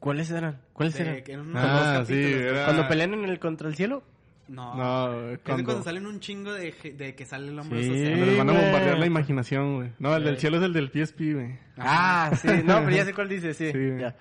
¿Cuáles 0.00 0.30
eran? 0.30 0.60
¿Cuáles 0.72 0.94
De- 0.94 1.24
eran? 1.26 1.40
unos 1.48 1.62
Ah, 1.64 1.94
dos 1.98 2.08
sí, 2.08 2.14
capítulos. 2.14 2.42
era- 2.52 2.64
Cuando 2.66 2.88
pelean 2.88 3.14
en 3.14 3.24
el 3.24 3.38
contra 3.38 3.68
el 3.68 3.74
cielo. 3.74 4.02
No. 4.48 4.74
No, 4.76 5.30
Es 5.32 5.38
cuando, 5.40 5.64
cuando 5.64 5.82
salen 5.84 6.06
un 6.06 6.20
chingo 6.20 6.52
de, 6.54 6.72
de 6.96 7.14
que 7.14 7.26
sale 7.26 7.48
el 7.48 7.58
hombre 7.58 7.82
Sí. 7.82 7.88
cuando 7.90 8.06
social. 8.08 8.26
les 8.28 8.38
van 8.38 8.48
a 8.48 8.52
bombardear 8.62 8.98
la 8.98 9.06
imaginación, 9.06 9.76
güey. 9.76 9.90
No, 9.98 10.16
el 10.16 10.24
del 10.24 10.34
Sí. 10.36 10.40
cielo 10.42 10.56
es 10.56 10.62
el 10.62 10.72
del 10.72 10.90
PSP, 10.90 11.34
güey. 11.34 11.58
Ah, 11.76 12.30
sí. 12.40 12.48
No, 12.64 12.76
pero 12.84 12.90
ya 12.96 13.04
sé 13.04 13.12
cuál 13.12 13.28
dice, 13.28 13.52
sí. 13.52 13.70
Sí. 13.72 13.78
ya. 14.00 14.16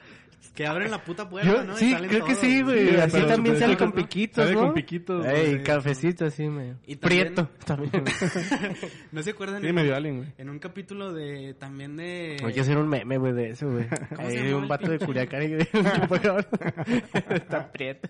Que 0.53 0.65
abren 0.65 0.89
la 0.89 1.03
puta 1.03 1.29
puerta, 1.29 1.47
Yo, 1.51 1.63
¿no? 1.63 1.73
Y 1.73 1.77
sí, 1.77 1.91
salen 1.91 2.09
creo 2.09 2.25
que 2.25 2.33
sí, 2.35 2.61
güey. 2.63 2.89
Sí, 2.89 2.95
Así 2.95 3.11
pero- 3.11 3.27
también 3.27 3.55
pero- 3.55 3.65
sale 3.67 3.77
con 3.77 3.91
piquitos, 3.91 4.43
Sale 4.43 4.55
¿no? 4.55 4.61
con 4.61 4.73
piquitos, 4.73 5.25
Ey, 5.27 5.61
cafecito 5.61 6.25
así, 6.25 6.47
medio. 6.47 6.77
Y 6.87 6.95
también- 6.95 7.33
Prieto 7.33 7.49
también. 7.65 7.91
¿No 9.11 9.21
se 9.21 9.29
acuerdan? 9.31 9.61
Sí, 9.61 9.67
en, 9.67 9.75
medio 9.75 9.95
alien, 9.95 10.17
güey. 10.17 10.29
en 10.37 10.49
un 10.49 10.57
capítulo 10.57 11.13
de 11.13 11.53
también 11.59 11.95
de... 11.95 12.37
Hay 12.43 12.53
que 12.53 12.61
hacer 12.61 12.77
un 12.77 12.87
meme, 12.87 13.17
güey, 13.19 13.33
de 13.33 13.49
eso, 13.51 13.69
güey. 13.69 13.85
llamaba 14.17 14.53
un 14.53 14.67
vato 14.67 14.89
de? 14.89 14.97
Culiacán 14.97 15.43
y 15.43 15.47
de. 15.49 15.69
Está 17.29 17.71
prieto. 17.71 18.09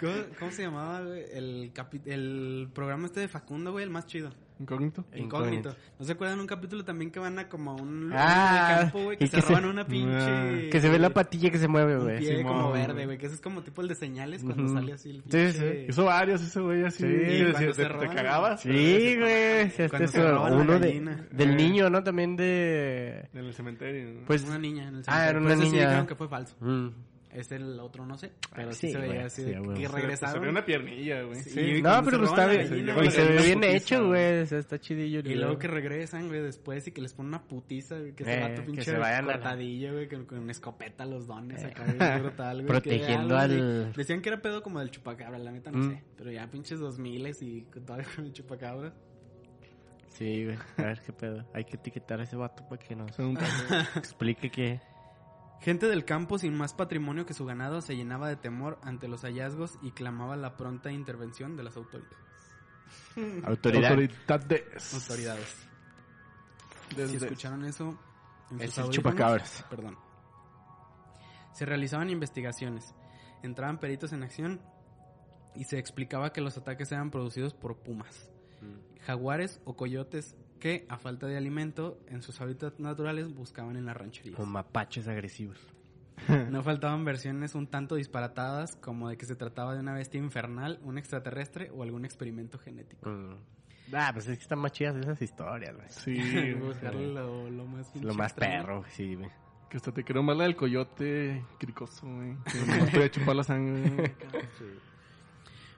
¿Cómo, 0.00 0.12
cómo 0.38 0.50
se 0.50 0.62
llamaba, 0.62 1.02
güey? 1.02 1.22
El, 1.32 1.72
capi- 1.72 2.02
el 2.06 2.68
programa 2.74 3.06
este 3.06 3.20
de 3.20 3.28
Facundo, 3.28 3.72
güey, 3.72 3.84
el 3.84 3.90
más 3.90 4.06
chido. 4.06 4.32
Incógnito. 4.62 5.04
Incógnito. 5.14 5.74
¿No 5.98 6.04
se 6.04 6.12
acuerdan 6.12 6.40
un 6.40 6.46
capítulo 6.46 6.84
también 6.84 7.10
que 7.10 7.18
van 7.20 7.38
a 7.38 7.48
como 7.48 7.74
un 7.76 8.08
lugar 8.08 8.18
Ah, 8.20 8.74
de 8.76 8.80
campo, 8.82 9.02
güey? 9.04 9.16
Que 9.18 9.26
se 9.26 9.36
que 9.36 9.42
se- 9.42 9.48
roban 9.48 9.64
una 9.66 9.86
pinche... 9.86 10.70
Que 10.70 10.80
se 10.80 10.88
ve 10.88 10.98
la 10.98 11.10
patilla 11.10 11.50
que 11.50 11.58
se 11.58 11.68
mueve, 11.68 11.96
güey. 11.98 12.24
Simón, 12.24 12.52
como 12.52 12.72
verde, 12.72 13.04
güey. 13.06 13.18
Que 13.18 13.26
eso 13.26 13.34
es 13.34 13.40
como 13.40 13.62
tipo 13.62 13.82
el 13.82 13.88
de 13.88 13.94
señales 13.94 14.42
cuando 14.42 14.68
sale 14.68 14.92
así 14.92 15.10
el 15.10 15.16
Sí, 15.16 15.22
pinche... 15.30 15.52
sí. 15.52 15.86
Hizo 15.88 16.04
varios 16.04 16.40
ese 16.42 16.60
güey 16.60 16.84
así. 16.84 16.98
Sí, 17.02 17.08
cuando 17.08 17.58
decía, 17.58 17.58
se 17.58 17.66
te, 17.66 17.82
te 17.82 17.88
roban. 17.88 18.08
cagabas. 18.16 18.60
Sí, 18.62 18.70
güey. 19.18 19.70
Sí, 19.70 19.76
Cuando 19.88 20.04
este 20.04 20.08
se 20.08 20.18
es 20.18 20.30
roban 20.30 20.50
la 20.56 20.62
uno 20.62 20.78
de, 20.78 21.00
del 21.32 21.50
Eh. 21.50 21.54
niño, 21.56 21.90
¿no? 21.90 22.02
También 22.02 22.36
de... 22.36 23.28
En 23.32 23.44
el 23.44 23.52
cementerio. 23.54 24.12
¿no? 24.14 24.26
Pues... 24.26 24.44
Una 24.44 24.58
niña 24.58 24.88
en 24.88 24.96
el 24.96 25.02
Ah, 25.06 25.28
era 25.28 25.38
cementerio. 25.40 25.56
una 25.56 25.64
sí 25.64 25.70
niña. 25.72 26.06
que 26.06 26.14
fue 26.14 26.28
falso. 26.28 26.56
Es 27.32 27.50
el 27.50 27.80
otro, 27.80 28.04
no 28.04 28.18
sé. 28.18 28.30
Pero 28.54 28.72
sí, 28.72 28.88
sí, 28.88 28.92
se 28.92 28.98
veía 28.98 29.12
güey, 29.14 29.24
así 29.26 29.42
sí, 29.42 29.48
de 29.50 29.60
huevo. 29.60 29.72
que 29.74 29.80
Se- 29.80 29.88
Se, 29.88 29.92
regresaron. 29.96 30.42
ve 30.42 30.48
una 30.50 30.64
piernilla, 30.66 31.22
güey. 31.22 31.40
Sí. 31.42 31.50
Sí, 31.50 31.60
Y 31.60 31.82
no, 31.82 32.02
pero 32.04 32.18
se 32.18 32.24
está 32.26 32.46
bien. 32.46 32.60
Y 32.62 32.66
se 33.10 33.24
güey, 33.24 33.36
ve 33.38 33.42
bien 33.44 33.64
hecho, 33.64 34.06
güey. 34.06 34.40
o 34.42 34.46
sea, 34.46 34.58
Está 34.58 34.78
chidillo. 34.78 35.20
Y 35.20 35.34
luego 35.34 35.58
que 35.58 35.66
regresan, 35.66 36.28
güey, 36.28 36.42
después 36.42 36.86
y 36.88 36.92
que 36.92 37.00
les 37.00 37.14
ponen 37.14 37.28
una 37.30 37.42
putiza, 37.42 37.98
güey, 37.98 38.12
que 38.14 38.24
se 38.24 38.34
Eh, 38.34 38.40
va 38.42 38.48
tu 38.54 38.60
que 38.60 38.66
pinche 38.66 38.82
se 38.84 38.96
vayan 38.98 39.24
a 39.24 39.26
la- 39.28 39.32
cortadilla, 39.34 39.92
güey, 39.92 40.08
con, 40.08 40.26
con 40.26 40.50
escopeta 40.50 41.06
los 41.06 41.26
dones 41.26 41.62
Eh. 41.62 41.66
acá, 41.68 42.18
brutal, 42.18 42.56
güey. 42.56 42.66
Protegiendo 42.66 43.36
al- 43.38 43.92
Decían 43.94 44.20
que 44.20 44.28
era 44.28 44.42
pedo 44.42 44.62
como 44.62 44.80
del 44.80 44.90
chupacabra, 44.90 45.38
la 45.38 45.52
neta 45.52 45.70
no 45.70 45.78
Mm. 45.78 45.90
sé. 45.90 46.02
Pero 46.18 46.30
ya 46.32 46.46
pinches 46.50 46.80
dos 46.80 46.98
miles 46.98 47.40
y 47.40 47.62
todavía 47.86 48.06
con 48.14 48.26
el 48.26 48.32
chupacabra. 48.34 48.92
Sí, 50.08 50.44
güey. 50.44 50.58
A 50.76 50.82
ver 50.82 51.00
qué 51.00 51.12
pedo. 51.14 51.46
Hay 51.54 51.64
que 51.64 51.76
etiquetar 51.76 52.20
a 52.20 52.24
ese 52.24 52.36
vato 52.36 52.68
para 52.68 52.78
que 52.82 52.94
nos 52.94 53.16
explique 53.96 54.50
qué. 54.50 54.80
Gente 55.62 55.86
del 55.86 56.04
campo 56.04 56.38
sin 56.38 56.56
más 56.56 56.74
patrimonio 56.74 57.24
que 57.24 57.34
su 57.34 57.44
ganado 57.44 57.80
se 57.82 57.94
llenaba 57.96 58.28
de 58.28 58.36
temor 58.36 58.78
ante 58.82 59.06
los 59.08 59.22
hallazgos 59.22 59.78
y 59.80 59.92
clamaba 59.92 60.36
la 60.36 60.56
pronta 60.56 60.90
intervención 60.90 61.56
de 61.56 61.62
las 61.62 61.76
autoridades. 61.76 62.16
Autoridad. 63.44 63.92
Autoridades. 63.92 64.94
Autoridades. 64.94 65.68
Si 66.90 66.96
Desde- 66.96 67.16
escucharon 67.26 67.64
eso, 67.64 67.96
Es 68.58 68.76
el 68.76 68.90
chupacabras. 68.90 69.64
Perdón. 69.70 69.96
Se 71.54 71.64
realizaban 71.64 72.10
investigaciones, 72.10 72.94
entraban 73.42 73.78
peritos 73.78 74.12
en 74.12 74.22
acción 74.24 74.60
y 75.54 75.64
se 75.64 75.78
explicaba 75.78 76.32
que 76.32 76.40
los 76.40 76.56
ataques 76.58 76.90
eran 76.92 77.10
producidos 77.10 77.54
por 77.54 77.76
pumas, 77.78 78.30
jaguares 79.02 79.60
o 79.64 79.76
coyotes 79.76 80.34
que, 80.62 80.86
a 80.88 80.96
falta 80.96 81.26
de 81.26 81.36
alimento, 81.36 81.98
en 82.06 82.22
sus 82.22 82.40
hábitats 82.40 82.78
naturales 82.78 83.34
buscaban 83.34 83.76
en 83.76 83.84
las 83.84 83.96
rancherías. 83.96 84.36
Con 84.36 84.48
mapaches 84.48 85.08
agresivos. 85.08 85.58
No 86.52 86.62
faltaban 86.62 87.04
versiones 87.04 87.56
un 87.56 87.66
tanto 87.66 87.96
disparatadas 87.96 88.76
como 88.76 89.08
de 89.08 89.16
que 89.16 89.26
se 89.26 89.34
trataba 89.34 89.74
de 89.74 89.80
una 89.80 89.92
bestia 89.92 90.20
infernal, 90.20 90.78
un 90.84 90.98
extraterrestre 90.98 91.70
o 91.74 91.82
algún 91.82 92.04
experimento 92.04 92.58
genético. 92.58 93.10
Mm. 93.10 93.38
Ah, 93.92 94.10
pues 94.12 94.28
es 94.28 94.38
que 94.38 94.42
están 94.42 94.60
más 94.60 94.70
chidas 94.70 94.94
esas 94.94 95.20
historias, 95.20 95.74
güey. 95.74 95.88
Sí. 95.88 96.54
Buscarle 96.60 97.08
lo, 97.08 97.50
lo 97.50 97.66
más 97.66 97.92
Lo 97.96 98.14
más 98.14 98.30
extraño. 98.30 98.62
perro, 98.62 98.84
sí, 98.90 99.16
güey. 99.16 99.30
Que 99.68 99.78
hasta 99.78 99.90
te 99.90 100.04
creo 100.04 100.22
más 100.22 100.36
la 100.36 100.44
del 100.44 100.54
coyote 100.54 101.44
cricoso, 101.58 102.06
güey. 102.06 102.36
Que 102.44 102.58
no 102.84 102.86
podía 102.86 103.10
chupar 103.10 103.34
la 103.34 103.42
sangre. 103.42 103.90
güey. 103.90 104.12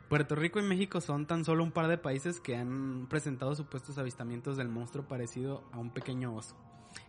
Puerto 0.08 0.34
Rico 0.34 0.60
y 0.60 0.62
México 0.62 1.00
son 1.00 1.26
tan 1.26 1.44
solo 1.44 1.64
un 1.64 1.72
par 1.72 1.88
de 1.88 1.98
países 1.98 2.40
que 2.40 2.56
han 2.56 3.06
presentado 3.08 3.54
supuestos 3.54 3.98
avistamientos 3.98 4.56
del 4.56 4.68
monstruo 4.68 5.08
parecido 5.08 5.64
a 5.72 5.78
un 5.78 5.90
pequeño 5.90 6.34
oso, 6.34 6.56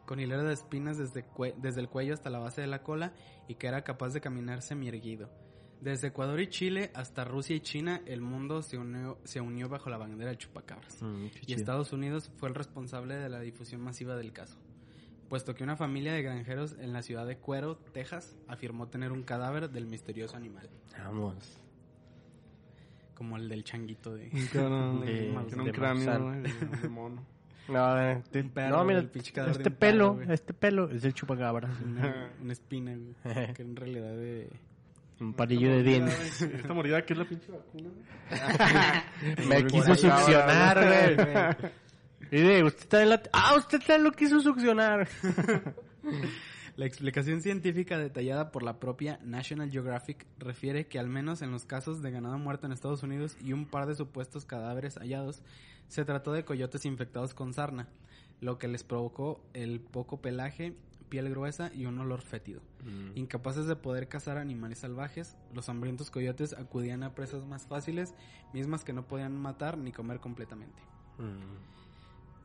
con 0.05 0.19
hilera 0.19 0.43
de 0.43 0.53
espinas 0.53 0.97
desde, 0.97 1.25
desde 1.57 1.81
el 1.81 1.89
cuello 1.89 2.13
hasta 2.13 2.29
la 2.29 2.39
base 2.39 2.61
de 2.61 2.67
la 2.67 2.83
cola 2.83 3.13
y 3.47 3.55
que 3.55 3.67
era 3.67 3.83
capaz 3.83 4.13
de 4.13 4.21
caminar 4.21 4.61
semierguido. 4.61 5.29
Desde 5.81 6.07
Ecuador 6.07 6.39
y 6.39 6.47
Chile 6.47 6.89
hasta 6.95 7.25
Rusia 7.25 7.55
y 7.55 7.59
China, 7.59 8.01
el 8.05 8.21
mundo 8.21 8.61
se 8.61 8.77
unió, 8.77 9.19
se 9.23 9.41
unió 9.41 9.67
bajo 9.67 9.89
la 9.89 9.97
bandera 9.97 10.31
de 10.31 10.37
chupacabras. 10.37 11.01
Mm, 11.01 11.25
Y. 11.45 11.53
Estados 11.53 11.91
Unidos 11.91 12.31
fue 12.37 12.49
el 12.49 12.55
responsable 12.55 13.15
de 13.15 13.29
la 13.29 13.39
difusión 13.41 13.81
masiva 13.81 14.15
del 14.15 14.31
caso, 14.31 14.57
puesto 15.29 15.53
que 15.53 15.63
una 15.63 15.75
familia 15.75 16.13
de 16.13 16.23
granjeros 16.23 16.77
en 16.79 16.93
la 16.93 17.03
ciudad 17.03 17.27
de 17.27 17.37
Cuero, 17.37 17.75
Texas, 17.75 18.37
afirmó 18.47 18.87
tener 18.87 19.11
un 19.11 19.23
cadáver 19.23 19.69
del 19.69 19.85
misterioso 19.85 20.37
animal, 20.37 20.69
Vamos. 20.97 21.59
Como 23.15 23.37
el 23.37 23.49
del 23.49 23.63
changuito 23.63 24.13
de... 24.13 24.29
Un 24.31 24.47
cabrón, 24.47 25.01
De- 25.05 25.05
Tiene 25.47 25.61
un 25.61 25.65
de 25.65 25.71
cráneo, 25.71 26.31
de, 26.31 26.41
de 26.81 26.89
mono. 26.89 27.23
No, 27.67 27.99
eh, 27.99 28.21
te- 28.29 28.41
Un 28.41 28.49
perro, 28.51 28.77
no, 28.77 28.85
mira, 28.85 28.99
el 28.99 29.09
de 29.11 29.51
este 29.51 29.71
pelo, 29.71 30.19
este 30.29 30.53
pelo 30.53 30.87
es 30.91 31.03
el 31.03 31.13
chupacabras. 31.15 31.71
Una, 31.81 32.29
una 32.39 32.53
espina, 32.53 32.95
güey, 33.23 33.53
que 33.53 33.61
en 33.63 33.75
realidad 33.75 34.11
de... 34.11 34.49
Un 35.19 35.33
palillo 35.33 35.69
de 35.71 35.81
dientes. 35.81 36.41
Esta 36.41 36.73
mordida 36.73 37.01
que 37.03 37.13
es 37.13 37.19
la 37.19 37.25
pinche 37.25 37.51
vacuna, 37.51 37.89
güey. 37.89 39.47
Me 39.47 39.65
quiso 39.65 39.95
succionar, 39.95 40.77
güey. 40.85 41.71
Y 42.31 42.41
de, 42.43 42.63
usted 42.63 42.87
también 42.87 43.09
la... 43.09 43.21
Ah, 43.33 43.55
usted 43.57 43.79
también 43.79 44.03
lo 44.03 44.11
quiso 44.11 44.39
succionar. 44.41 45.07
La 46.75 46.85
explicación 46.85 47.41
científica 47.41 47.97
detallada 47.97 48.51
por 48.51 48.61
la 48.61 48.81
propia 48.81 49.17
National 49.23 49.71
Geographic 49.71 50.27
refiere 50.37 50.87
que 50.87 50.99
al 50.99 51.07
menos 51.07 51.41
en 51.41 51.51
los 51.51 51.63
casos 51.63 52.01
de 52.01 52.11
ganado 52.11 52.37
muerto 52.37 52.65
en 52.65 52.73
Estados 52.73 53.01
Unidos 53.01 53.37
y 53.41 53.53
un 53.53 53.65
par 53.65 53.85
de 53.85 53.95
supuestos 53.95 54.43
cadáveres 54.43 54.97
hallados, 54.97 55.41
se 55.87 56.03
trató 56.03 56.33
de 56.33 56.43
coyotes 56.43 56.83
infectados 56.83 57.33
con 57.33 57.53
sarna, 57.53 57.87
lo 58.41 58.57
que 58.57 58.67
les 58.67 58.83
provocó 58.83 59.41
el 59.53 59.79
poco 59.79 60.19
pelaje, 60.21 60.75
piel 61.07 61.29
gruesa 61.29 61.71
y 61.73 61.85
un 61.85 61.97
olor 61.97 62.21
fétido. 62.21 62.59
Incapaces 63.15 63.67
de 63.67 63.77
poder 63.77 64.09
cazar 64.09 64.37
animales 64.37 64.79
salvajes, 64.79 65.37
los 65.53 65.69
hambrientos 65.69 66.11
coyotes 66.11 66.51
acudían 66.51 67.03
a 67.03 67.15
presas 67.15 67.45
más 67.45 67.67
fáciles, 67.67 68.13
mismas 68.51 68.83
que 68.83 68.91
no 68.91 69.07
podían 69.07 69.39
matar 69.39 69.77
ni 69.77 69.93
comer 69.93 70.19
completamente. 70.19 70.81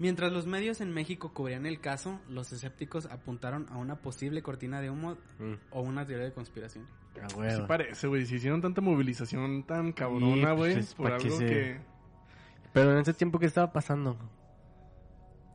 Mientras 0.01 0.32
los 0.32 0.46
medios 0.46 0.80
en 0.80 0.92
México 0.94 1.32
cubrían 1.34 1.66
el 1.66 1.78
caso, 1.78 2.18
los 2.26 2.51
escépticos 2.53 3.05
apuntaron 3.05 3.66
a 3.70 3.76
una 3.76 3.96
posible 3.96 4.42
cortina 4.42 4.80
de 4.80 4.88
humo 4.88 5.18
Mm. 5.38 5.53
o 5.70 5.82
una 5.82 6.07
teoría 6.07 6.24
de 6.24 6.32
conspiración. 6.32 6.86
Ah, 7.22 7.28
Sí 7.28 7.62
parece, 7.68 8.07
güey. 8.07 8.24
Si 8.24 8.36
hicieron 8.36 8.62
tanta 8.62 8.80
movilización 8.80 9.62
tan 9.64 9.92
cabrona, 9.92 10.57
pues, 10.57 10.96
güey, 10.96 11.11
por 11.11 11.18
que 11.18 11.26
algo 11.26 11.38
que... 11.38 11.80
Pero 12.72 12.92
en 12.92 12.98
ese 12.98 13.12
tiempo, 13.12 13.38
¿qué 13.38 13.44
estaba 13.44 13.72
pasando? 13.72 14.16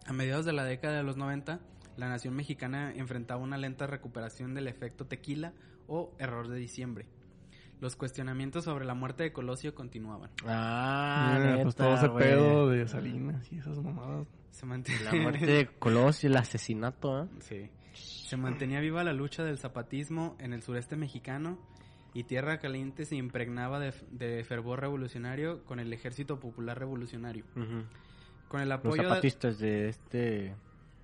A 0.06 0.14
mediados 0.14 0.46
de 0.46 0.54
la 0.54 0.64
década 0.64 0.98
de 0.98 1.04
los 1.04 1.18
90, 1.18 1.60
la 1.98 2.08
nación 2.08 2.36
mexicana 2.36 2.94
enfrentaba 2.94 3.42
una 3.42 3.58
lenta 3.58 3.88
recuperación 3.88 4.54
del 4.54 4.68
efecto 4.68 5.08
tequila 5.08 5.54
o 5.88 6.14
error 6.20 6.50
de 6.50 6.58
diciembre. 6.60 7.08
Los 7.82 7.96
cuestionamientos 7.96 8.64
sobre 8.64 8.86
la 8.86 8.94
muerte 8.94 9.24
de 9.24 9.34
Colosio 9.34 9.76
continuaban. 9.76 10.30
Ah, 10.46 11.60
pues 11.62 11.76
todo 11.76 11.94
ese 11.96 12.10
pedo 12.10 12.70
de 12.70 12.88
Salinas 12.88 13.52
y 13.52 13.58
esas 13.60 13.78
mamadas. 13.80 14.28
Se 14.52 14.66
mantenía, 14.66 15.12
La 15.12 15.22
muerte 15.22 15.46
de 15.46 15.68
Colosio, 15.80 16.30
el 16.30 16.38
asesinato, 16.38 17.24
¿eh? 17.24 17.28
Sí. 17.42 17.70
Se 17.94 18.38
mantenía 18.38 18.80
viva 18.80 19.04
la 19.04 19.14
lucha 19.14 19.44
del 19.44 19.58
zapatismo 19.58 20.36
en 20.40 20.54
el 20.54 20.62
sureste 20.62 20.96
mexicano 20.96 21.58
y 22.14 22.24
Tierra 22.24 22.60
Caliente 22.60 23.04
se 23.06 23.18
impregnaba 23.18 23.80
de, 23.80 23.94
de 24.12 24.44
fervor 24.46 24.80
revolucionario 24.80 25.64
con 25.66 25.80
el 25.82 25.92
Ejército 25.92 26.40
Popular 26.40 26.80
Revolucionario. 26.80 27.44
Con 28.48 28.62
el 28.62 28.70
Los 28.70 28.80
apoyo 28.80 29.02
de- 29.04 29.10
zapatistas 29.10 29.60
de 29.60 29.90
este... 29.90 30.56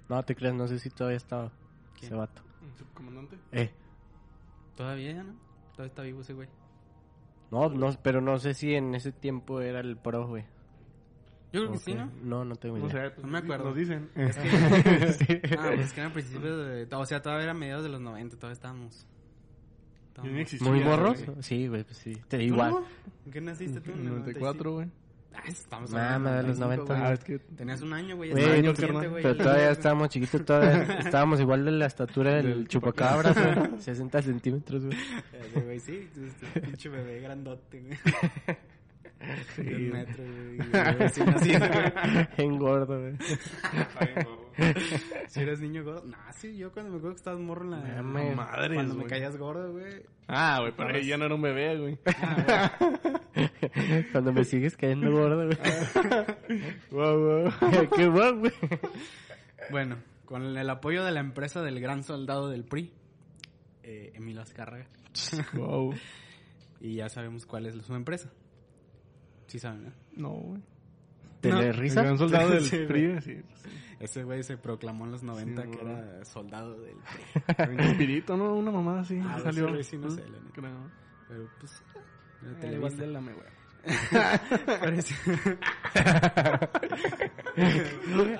No 0.10 0.24
te 0.24 0.36
creas, 0.36 0.54
no 0.56 0.68
sé 0.68 0.80
si 0.80 0.90
todavía 0.90 1.18
estaba 1.18 1.52
¿Quién? 1.94 2.06
ese 2.06 2.16
vato. 2.16 2.42
Subcomandante. 2.78 3.38
Eh. 3.52 3.72
Todavía, 4.76 5.24
¿no? 5.24 5.34
Todavía 5.74 5.88
está 5.90 6.02
vivo 6.04 6.22
ese 6.22 6.34
güey. 6.34 6.48
No, 7.52 7.70
no, 7.70 7.90
pero 8.02 8.22
no 8.22 8.38
sé 8.40 8.54
si 8.54 8.74
en 8.74 8.96
ese 8.96 9.12
tiempo 9.12 9.62
era 9.62 9.80
el 9.82 9.98
pro, 9.98 10.28
güey. 10.28 10.44
Yo 11.54 11.60
creo 11.62 11.72
que 11.72 11.78
Ok. 11.78 11.84
sí, 11.84 11.94
¿no? 11.94 12.10
No, 12.24 12.46
no 12.46 12.56
tengo 12.56 12.78
idea. 12.78 12.90
sé, 12.90 13.10
pues, 13.12 13.26
No 13.26 13.32
me 13.32 13.38
acuerdo. 13.40 13.66
Nos 13.66 13.76
dicen. 13.76 14.10
Sí. 14.16 14.26
Ah, 15.60 15.72
pues 15.76 15.80
es 15.82 15.94
que 15.94 16.00
era 16.00 16.10
a 16.10 16.14
principios 16.14 16.66
de... 16.66 16.88
O 16.96 17.06
sea, 17.06 17.22
todavía 17.22 17.44
era 17.44 17.54
mediados 17.54 17.84
de 17.84 17.90
los 17.90 18.00
90, 18.00 18.38
todavía 18.38 18.54
estábamos... 18.54 19.06
Estábamos- 20.08 20.62
¿Muy 20.62 20.80
morros? 20.82 21.24
Sí, 21.42 21.68
güey, 21.68 21.84
pues 21.84 21.98
sí. 21.98 22.14
Te 22.30 22.38
¿Tú 22.38 22.44
igual. 22.44 22.76
¿En 23.26 23.32
qué 23.32 23.42
naciste 23.42 23.82
tú? 23.82 23.92
En 23.92 24.00
el 24.00 24.10
94, 24.10 24.72
güey. 24.74 24.88
Ah, 25.34 25.44
estamos 25.48 25.94
hablando 25.94 26.32
de 26.32 26.44
los 26.44 26.60
95, 26.60 26.94
90. 26.94 26.94
güey. 26.94 27.02
Ah, 27.02 27.14
es 27.14 27.24
que... 27.24 27.40
Tenías 27.56 27.82
un 27.82 27.94
año, 27.94 28.16
güey. 28.18 28.32
Güey, 28.32 28.62
no, 28.62 28.74
güey. 28.74 29.24
Pero 29.24 29.38
todavía 29.38 29.72
estábamos 29.72 30.10
chiquitos, 30.10 30.46
todavía 30.46 31.00
estábamos 31.00 31.40
igual 31.40 31.66
de 31.66 31.72
la 31.72 31.86
estatura 31.86 32.36
del, 32.36 32.48
Del 32.48 32.68
chupacabras, 32.68 33.36
güey. 33.36 33.82
60 33.82 34.22
centímetros, 34.22 34.86
güey. 34.86 34.98
Ese 35.34 35.62
güey, 35.62 35.80
sí, 35.80 36.10
pinche 36.62 36.90
bebé 36.90 37.22
grandote, 37.22 37.80
güey. 37.82 37.98
Sí, 39.56 39.64
De 39.64 39.76
un 39.76 39.90
güey. 39.90 40.06
metro, 40.06 40.24
güey. 40.24 40.58
güey. 40.58 42.28
Engordo, 42.38 43.00
güey. 43.00 43.14
Si 45.28 45.40
eres 45.40 45.60
niño 45.60 45.84
gordo. 45.84 46.04
Nah, 46.08 46.32
sí, 46.34 46.58
yo 46.58 46.72
cuando 46.72 46.92
me 46.92 46.98
acuerdo 46.98 47.16
que 47.16 47.20
estabas 47.20 47.40
morro 47.40 47.66
en 47.66 47.72
la. 47.72 48.02
Madres, 48.02 48.74
cuando 48.76 48.94
me 48.96 49.02
güey. 49.02 49.10
caías 49.10 49.38
gordo, 49.38 49.72
güey. 49.72 50.04
Ah, 50.28 50.58
güey, 50.62 50.74
pero 50.76 50.90
ahí 50.96 51.06
ya 51.06 51.18
no 51.18 51.26
era 51.26 51.36
un 51.36 51.42
bebé, 51.42 51.78
güey. 51.78 52.00
Cuando 54.12 54.34
me 54.34 54.44
sigues 54.44 54.76
cayendo 54.78 55.12
gordo, 55.12 55.46
güey. 55.46 55.58
Wow, 56.92 57.20
wow. 57.20 57.52
Qué 57.96 58.08
guapo, 58.08 58.40
güey. 58.40 58.52
Bueno, 59.70 59.98
con 60.26 60.58
el 60.58 60.70
apoyo 60.70 61.04
de 61.04 61.12
la 61.12 61.20
empresa 61.20 61.62
del 61.62 61.80
gran 61.80 62.04
soldado 62.04 62.50
del 62.50 62.64
PRI, 62.64 62.92
eh, 63.84 64.12
Emilio 64.16 64.42
Azcárraga. 64.42 64.88
Wow. 65.54 65.94
Y 66.80 66.96
ya 66.96 67.10
sabemos 67.10 67.46
cuál 67.46 67.68
es 67.68 67.76
su 67.86 67.94
empresa. 67.94 68.32
Sí 69.52 69.60
saben, 69.60 69.84
¿no? 69.84 69.92
No, 70.16 70.30
güey. 70.30 70.62
¿Te 71.42 71.50
El 71.50 71.74
risa? 71.74 72.04
gran 72.04 72.18
soldado 72.18 72.52
del 72.52 72.64
Sí, 72.70 72.78
güey. 72.78 72.88
PRI, 72.88 73.22
sí. 73.22 73.42
pues, 73.46 73.60
sí. 73.64 73.70
Ese 74.00 74.24
güey 74.24 74.44
se 74.44 74.56
proclamó 74.58 75.04
en 75.06 75.12
los 75.12 75.24
90 75.24 75.62
Sí, 75.64 75.70
que 75.72 75.82
era 75.82 76.24
soldado 76.24 76.80
del 76.80 76.96
PRI. 76.96 77.66
Un 77.74 77.80
espíritu, 77.82 78.38
¿no? 78.38 78.56
Una 78.56 78.72
mamada 78.72 79.02
así. 79.02 79.20
Ah, 79.22 79.40
salió. 79.44 79.84
sí 79.84 79.98
no 79.98 80.10
sé, 80.10 80.22
la 80.22 80.40
neta. 80.40 80.54
Creo. 80.54 80.72
Pero 81.28 81.50
pues. 81.60 81.84
Eh, 81.94 82.56
Televisa. 82.62 82.76
igual 82.78 82.98
de 82.98 83.08
la 83.08 83.20
me, 83.22 83.34
güey. 83.34 83.46
Parece- 84.80 85.16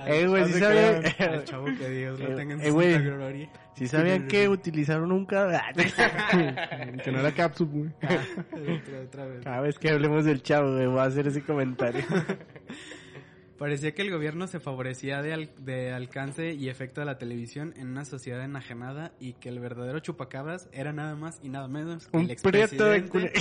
Eh, 0.08 0.26
güey, 0.28 0.46
sí 0.46 0.54
de 0.54 0.60
sabían... 0.60 1.44
Chavo 1.46 1.66
que 1.66 1.90
Dios 1.90 2.20
lo 2.20 2.28
Eh, 2.32 2.36
tenga 2.36 2.54
en 2.56 2.62
eh, 2.62 2.68
su 2.68 2.74
güey. 2.74 3.50
Sí 3.76 3.88
sabían 3.88 4.28
que 4.28 4.48
utilizaron 4.48 5.12
un. 5.12 5.26
Que 7.04 7.12
no 7.12 7.20
era 7.20 7.32
cápsula, 7.34 7.70
güey. 7.72 7.90
Otra, 8.78 9.00
otra 9.06 9.26
vez. 9.26 9.44
Cada 9.44 9.62
vez 9.62 9.80
que 9.80 9.90
hablemos 9.90 10.26
del 10.26 10.42
chavo, 10.44 10.74
güey, 10.74 10.88
voy 10.88 11.00
a 11.00 11.04
hacer 11.04 11.28
ese 11.28 11.42
comentario. 11.44 12.04
Parecía 13.58 13.94
que 13.94 14.02
el 14.02 14.10
gobierno 14.12 14.48
se 14.48 14.60
favorecía 14.60 15.22
de, 15.22 15.34
al- 15.34 15.52
de 15.60 15.92
alcance 15.94 16.54
y 16.54 16.70
efecto 16.70 17.02
de 17.02 17.06
la 17.06 17.20
televisión 17.20 17.74
en 17.78 17.90
una 17.90 18.06
sociedad 18.06 18.44
enajenada 18.44 19.12
y 19.20 19.34
que 19.34 19.50
el 19.50 19.60
verdadero 19.60 20.00
chupacabras 20.00 20.68
era 20.74 20.94
nada 20.94 21.16
más 21.16 21.40
y 21.44 21.50
nada 21.50 21.68
menos 21.68 22.08
que 22.08 22.18
Un 22.18 22.30
el 22.30 22.36
prieto 22.38 22.86
de 22.86 22.98
expresidente, 22.98 23.40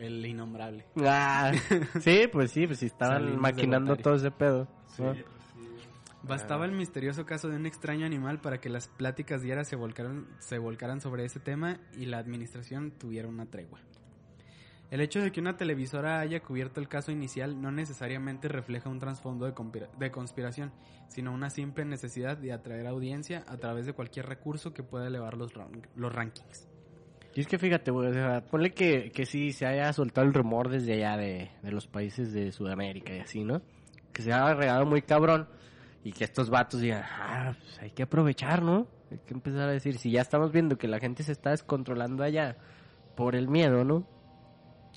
el 0.00 0.24
innombrable. 0.26 0.86
Ah, 1.04 1.52
sí, 2.00 2.22
pues 2.32 2.50
sí, 2.50 2.66
pues 2.66 2.78
sí, 2.80 2.86
estaban 2.86 3.18
Salimos 3.22 3.40
maquinando 3.40 3.96
todo 3.96 4.14
ese 4.14 4.30
pedo. 4.30 4.66
¿no? 4.98 5.14
Bastaba 6.22 6.66
el 6.66 6.72
misterioso 6.72 7.24
caso 7.24 7.48
de 7.48 7.56
un 7.56 7.64
extraño 7.66 8.04
animal 8.04 8.40
para 8.40 8.60
que 8.60 8.68
las 8.68 8.88
pláticas 8.88 9.40
diarias 9.42 9.68
se 9.68 9.76
volcaran, 9.76 10.26
se 10.38 10.58
volcaran 10.58 11.00
sobre 11.00 11.24
ese 11.24 11.40
tema 11.40 11.78
y 11.96 12.06
la 12.06 12.18
administración 12.18 12.90
tuviera 12.90 13.26
una 13.28 13.46
tregua. 13.46 13.80
El 14.90 15.00
hecho 15.00 15.20
de 15.22 15.30
que 15.30 15.40
una 15.40 15.56
televisora 15.56 16.18
haya 16.18 16.42
cubierto 16.42 16.80
el 16.80 16.88
caso 16.88 17.12
inicial 17.12 17.62
no 17.62 17.70
necesariamente 17.70 18.48
refleja 18.48 18.88
un 18.90 18.98
trasfondo 18.98 19.46
de, 19.46 20.10
conspiración, 20.10 20.72
sino 21.08 21.32
una 21.32 21.48
simple 21.48 21.84
necesidad 21.84 22.36
de 22.36 22.52
atraer 22.52 22.88
audiencia 22.88 23.44
a 23.46 23.56
través 23.56 23.86
de 23.86 23.92
cualquier 23.92 24.26
recurso 24.26 24.74
que 24.74 24.82
pueda 24.82 25.06
elevar 25.06 25.36
los, 25.36 25.54
ran- 25.54 25.86
los 25.94 26.12
rankings. 26.12 26.66
Y 27.34 27.40
es 27.40 27.46
que 27.46 27.58
fíjate, 27.58 27.90
güey, 27.90 28.12
ponle 28.50 28.72
que, 28.72 29.12
que 29.12 29.24
sí 29.24 29.52
se 29.52 29.66
haya 29.66 29.92
soltado 29.92 30.26
el 30.26 30.34
rumor 30.34 30.68
desde 30.68 30.94
allá 30.94 31.16
de, 31.16 31.50
de 31.62 31.70
los 31.70 31.86
países 31.86 32.32
de 32.32 32.50
Sudamérica 32.50 33.14
y 33.14 33.20
así, 33.20 33.44
¿no? 33.44 33.62
Que 34.12 34.22
se 34.22 34.32
haya 34.32 34.54
regado 34.54 34.84
muy 34.84 35.02
cabrón 35.02 35.48
y 36.02 36.12
que 36.12 36.24
estos 36.24 36.50
vatos 36.50 36.80
digan, 36.80 37.04
ah, 37.04 37.54
pues 37.58 37.78
hay 37.80 37.90
que 37.90 38.02
aprovechar, 38.02 38.62
¿no? 38.62 38.88
Hay 39.10 39.18
que 39.18 39.34
empezar 39.34 39.68
a 39.68 39.72
decir, 39.72 39.98
si 39.98 40.10
ya 40.10 40.22
estamos 40.22 40.50
viendo 40.52 40.78
que 40.78 40.88
la 40.88 40.98
gente 40.98 41.22
se 41.22 41.32
está 41.32 41.50
descontrolando 41.50 42.24
allá 42.24 42.56
por 43.16 43.34
el 43.36 43.48
miedo, 43.48 43.84
¿no? 43.84 44.06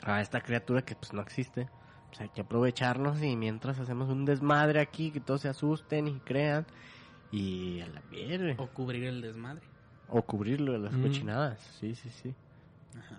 A 0.03 0.21
esta 0.21 0.41
criatura 0.41 0.83
que 0.83 0.95
pues 0.95 1.13
no 1.13 1.21
existe. 1.21 1.67
Pues 2.07 2.21
hay 2.21 2.29
que 2.29 2.41
aprovecharnos 2.41 3.21
y 3.23 3.35
mientras 3.35 3.79
hacemos 3.79 4.09
un 4.09 4.25
desmadre 4.25 4.79
aquí, 4.79 5.11
que 5.11 5.19
todos 5.19 5.41
se 5.41 5.49
asusten 5.49 6.07
y 6.07 6.19
crean. 6.19 6.65
Y 7.31 7.81
a 7.81 7.87
la 7.87 8.01
mierda. 8.11 8.53
O 8.61 8.67
cubrir 8.67 9.05
el 9.05 9.21
desmadre. 9.21 9.72
O 10.15 10.21
cubrirlo 10.21 10.73
de 10.73 10.79
las 10.79 10.93
Mm. 10.93 11.01
cochinadas. 11.01 11.59
Sí, 11.79 11.95
sí, 11.95 12.09
sí. 12.21 12.33
Ajá. 12.97 13.17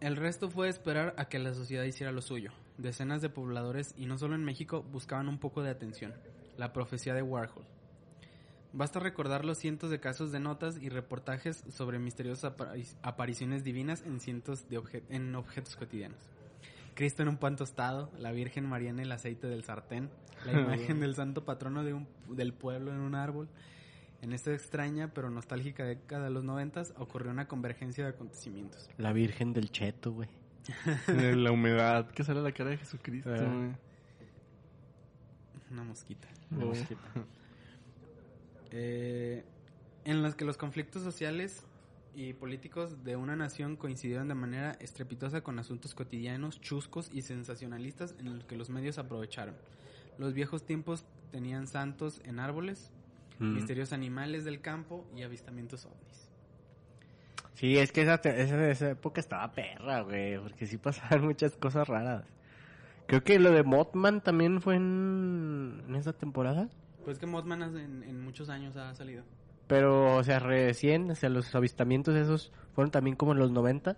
El 0.00 0.16
resto 0.16 0.50
fue 0.50 0.68
esperar 0.68 1.14
a 1.16 1.24
que 1.26 1.38
la 1.38 1.54
sociedad 1.54 1.84
hiciera 1.84 2.12
lo 2.12 2.22
suyo. 2.22 2.52
Decenas 2.78 3.22
de 3.22 3.30
pobladores, 3.30 3.94
y 3.96 4.06
no 4.06 4.18
solo 4.18 4.34
en 4.34 4.44
México, 4.44 4.84
buscaban 4.92 5.28
un 5.28 5.38
poco 5.38 5.62
de 5.62 5.70
atención. 5.70 6.14
La 6.58 6.72
profecía 6.72 7.14
de 7.14 7.22
Warhol. 7.22 7.64
Basta 8.72 9.00
recordar 9.00 9.44
los 9.44 9.58
cientos 9.58 9.90
de 9.90 10.00
casos 10.00 10.32
de 10.32 10.40
notas 10.40 10.76
y 10.82 10.90
reportajes 10.90 11.64
sobre 11.70 11.98
misteriosas 11.98 12.52
apari- 12.56 12.94
apariciones 13.02 13.64
divinas 13.64 14.02
en 14.02 14.20
cientos 14.20 14.68
de 14.68 14.78
obje- 14.78 15.02
en 15.08 15.34
objetos 15.34 15.76
cotidianos. 15.76 16.18
Cristo 16.94 17.22
en 17.22 17.28
un 17.28 17.36
pan 17.38 17.56
tostado, 17.56 18.10
la 18.18 18.32
Virgen 18.32 18.66
María 18.68 18.90
en 18.90 19.00
el 19.00 19.12
aceite 19.12 19.46
del 19.46 19.64
sartén, 19.64 20.10
la 20.44 20.52
imagen 20.96 21.00
del 21.00 21.14
santo 21.14 21.44
patrono 21.44 21.84
de 21.84 21.94
un- 21.94 22.06
del 22.28 22.52
pueblo 22.52 22.92
en 22.92 23.00
un 23.00 23.14
árbol. 23.14 23.48
En 24.22 24.32
esta 24.32 24.52
extraña 24.52 25.12
pero 25.12 25.30
nostálgica 25.30 25.84
década 25.84 26.24
de 26.24 26.30
los 26.30 26.42
noventas 26.44 26.94
ocurrió 26.96 27.30
una 27.30 27.46
convergencia 27.48 28.04
de 28.04 28.10
acontecimientos. 28.10 28.88
La 28.98 29.12
Virgen 29.12 29.52
del 29.52 29.70
Cheto, 29.70 30.12
güey. 30.12 30.28
La 31.08 31.52
humedad 31.52 32.10
que 32.10 32.24
sale 32.24 32.40
a 32.40 32.42
la 32.42 32.52
cara 32.52 32.70
de 32.70 32.78
Jesucristo, 32.78 33.30
Ah. 33.32 33.76
Una 35.70 35.84
mosquita. 35.84 36.28
Oh. 36.60 36.72
Eh, 38.70 39.44
en 40.04 40.22
las 40.22 40.34
que 40.34 40.44
los 40.44 40.56
conflictos 40.56 41.02
sociales 41.02 41.64
y 42.14 42.32
políticos 42.32 43.04
de 43.04 43.16
una 43.16 43.36
nación 43.36 43.76
coincidieron 43.76 44.28
de 44.28 44.34
manera 44.34 44.72
estrepitosa 44.80 45.42
con 45.42 45.58
asuntos 45.58 45.94
cotidianos, 45.94 46.60
chuscos 46.60 47.10
y 47.12 47.22
sensacionalistas 47.22 48.14
en 48.18 48.34
los 48.34 48.44
que 48.44 48.56
los 48.56 48.70
medios 48.70 48.98
aprovecharon. 48.98 49.54
Los 50.18 50.32
viejos 50.32 50.64
tiempos 50.64 51.04
tenían 51.30 51.66
santos 51.66 52.20
en 52.24 52.38
árboles, 52.38 52.90
Mm. 53.38 53.54
misterios 53.54 53.92
animales 53.92 54.44
del 54.44 54.60
campo 54.60 55.06
y 55.14 55.22
avistamientos 55.22 55.84
ovnis. 55.86 56.30
Sí, 57.54 57.78
es 57.78 57.90
que 57.92 58.02
esa, 58.02 58.14
esa, 58.16 58.68
esa 58.70 58.90
época 58.90 59.20
estaba 59.20 59.50
perra, 59.52 60.02
güey, 60.02 60.38
porque 60.38 60.66
sí 60.66 60.76
pasaban 60.78 61.24
muchas 61.24 61.56
cosas 61.56 61.88
raras. 61.88 62.24
Creo 63.06 63.22
que 63.22 63.38
lo 63.38 63.50
de 63.52 63.62
Mothman 63.62 64.20
también 64.20 64.60
fue 64.60 64.76
en, 64.76 65.82
en 65.88 65.94
esa 65.94 66.12
temporada. 66.12 66.68
Pues 67.04 67.18
que 67.18 67.26
Mothman 67.26 67.62
en, 67.62 68.02
en 68.02 68.20
muchos 68.20 68.48
años 68.48 68.76
ha 68.76 68.94
salido. 68.94 69.24
Pero, 69.68 70.16
o 70.16 70.22
sea, 70.24 70.38
recién, 70.38 71.10
o 71.10 71.14
sea, 71.14 71.28
los 71.28 71.54
avistamientos 71.54 72.14
esos 72.16 72.52
fueron 72.74 72.90
también 72.90 73.16
como 73.16 73.32
en 73.32 73.38
los 73.38 73.50
90. 73.52 73.96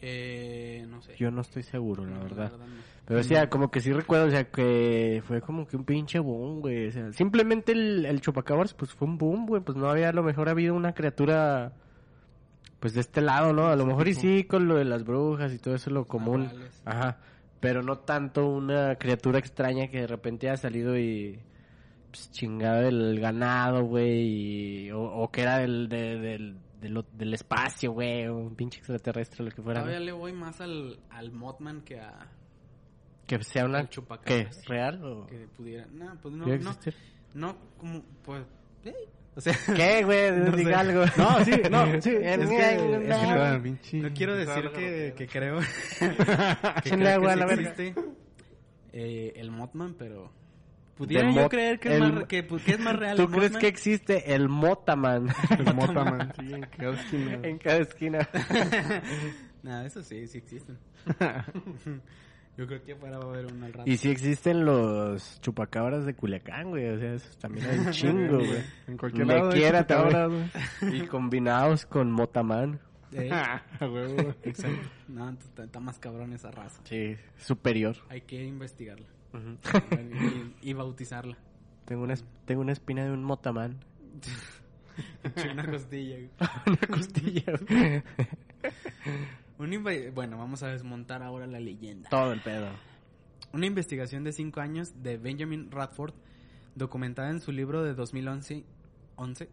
Eh, 0.00 0.84
no 0.88 1.00
sé. 1.00 1.14
Yo 1.16 1.30
no 1.30 1.40
estoy 1.42 1.62
seguro, 1.62 2.04
la 2.04 2.16
No, 2.16 2.22
verdad. 2.24 2.52
no. 2.58 2.66
Pero, 3.04 3.18
o 3.20 3.22
sea, 3.24 3.50
como 3.50 3.70
que 3.70 3.80
sí 3.80 3.92
recuerdo, 3.92 4.26
o 4.26 4.30
sea, 4.30 4.44
que 4.50 5.22
fue 5.26 5.40
como 5.40 5.66
que 5.66 5.76
un 5.76 5.84
pinche 5.84 6.18
boom, 6.20 6.60
güey. 6.60 6.86
O 6.88 6.92
sea, 6.92 7.12
simplemente 7.12 7.72
el, 7.72 8.06
el 8.06 8.20
chupacabras, 8.20 8.74
pues 8.74 8.92
fue 8.94 9.08
un 9.08 9.18
boom, 9.18 9.46
güey. 9.46 9.60
Pues 9.62 9.76
no 9.76 9.88
había 9.90 10.10
a 10.10 10.12
lo 10.12 10.22
mejor 10.22 10.48
habido 10.48 10.74
una 10.74 10.94
criatura, 10.94 11.72
pues 12.78 12.94
de 12.94 13.00
este 13.00 13.20
lado, 13.20 13.52
¿no? 13.52 13.66
A 13.66 13.76
lo 13.76 13.86
mejor 13.86 14.06
y 14.08 14.14
sí 14.14 14.44
con 14.44 14.68
lo 14.68 14.76
de 14.76 14.84
las 14.84 15.04
brujas 15.04 15.52
y 15.52 15.58
todo 15.58 15.74
eso, 15.74 15.90
lo 15.90 16.06
común. 16.06 16.48
Ajá. 16.84 17.18
Pero 17.58 17.82
no 17.82 17.98
tanto 17.98 18.46
una 18.48 18.94
criatura 18.96 19.38
extraña 19.40 19.88
que 19.88 20.00
de 20.02 20.06
repente 20.06 20.48
haya 20.48 20.56
salido 20.56 20.96
y 20.98 21.40
pues, 22.10 22.30
chingada 22.30 22.82
del 22.82 23.18
ganado, 23.20 23.84
güey. 23.84 24.86
y- 24.86 24.90
O, 24.92 25.02
o 25.02 25.30
que 25.30 25.42
era 25.42 25.58
del, 25.58 25.88
de- 25.88 26.18
del, 26.18 26.56
del, 26.80 27.04
del 27.12 27.34
espacio, 27.34 27.92
güey. 27.92 28.26
o 28.28 28.36
Un 28.36 28.54
pinche 28.54 28.78
extraterrestre, 28.78 29.44
lo 29.44 29.50
que 29.50 29.60
fuera. 29.60 29.80
¿no? 29.80 29.86
Todavía 29.86 30.04
le 30.06 30.12
voy 30.12 30.32
más 30.32 30.60
al, 30.60 31.00
al 31.10 31.32
Mothman 31.32 31.82
que 31.82 31.98
a 32.00 32.28
Que 33.38 33.44
sea 33.44 33.64
una... 33.64 33.88
chupacabras. 33.88 34.64
¿Real 34.66 35.04
o...? 35.04 35.26
Que 35.26 35.46
pudiera. 35.56 35.86
No, 35.92 36.16
pues 36.20 36.34
no, 36.34 36.44
¿Llega 36.46 36.70
a 36.70 36.74
no, 36.74 36.78
no, 37.34 37.56
como, 37.78 38.02
pues, 38.24 38.42
eh, 38.84 38.94
o 39.34 39.40
sea, 39.40 39.54
¿Qué, 39.74 40.04
güey? 40.04 40.30
No 40.32 40.56
Diga 40.56 40.70
sé. 40.70 40.90
algo. 40.90 41.04
No, 41.16 41.44
sí, 41.44 41.52
no, 41.70 41.86
sí. 42.02 42.10
Es 42.10 42.38
Es 42.40 42.48
que- 42.50 42.56
que, 42.56 42.74
es 42.74 43.00
que 43.00 43.96
no, 44.00 44.08
no- 44.08 44.14
quiero 44.14 44.36
decir 44.36 44.70
que, 44.72 45.14
que 45.16 45.26
creo, 45.28 45.60
que, 45.60 47.08
agua 47.08 47.34
que 47.34 47.56
sí 47.56 47.62
existe 47.62 47.94
eh, 48.92 49.32
el 49.36 49.50
Mothman, 49.50 49.94
pero 49.94 50.30
Pudiera 50.94 51.30
yo 51.32 51.48
creer 51.48 51.80
que 51.80 51.88
es, 51.88 51.94
el- 52.02 52.12
más, 52.12 52.24
que, 52.26 52.46
que 52.46 52.72
es 52.72 52.78
más 52.78 52.94
real. 52.96 53.16
¿Tú 53.16 53.22
el 53.22 53.28
crees 53.28 53.42
Mothman? 53.52 53.60
que 53.62 53.66
existe 53.68 54.34
el 54.34 54.48
Motaman 54.50 55.28
El 55.58 55.74
Motaman, 55.74 56.32
sí, 56.38 56.52
en 56.52 56.60
cada 56.66 56.92
esquina. 56.92 57.38
en 57.42 57.58
cada 57.58 57.78
esquina? 57.78 58.28
Nah, 59.62 59.84
eso 59.86 60.02
sí, 60.02 60.26
sí 60.26 60.36
existen. 60.38 60.76
Yo 62.56 62.66
creo 62.66 62.82
que 62.82 62.94
fuera 62.96 63.18
va 63.18 63.24
a 63.24 63.28
haber 63.28 63.46
uno 63.52 63.64
al 63.66 63.72
rato. 63.72 63.90
Y 63.90 63.96
sí 63.96 64.10
existen 64.10 64.64
los 64.64 65.40
chupacabras 65.40 66.04
de 66.04 66.14
Culiacán, 66.14 66.68
güey. 66.70 66.86
O 66.88 66.98
sea, 66.98 67.14
esos 67.14 67.36
también 67.38 67.66
hay 67.68 67.78
un 67.78 67.90
chingo, 67.92 68.36
güey. 68.38 68.62
En 68.88 68.96
cualquier 68.98 69.26
Me 69.26 69.34
lado 69.36 69.50
quiera 69.50 69.86
chupacabras, 69.86 70.30
güey. 70.80 70.96
Y 70.98 71.06
combinados 71.06 71.86
con 71.86 72.12
Motaman. 72.12 72.78
Eh, 73.12 73.30
A 73.32 73.60
huevo, 73.88 74.14
güey. 74.14 74.34
exacto. 74.42 74.88
No, 75.08 75.28
entonces 75.28 75.48
está, 75.48 75.64
está 75.64 75.80
más 75.80 75.98
cabrón 75.98 76.32
esa 76.34 76.50
raza. 76.50 76.80
Sí, 76.84 77.16
superior. 77.38 77.96
Hay 78.08 78.20
que 78.22 78.44
investigarla. 78.44 79.06
Y, 80.62 80.70
y 80.70 80.72
bautizarla. 80.74 81.38
Tengo 81.86 82.04
una, 82.04 82.14
tengo 82.44 82.60
una 82.60 82.72
espina 82.72 83.04
de 83.04 83.12
un 83.12 83.24
Motaman. 83.24 83.78
Una 85.50 85.66
costilla. 85.70 86.16
güey. 86.16 86.30
una 86.66 86.86
costilla. 86.86 87.44
güey. 87.66 88.02
Bueno, 90.14 90.38
vamos 90.38 90.62
a 90.62 90.68
desmontar 90.68 91.22
ahora 91.22 91.46
la 91.46 91.60
leyenda. 91.60 92.08
Todo 92.10 92.32
el 92.32 92.40
pedo. 92.40 92.68
Una 93.52 93.66
investigación 93.66 94.24
de 94.24 94.32
cinco 94.32 94.60
años 94.60 95.02
de 95.02 95.18
Benjamin 95.18 95.70
Radford, 95.70 96.14
documentada 96.74 97.30
en 97.30 97.40
su 97.40 97.52
libro 97.52 97.82
de 97.84 97.94
2011, 97.94 98.64
11, 99.16 99.48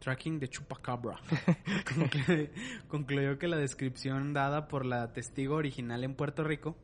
Tracking 0.00 0.40
the 0.40 0.48
Chupacabra, 0.48 1.18
conclu- 1.94 2.50
concluyó 2.88 3.38
que 3.38 3.48
la 3.48 3.56
descripción 3.58 4.32
dada 4.32 4.66
por 4.68 4.84
la 4.86 5.12
testigo 5.12 5.56
original 5.56 6.04
en 6.04 6.14
Puerto 6.14 6.42
Rico, 6.42 6.76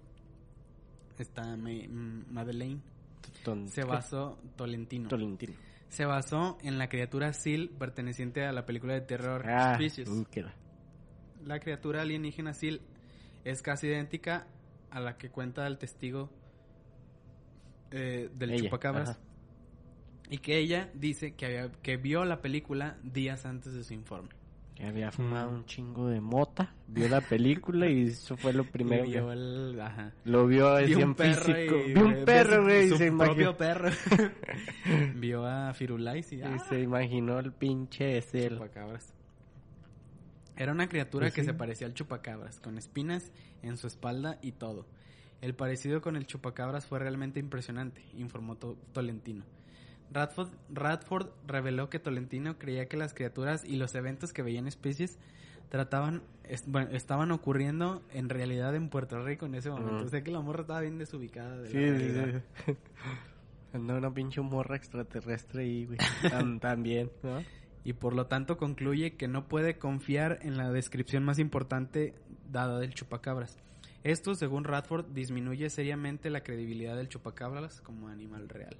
mm, 1.19 2.33
Madeleine, 2.33 2.81
se 3.67 3.85
basó, 3.85 4.39
Tolentino, 4.57 5.09
Tolentino. 5.09 5.55
se 5.89 6.05
basó 6.05 6.59
en 6.63 6.79
la 6.79 6.89
criatura 6.89 7.33
Seal 7.33 7.71
perteneciente 7.79 8.45
a 8.45 8.53
la 8.53 8.65
película 8.67 8.95
de 8.95 9.01
terror 9.03 9.45
Ah, 9.49 9.75
Species. 9.75 10.09
uh, 10.09 10.25
qué. 10.31 10.45
La 11.45 11.59
criatura 11.61 12.03
alienígena 12.03 12.53
Seal 12.55 12.81
es 13.45 13.63
casi 13.63 13.87
idéntica 13.87 14.47
a 14.91 15.01
la 15.01 15.17
que 15.17 15.31
cuenta 15.31 15.67
el 15.67 15.79
testigo 15.79 16.31
eh, 17.91 18.31
del 18.35 18.51
Ella, 18.51 18.65
chupacabras. 18.65 19.11
ajá. 19.11 19.19
Y 20.29 20.39
que 20.39 20.59
ella 20.59 20.91
dice 20.95 21.35
que, 21.35 21.47
había, 21.47 21.73
que 21.83 21.97
vio 21.97 22.25
la 22.25 22.41
película 22.41 22.97
días 23.03 23.47
antes 23.47 23.75
de 23.75 23.83
su 23.83 23.95
informe. 23.95 24.29
Que 24.77 24.87
había 24.87 25.11
fumado 25.11 25.51
un 25.51 25.65
chingo 25.67 26.09
de 26.09 26.21
mota, 26.21 26.73
vio 26.87 27.09
la 27.09 27.21
película 27.21 27.89
y 27.91 28.05
eso 28.07 28.37
fue 28.37 28.53
lo 28.53 28.65
primero 28.71 29.05
Y 29.05 29.09
que... 29.13 29.21
vio 29.21 29.33
el, 29.33 29.79
ajá. 29.81 30.13
Lo 30.25 30.47
vio 30.47 30.69
así 30.69 30.93
en 30.93 31.17
físico. 31.17 31.77
y 31.87 31.93
Vio 31.95 32.07
un 32.07 32.25
perro, 32.25 32.57
su- 32.57 32.63
güey, 32.63 32.87
y 32.87 32.89
Su 32.91 32.97
se 32.97 33.07
propio 33.13 33.27
imaginó, 33.33 33.57
perro. 33.57 33.91
vio 35.17 35.45
a 35.47 35.75
Firulais 35.75 36.33
y 36.33 36.37
y 36.37 36.43
ah, 36.43 36.59
se 36.69 36.81
imaginó 36.81 37.39
el 37.41 37.53
pinche 37.53 38.19
ese... 38.19 38.49
chupacabras. 38.51 39.13
Era 40.61 40.73
una 40.73 40.89
criatura 40.91 41.25
Pues 41.25 41.35
que 41.35 41.41
sí. 41.41 41.47
se 41.47 41.55
parecía 41.55 41.87
al 41.87 41.95
chupacabras, 41.95 42.61
con 42.61 42.77
espinas 42.77 43.33
en 43.63 43.79
su 43.79 43.87
espalda 43.87 44.39
y 44.43 44.53
todo. 44.53 44.85
El 45.41 45.55
parecido 45.55 46.03
con 46.03 46.17
el 46.17 46.27
chupacabras 46.27 46.85
fue 46.87 46.99
realmente 46.99 47.41
impresionante, 47.41 48.03
informó 48.15 48.57
To- 48.57 48.77
Tolentino. 48.93 49.43
Radford, 50.13 50.51
Radford 50.69 51.29
reveló 51.47 51.89
que 51.89 51.99
Tolentino 51.99 52.59
creía 52.59 52.87
que 52.89 52.99
las 52.99 53.15
criaturas 53.15 53.65
y 53.65 53.77
los 53.77 53.95
eventos 53.95 54.33
que 54.35 54.43
veían 54.43 54.67
especies 54.67 55.19
trataban 55.71 56.23
bueno, 56.67 56.91
estaban 56.91 57.31
ocurriendo 57.31 58.03
en 58.13 58.29
realidad 58.29 58.75
en 58.75 58.91
Puerto 58.91 59.25
Rico 59.25 59.47
en 59.47 59.55
ese 59.55 59.71
momento. 59.71 59.95
Ujú. 59.99 60.05
O 60.05 60.09
sea 60.09 60.23
que 60.23 60.31
la 60.33 60.41
morra 60.41 60.61
estaba 60.63 60.81
bien 60.83 60.99
desubicada. 60.99 61.57
De 61.59 61.69
Sí, 61.71 62.35
sí, 62.37 62.43
sí. 62.67 62.77
Anda 63.73 63.95
una 63.97 64.13
pinche 64.13 64.41
morra 64.41 64.77
extraterrestre 64.77 65.63
ahí, 65.63 65.87
güey. 65.87 65.99
Tam- 66.25 66.59
También, 66.61 67.11
¿no? 67.23 67.39
Y 67.85 67.95
por 67.95 68.15
lo 68.15 68.27
tanto 68.27 68.57
concluye 68.59 69.17
que 69.17 69.29
no 69.29 69.49
puede 69.49 69.79
confiar 69.79 70.39
en 70.43 70.57
la 70.57 70.71
descripción 70.71 71.25
más 71.25 71.39
importante 71.39 72.15
dada 72.51 72.79
del 72.79 72.95
chupacabras. 72.95 73.57
Esto, 74.03 74.35
según 74.35 74.65
Radford, 74.65 75.07
disminuye 75.13 75.69
seriamente 75.71 76.31
la 76.31 76.43
credibilidad 76.43 76.97
del 76.97 77.09
chupacabras 77.09 77.81
como 77.81 78.09
animal 78.09 78.49
real. 78.49 78.77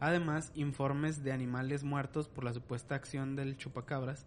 Además, 0.00 0.50
informes 0.54 1.22
de 1.24 1.32
animales 1.32 1.84
muertos 1.84 2.28
por 2.28 2.44
la 2.44 2.52
supuesta 2.52 2.94
acción 2.94 3.36
del 3.36 3.56
chupacabras 3.56 4.26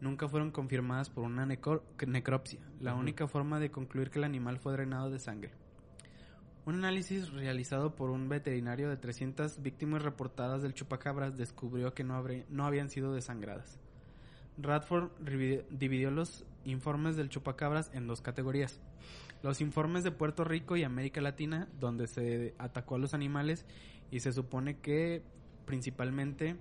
nunca 0.00 0.28
fueron 0.28 0.50
confirmadas 0.50 1.10
por 1.10 1.24
una 1.24 1.46
necro- 1.46 1.82
necropsia, 2.06 2.60
la 2.80 2.94
única 2.94 3.26
forma 3.26 3.58
de 3.58 3.70
concluir 3.70 4.10
que 4.10 4.18
el 4.18 4.24
animal 4.24 4.58
fue 4.58 4.72
drenado 4.74 5.10
de 5.10 5.18
sangre. 5.18 5.50
Un 6.66 6.74
análisis 6.76 7.30
realizado 7.32 7.94
por 7.94 8.10
un 8.10 8.28
veterinario 8.28 8.88
de 8.88 8.96
300 8.96 9.62
víctimas 9.62 10.02
reportadas 10.02 10.62
del 10.62 10.74
chupacabras 10.74 11.36
descubrió 11.36 11.94
que 11.94 12.02
no, 12.02 12.14
habré- 12.20 12.44
habían 12.64 12.90
sido 12.90 13.14
desangradas. 13.14 13.78
Radford 14.58 15.10
dividió 15.70 16.10
los 16.10 16.44
informes 16.64 17.14
del 17.16 17.28
chupacabras 17.28 17.90
en 17.94 18.08
dos 18.08 18.20
categorías. 18.20 18.80
Los 19.42 19.60
informes 19.60 20.02
de 20.02 20.10
Puerto 20.10 20.42
Rico 20.42 20.76
y 20.76 20.82
América 20.82 21.20
Latina, 21.20 21.68
donde 21.78 22.08
se 22.08 22.54
atacó 22.58 22.96
a 22.96 22.98
los 22.98 23.14
animales 23.14 23.64
y 24.10 24.20
se 24.20 24.32
supone 24.32 24.78
que 24.80 25.22
principalmente 25.66 26.56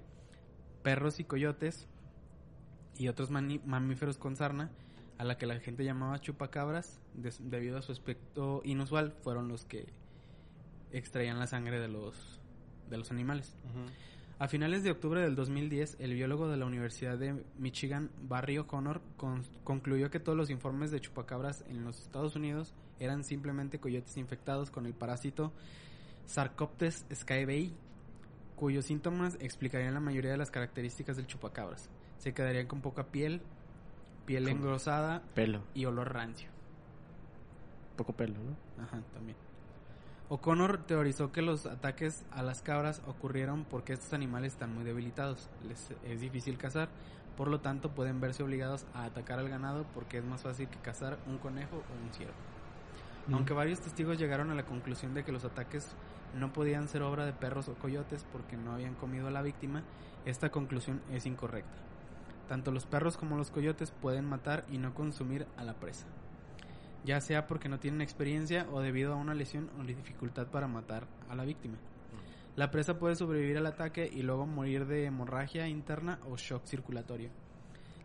perros 0.84 1.20
y 1.20 1.24
coyotes 1.24 1.88
y 2.98 3.08
otros 3.08 3.32
mamíferos 3.32 4.18
con 4.18 4.36
sarna, 4.36 4.70
a 5.18 5.24
la 5.24 5.38
que 5.38 5.46
la 5.46 5.60
gente 5.60 5.84
llamaba 5.84 6.20
chupacabras, 6.20 7.00
debido 7.14 7.78
a 7.78 7.82
su 7.82 7.92
aspecto 7.92 8.62
inusual, 8.66 9.14
fueron 9.24 9.48
los 9.48 9.66
que 9.66 9.88
extraían 10.92 11.40
la 11.40 11.48
sangre 11.48 11.80
de 11.80 11.88
los, 11.88 12.40
de 12.90 12.98
los 12.98 13.12
animales. 13.12 13.56
A 14.38 14.48
finales 14.50 14.84
de 14.84 14.92
octubre 14.92 15.22
del 15.22 15.36
2010, 15.36 15.98
el 16.00 16.14
biólogo 16.14 16.50
de 16.50 16.58
la 16.58 16.66
Universidad 16.66 17.18
de 17.18 17.42
Michigan, 17.58 18.12
Barry 18.24 18.58
O'Connor, 18.58 19.02
con- 19.16 19.44
concluyó 19.64 20.10
que 20.12 20.20
todos 20.20 20.38
los 20.38 20.50
informes 20.50 20.92
de 20.92 21.00
chupacabras 21.00 21.64
en 21.70 21.86
los 21.86 22.02
Estados 22.02 22.36
Unidos 22.36 22.74
eran 23.00 23.24
simplemente 23.24 23.80
coyotes 23.80 24.18
infectados 24.18 24.72
con 24.72 24.86
el 24.86 24.94
parásito 24.94 25.54
Sarcoptes 26.26 27.06
skybei, 27.14 27.72
cuyos 28.56 28.86
síntomas 28.86 29.38
explicarían 29.40 29.94
la 29.94 30.00
mayoría 30.00 30.32
de 30.32 30.38
las 30.38 30.52
características 30.52 31.18
del 31.18 31.28
chupacabras. 31.28 31.90
Se 32.18 32.34
quedarían 32.34 32.68
con 32.68 32.82
poca 32.82 33.06
piel, 33.08 33.42
piel 34.26 34.48
engrosada 34.48 35.22
Pelo. 35.34 35.62
y 35.74 35.86
olor 35.86 36.14
rancio. 36.14 36.50
Poco 37.96 38.14
pelo, 38.14 38.36
¿no? 38.36 38.84
Ajá, 38.84 39.02
también. 39.14 39.38
O'Connor 40.28 40.80
teorizó 40.80 41.32
que 41.32 41.42
los 41.42 41.66
ataques 41.68 42.26
a 42.32 42.42
las 42.42 42.62
cabras 42.62 43.02
ocurrieron 43.06 43.64
porque 43.64 43.94
estos 43.94 44.12
animales 44.14 44.54
están 44.54 44.74
muy 44.74 44.84
debilitados. 44.84 45.50
Les 45.68 45.92
es 46.04 46.20
difícil 46.20 46.58
cazar, 46.58 46.90
por 47.38 47.48
lo 47.48 47.60
tanto 47.60 47.92
pueden 47.92 48.20
verse 48.20 48.42
obligados 48.42 48.86
a 48.96 49.06
atacar 49.06 49.38
al 49.40 49.50
ganado 49.50 49.86
porque 49.94 50.18
es 50.18 50.26
más 50.26 50.42
fácil 50.42 50.68
que 50.68 50.80
cazar 50.80 51.20
un 51.28 51.38
conejo 51.38 51.78
o 51.78 52.06
un 52.06 52.12
ciervo. 52.14 52.34
Aunque 53.32 53.54
varios 53.54 53.80
testigos 53.80 54.20
llegaron 54.20 54.52
a 54.52 54.56
la 54.56 54.66
conclusión 54.66 55.14
de 55.16 55.24
que 55.24 55.32
los 55.32 55.46
ataques 55.46 55.96
no 56.36 56.54
podían 56.54 56.88
ser 56.88 57.02
obra 57.02 57.26
de 57.26 57.34
perros 57.34 57.70
o 57.70 57.74
coyotes 57.76 58.26
porque 58.32 58.58
no 58.58 58.74
habían 58.74 58.94
comido 58.96 59.28
a 59.28 59.32
la 59.32 59.42
víctima, 59.42 59.84
esta 60.26 60.50
conclusión 60.50 61.02
es 61.12 61.26
incorrecta. 61.26 61.86
Tanto 62.48 62.72
los 62.72 62.86
perros 62.86 63.18
como 63.18 63.38
los 63.38 63.52
coyotes 63.52 63.92
pueden 63.92 64.26
matar 64.26 64.66
y 64.72 64.78
no 64.78 64.94
consumir 64.94 65.48
a 65.58 65.64
la 65.64 65.74
presa, 65.74 66.06
ya 67.04 67.20
sea 67.22 67.48
porque 67.48 67.70
no 67.70 67.80
tienen 67.80 68.02
experiencia 68.02 68.68
o 68.72 68.82
debido 68.82 69.14
a 69.14 69.18
una 69.18 69.34
lesión 69.34 69.70
o 69.80 69.84
dificultad 69.84 70.48
para 70.48 70.68
matar 70.68 71.08
a 71.30 71.36
la 71.36 71.46
víctima. 71.46 71.78
La 72.56 72.72
presa 72.72 73.00
puede 73.00 73.16
sobrevivir 73.16 73.58
al 73.58 73.66
ataque 73.66 74.10
y 74.12 74.22
luego 74.22 74.46
morir 74.46 74.86
de 74.86 75.06
hemorragia 75.06 75.68
interna 75.68 76.20
o 76.30 76.38
shock 76.38 76.66
circulatorio. 76.66 77.30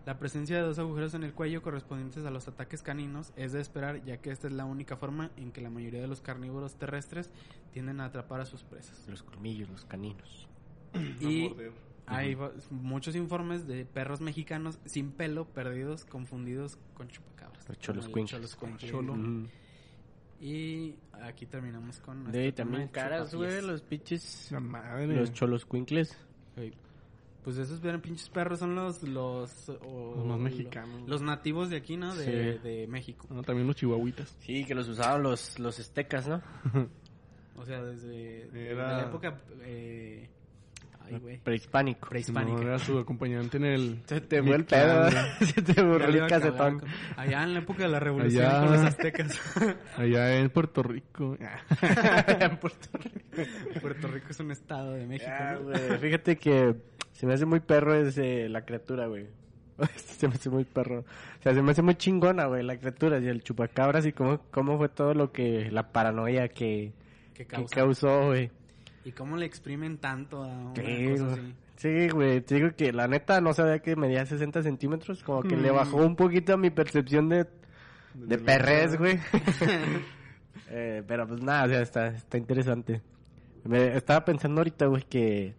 La 0.07 0.19
presencia 0.19 0.57
de 0.57 0.63
dos 0.63 0.79
agujeros 0.79 1.15
en 1.15 1.23
el 1.23 1.35
cuello 1.35 1.63
correspondientes 1.63 2.25
a 2.25 2.31
los 2.31 2.49
ataques 2.49 2.83
caninos 2.83 3.33
es 3.37 3.53
de 3.53 3.61
esperar 3.61 4.03
ya 4.03 4.17
que 4.17 4.31
esta 4.31 4.49
es 4.49 4.55
la 4.55 4.65
única 4.65 4.97
forma 4.97 5.31
en 5.37 5.53
que 5.53 5.61
la 5.61 5.71
mayoría 5.71 6.01
de 6.01 6.09
los 6.09 6.23
carnívoros 6.23 6.75
terrestres 6.77 7.31
tienden 7.73 8.01
a 8.01 8.07
atrapar 8.07 8.41
a 8.41 8.47
sus 8.47 8.65
presas. 8.65 9.07
Los 9.07 9.23
colmillos, 9.23 9.69
los 9.69 9.85
caninos. 9.85 10.49
Y 11.21 11.55
hay 12.11 12.37
muchos 12.71 13.15
informes 13.17 13.67
de 13.67 13.85
perros 13.85 14.21
mexicanos 14.21 14.79
sin 14.85 15.13
pelo 15.13 15.47
perdidos 15.47 16.05
confundidos 16.05 16.79
con 16.95 17.09
chupacabras. 17.09 17.67
Los 17.67 17.67
como 17.67 17.75
el 17.75 17.81
choloscuincles. 17.81 18.31
choloscuincle. 18.31 18.89
Cholo. 18.91 19.13
Ujú. 19.15 19.47
Y 20.41 20.95
aquí 21.23 21.45
terminamos 21.47 22.01
con... 22.01 22.31
De 22.33 22.51
también 22.53 22.89
caras, 22.89 23.35
güey, 23.35 23.61
los 23.63 23.83
pinches... 23.83 24.49
La 24.51 24.61
madre. 24.61 25.07
Los 25.15 25.33
cholos 25.33 25.67
cuincles. 25.67 26.17
Sí. 26.57 26.73
Pues 27.45 27.59
esos 27.59 27.81
bien 27.81 28.01
pinches 28.01 28.29
perros 28.31 28.59
son 28.59 28.75
los... 28.75 29.03
Los, 29.03 29.69
o- 29.69 30.15
Los 30.17 30.27
más 30.27 30.39
mexicanos. 30.39 31.07
Los 31.09 31.21
nativos 31.23 31.69
de 31.71 31.77
aquí, 31.77 31.97
¿no? 31.97 32.15
De, 32.15 32.25
Sí. 32.55 32.59
de 32.69 32.87
México. 32.87 33.27
No, 33.31 33.43
también 33.43 33.67
los 33.67 33.77
chihuahuitas. 33.77 34.35
Sí, 34.41 34.65
que 34.65 34.75
los 34.75 34.89
usaban 34.89 35.23
los, 35.23 35.59
los 35.59 35.79
aztecas, 35.79 36.27
¿no? 36.27 36.43
O 37.57 37.65
sea, 37.67 37.83
desde, 37.83 38.49
la 38.75 39.03
época... 39.03 39.39
Eh, 39.63 40.29
ay, 41.11 41.19
güey. 41.19 41.39
Prehispánico. 41.39 42.09
Prehispánica. 42.09 42.61
No, 42.61 42.63
era 42.63 42.79
su 42.79 42.99
acompañante 42.99 43.57
en 43.57 43.65
el... 43.65 44.03
Se 44.07 44.21
te 44.21 44.43
fue 44.43 44.57
el 44.57 44.65
pedo, 44.65 45.11
se 45.41 45.63
te 45.63 45.83
borró 45.83 46.07
el 46.07 46.27
casetón. 46.27 46.83
Allá 47.17 47.43
en 47.45 47.55
la 47.55 47.61
época 47.61 47.83
de 47.85 47.89
la 47.89 48.01
revolución 48.01 48.45
Allá. 48.45 48.61
con 48.61 48.73
los 48.73 48.81
aztecas. 48.83 49.41
Allá 49.97 50.39
en 50.39 50.51
Puerto 50.51 50.83
Rico. 50.83 51.37
en 52.41 52.57
Puerto 52.57 52.99
Rico. 52.99 53.51
Puerto 53.81 54.09
Rico 54.09 54.27
es 54.31 54.41
un 54.41 54.51
estado 54.51 54.93
de 54.93 55.07
México. 55.07 55.31
Ah, 55.33 55.59
¿no? 55.63 55.99
Fíjate 55.99 56.37
que 56.37 56.75
se 57.13 57.27
me 57.27 57.35
hace 57.35 57.47
muy 57.47 57.61
perro 57.61 57.95
ese, 57.95 58.49
la 58.49 58.65
criatura, 58.65 59.07
güey. 59.07 59.27
Se 59.97 60.29
me 60.29 60.35
hace 60.35 60.51
muy 60.51 60.65
perro. 60.65 61.01
O 61.01 61.43
sea, 61.43 61.55
se 61.55 61.63
me 61.63 61.71
hace 61.73 61.83
muy 61.83 61.95
chingona, 61.95 62.47
güey, 62.47 62.63
la 62.63 62.77
criatura. 62.77 63.19
Y 63.19 63.29
el 63.29 63.43
chupacabras 63.43 64.05
y 64.07 64.13
cómo, 64.13 64.41
cómo 64.51 64.77
fue 64.77 64.89
todo 64.91 65.15
lo 65.15 65.33
que... 65.33 65.71
La 65.71 65.91
paranoia 65.93 66.49
que, 66.49 66.93
¿Qué 67.35 67.45
que 67.45 67.47
causa? 67.47 67.75
causó, 67.75 68.27
güey. 68.27 68.51
¿Y 69.05 69.13
cómo 69.13 69.37
le 69.37 69.47
exprimen 69.47 69.99
tanto 69.99 70.43
a 70.43 70.49
una 70.49 70.75
Sí, 70.75 71.09
cosa 71.13 71.25
güey. 71.25 71.33
así? 71.39 71.55
Sí, 71.77 72.09
güey, 72.11 72.41
te 72.43 72.55
digo 72.57 72.69
que 72.77 72.93
la 72.93 73.09
neta 73.09 73.41
no 73.41 73.55
sabía 73.55 73.79
que 73.79 73.97
medía 73.97 74.27
60 74.27 74.63
centímetros, 74.63 75.23
como 75.23 75.43
que 75.43 75.57
le 75.57 75.73
Mm. 75.73 75.77
bajó 75.77 75.97
un 75.99 76.15
poquito 76.17 76.53
a 76.53 76.57
mi 76.59 76.69
percepción 76.71 77.29
de, 77.31 77.47
de 78.15 78.39
perrés, 78.39 78.97
güey. 78.99 79.19
Eh, 80.73 81.03
pero 81.07 81.27
pues 81.27 81.43
nada, 81.43 81.65
o 81.65 81.69
sea, 81.69 81.81
está, 81.81 82.07
está 82.09 82.39
interesante. 82.39 83.01
Me 83.65 83.97
estaba 83.97 84.25
pensando 84.25 84.61
ahorita, 84.61 84.87
güey, 84.87 85.03
que... 85.03 85.55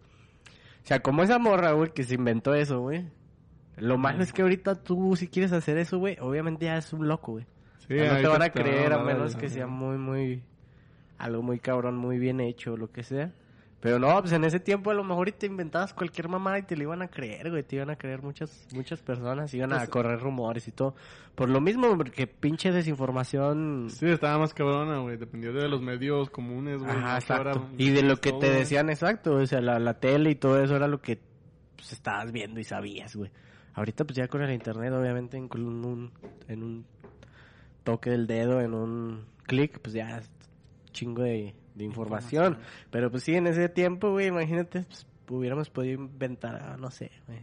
O 0.82 0.86
sea, 0.86 1.00
como 1.00 1.22
esa 1.22 1.38
morra, 1.38 1.72
güey, 1.72 1.90
que 1.92 2.02
se 2.04 2.14
inventó 2.14 2.54
eso, 2.54 2.80
güey. 2.80 3.06
Lo 3.76 3.98
malo 3.98 4.22
es 4.22 4.32
que 4.32 4.40
ahorita 4.42 4.74
tú, 4.82 5.14
si 5.16 5.28
quieres 5.28 5.52
hacer 5.52 5.76
eso, 5.78 5.98
güey, 5.98 6.16
obviamente 6.20 6.64
ya 6.66 6.78
es 6.78 6.92
un 6.94 7.08
loco, 7.08 7.32
güey. 7.32 7.46
Sí, 7.86 7.94
O 7.94 7.98
sea, 8.04 8.14
no 8.14 8.20
te 8.20 8.26
van 8.28 8.42
a 8.42 8.50
creer 8.50 8.92
a 8.94 9.02
menos 9.02 9.36
que 9.36 9.50
sea 9.50 9.66
muy, 9.66 9.98
muy... 9.98 10.42
Algo 11.18 11.42
muy 11.42 11.58
cabrón, 11.60 11.96
muy 11.96 12.18
bien 12.18 12.40
hecho, 12.40 12.76
lo 12.76 12.90
que 12.90 13.02
sea. 13.02 13.32
Pero 13.80 13.98
no, 13.98 14.20
pues 14.20 14.32
en 14.32 14.44
ese 14.44 14.60
tiempo 14.60 14.92
a 14.92 14.94
lo 14.94 15.02
mejor 15.02 15.28
y 15.28 15.32
te 15.32 15.46
inventabas 15.46 15.92
cualquier 15.92 16.28
mamá 16.28 16.56
y 16.56 16.62
te 16.62 16.76
lo 16.76 16.84
iban 16.84 17.02
a 17.02 17.08
creer, 17.08 17.50
güey. 17.50 17.64
Te 17.64 17.74
iban 17.76 17.90
a 17.90 17.96
creer 17.96 18.22
muchas 18.22 18.68
muchas 18.72 19.00
personas. 19.02 19.52
Iban 19.54 19.72
a 19.72 19.78
Pues- 19.78 19.88
correr 19.88 20.20
rumores 20.20 20.68
y 20.68 20.70
todo. 20.72 20.94
Por 21.34 21.48
lo 21.48 21.60
mismo, 21.60 21.96
porque 21.96 22.28
pinche 22.28 22.70
desinformación... 22.70 23.88
Sí, 23.90 24.06
estaba 24.08 24.38
más 24.38 24.54
cabrona, 24.54 24.98
güey. 25.00 25.16
Dependía 25.16 25.50
de 25.50 25.68
los 25.68 25.82
medios 25.82 26.30
comunes, 26.30 26.78
güey. 26.78 26.90
Ajá, 26.96 27.16
exacto. 27.18 27.68
Y 27.76 27.90
de 27.90 28.02
lo 28.02 28.18
que 28.18 28.30
todo, 28.30 28.40
te 28.40 28.46
güey. 28.48 28.58
decían, 28.60 28.88
exacto. 28.88 29.34
O 29.34 29.46
sea, 29.46 29.60
la, 29.60 29.80
la 29.80 29.94
tele 29.98 30.30
y 30.30 30.34
todo 30.36 30.62
eso 30.62 30.76
era 30.76 30.86
lo 30.86 31.00
que 31.00 31.18
pues, 31.74 31.92
estabas 31.92 32.30
viendo 32.30 32.60
y 32.60 32.64
sabías, 32.64 33.16
güey. 33.16 33.32
Ahorita, 33.74 34.04
pues 34.04 34.16
ya 34.16 34.28
con 34.28 34.42
el 34.42 34.52
internet, 34.52 34.92
obviamente, 34.92 35.36
en 35.38 35.48
un, 35.54 36.12
en 36.46 36.62
un 36.62 36.84
toque 37.82 38.10
del 38.10 38.28
dedo, 38.28 38.60
en 38.60 38.74
un 38.74 39.24
clic, 39.44 39.80
pues 39.80 39.94
ya 39.94 40.22
chingo 40.92 41.22
de, 41.22 41.54
de 41.74 41.84
información. 41.84 42.44
Información. 42.52 42.88
Pero 42.90 43.10
pues 43.10 43.22
sí, 43.24 43.34
en 43.34 43.46
ese 43.46 43.68
tiempo, 43.68 44.10
güey, 44.12 44.26
imagínate, 44.28 44.82
pues, 44.84 45.06
hubiéramos 45.28 45.70
podido 45.70 45.94
inventar, 46.02 46.56
ah, 46.62 46.76
no 46.78 46.90
sé, 46.90 47.10
güey. 47.26 47.40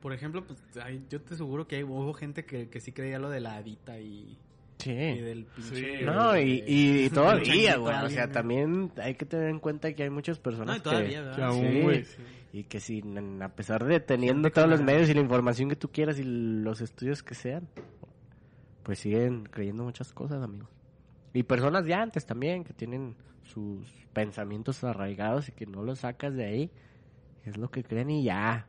Por 0.00 0.12
ejemplo, 0.14 0.44
pues 0.46 0.58
ay, 0.82 1.04
yo 1.10 1.20
te 1.20 1.34
aseguro 1.34 1.66
que 1.66 1.76
hay, 1.76 1.82
hubo 1.82 2.12
gente 2.14 2.44
que, 2.46 2.68
que 2.70 2.80
sí 2.80 2.92
creía 2.92 3.18
lo 3.18 3.28
de 3.28 3.40
la 3.40 3.56
hadita 3.56 3.98
y, 4.00 4.38
Sí. 4.78 4.92
y 4.92 5.18
del 5.20 5.44
pinche... 5.44 5.98
Sí. 5.98 6.04
No, 6.06 6.38
y, 6.38 6.64
y 6.66 7.02
del 7.02 7.10
todavía, 7.12 7.76
güey. 7.76 7.96
O 8.04 8.08
sea, 8.08 8.30
también 8.32 8.90
hay 8.96 9.14
que 9.14 9.26
tener 9.26 9.48
en 9.50 9.58
cuenta 9.58 9.92
que 9.92 10.04
hay 10.04 10.08
muchas 10.10 10.38
personas 10.38 10.68
No, 10.68 10.74
y 10.76 10.78
que- 10.78 10.82
todavía, 10.84 11.18
Que 11.18 11.24
¿verdad? 11.26 11.48
aún, 11.48 11.68
Sí. 11.70 11.80
güey. 11.82 12.04
sí. 12.04 12.16
Y 12.52 12.64
que 12.64 12.80
si, 12.80 13.04
a 13.42 13.48
pesar 13.50 13.84
de 13.84 14.00
teniendo 14.00 14.50
todos 14.50 14.68
los 14.70 14.80
medios 14.82 15.08
y 15.10 15.14
la 15.14 15.20
información 15.20 15.68
que 15.68 15.76
tú 15.76 15.88
quieras 15.92 16.18
y 16.18 16.24
los 16.24 16.80
estudios 16.80 17.22
que 17.22 17.34
sean, 17.34 17.68
pues 18.82 18.98
siguen 19.00 19.44
creyendo 19.44 19.84
muchas 19.84 20.12
cosas, 20.12 20.42
amigos. 20.42 20.68
Y 21.32 21.42
personas 21.44 21.84
de 21.84 21.94
antes 21.94 22.26
también, 22.26 22.64
que 22.64 22.72
tienen 22.72 23.14
sus 23.44 23.86
pensamientos 24.12 24.82
arraigados 24.84 25.48
y 25.48 25.52
que 25.52 25.66
no 25.66 25.82
los 25.82 26.00
sacas 26.00 26.34
de 26.34 26.44
ahí, 26.44 26.70
es 27.44 27.56
lo 27.56 27.70
que 27.70 27.82
creen 27.84 28.10
y 28.10 28.24
ya. 28.24 28.66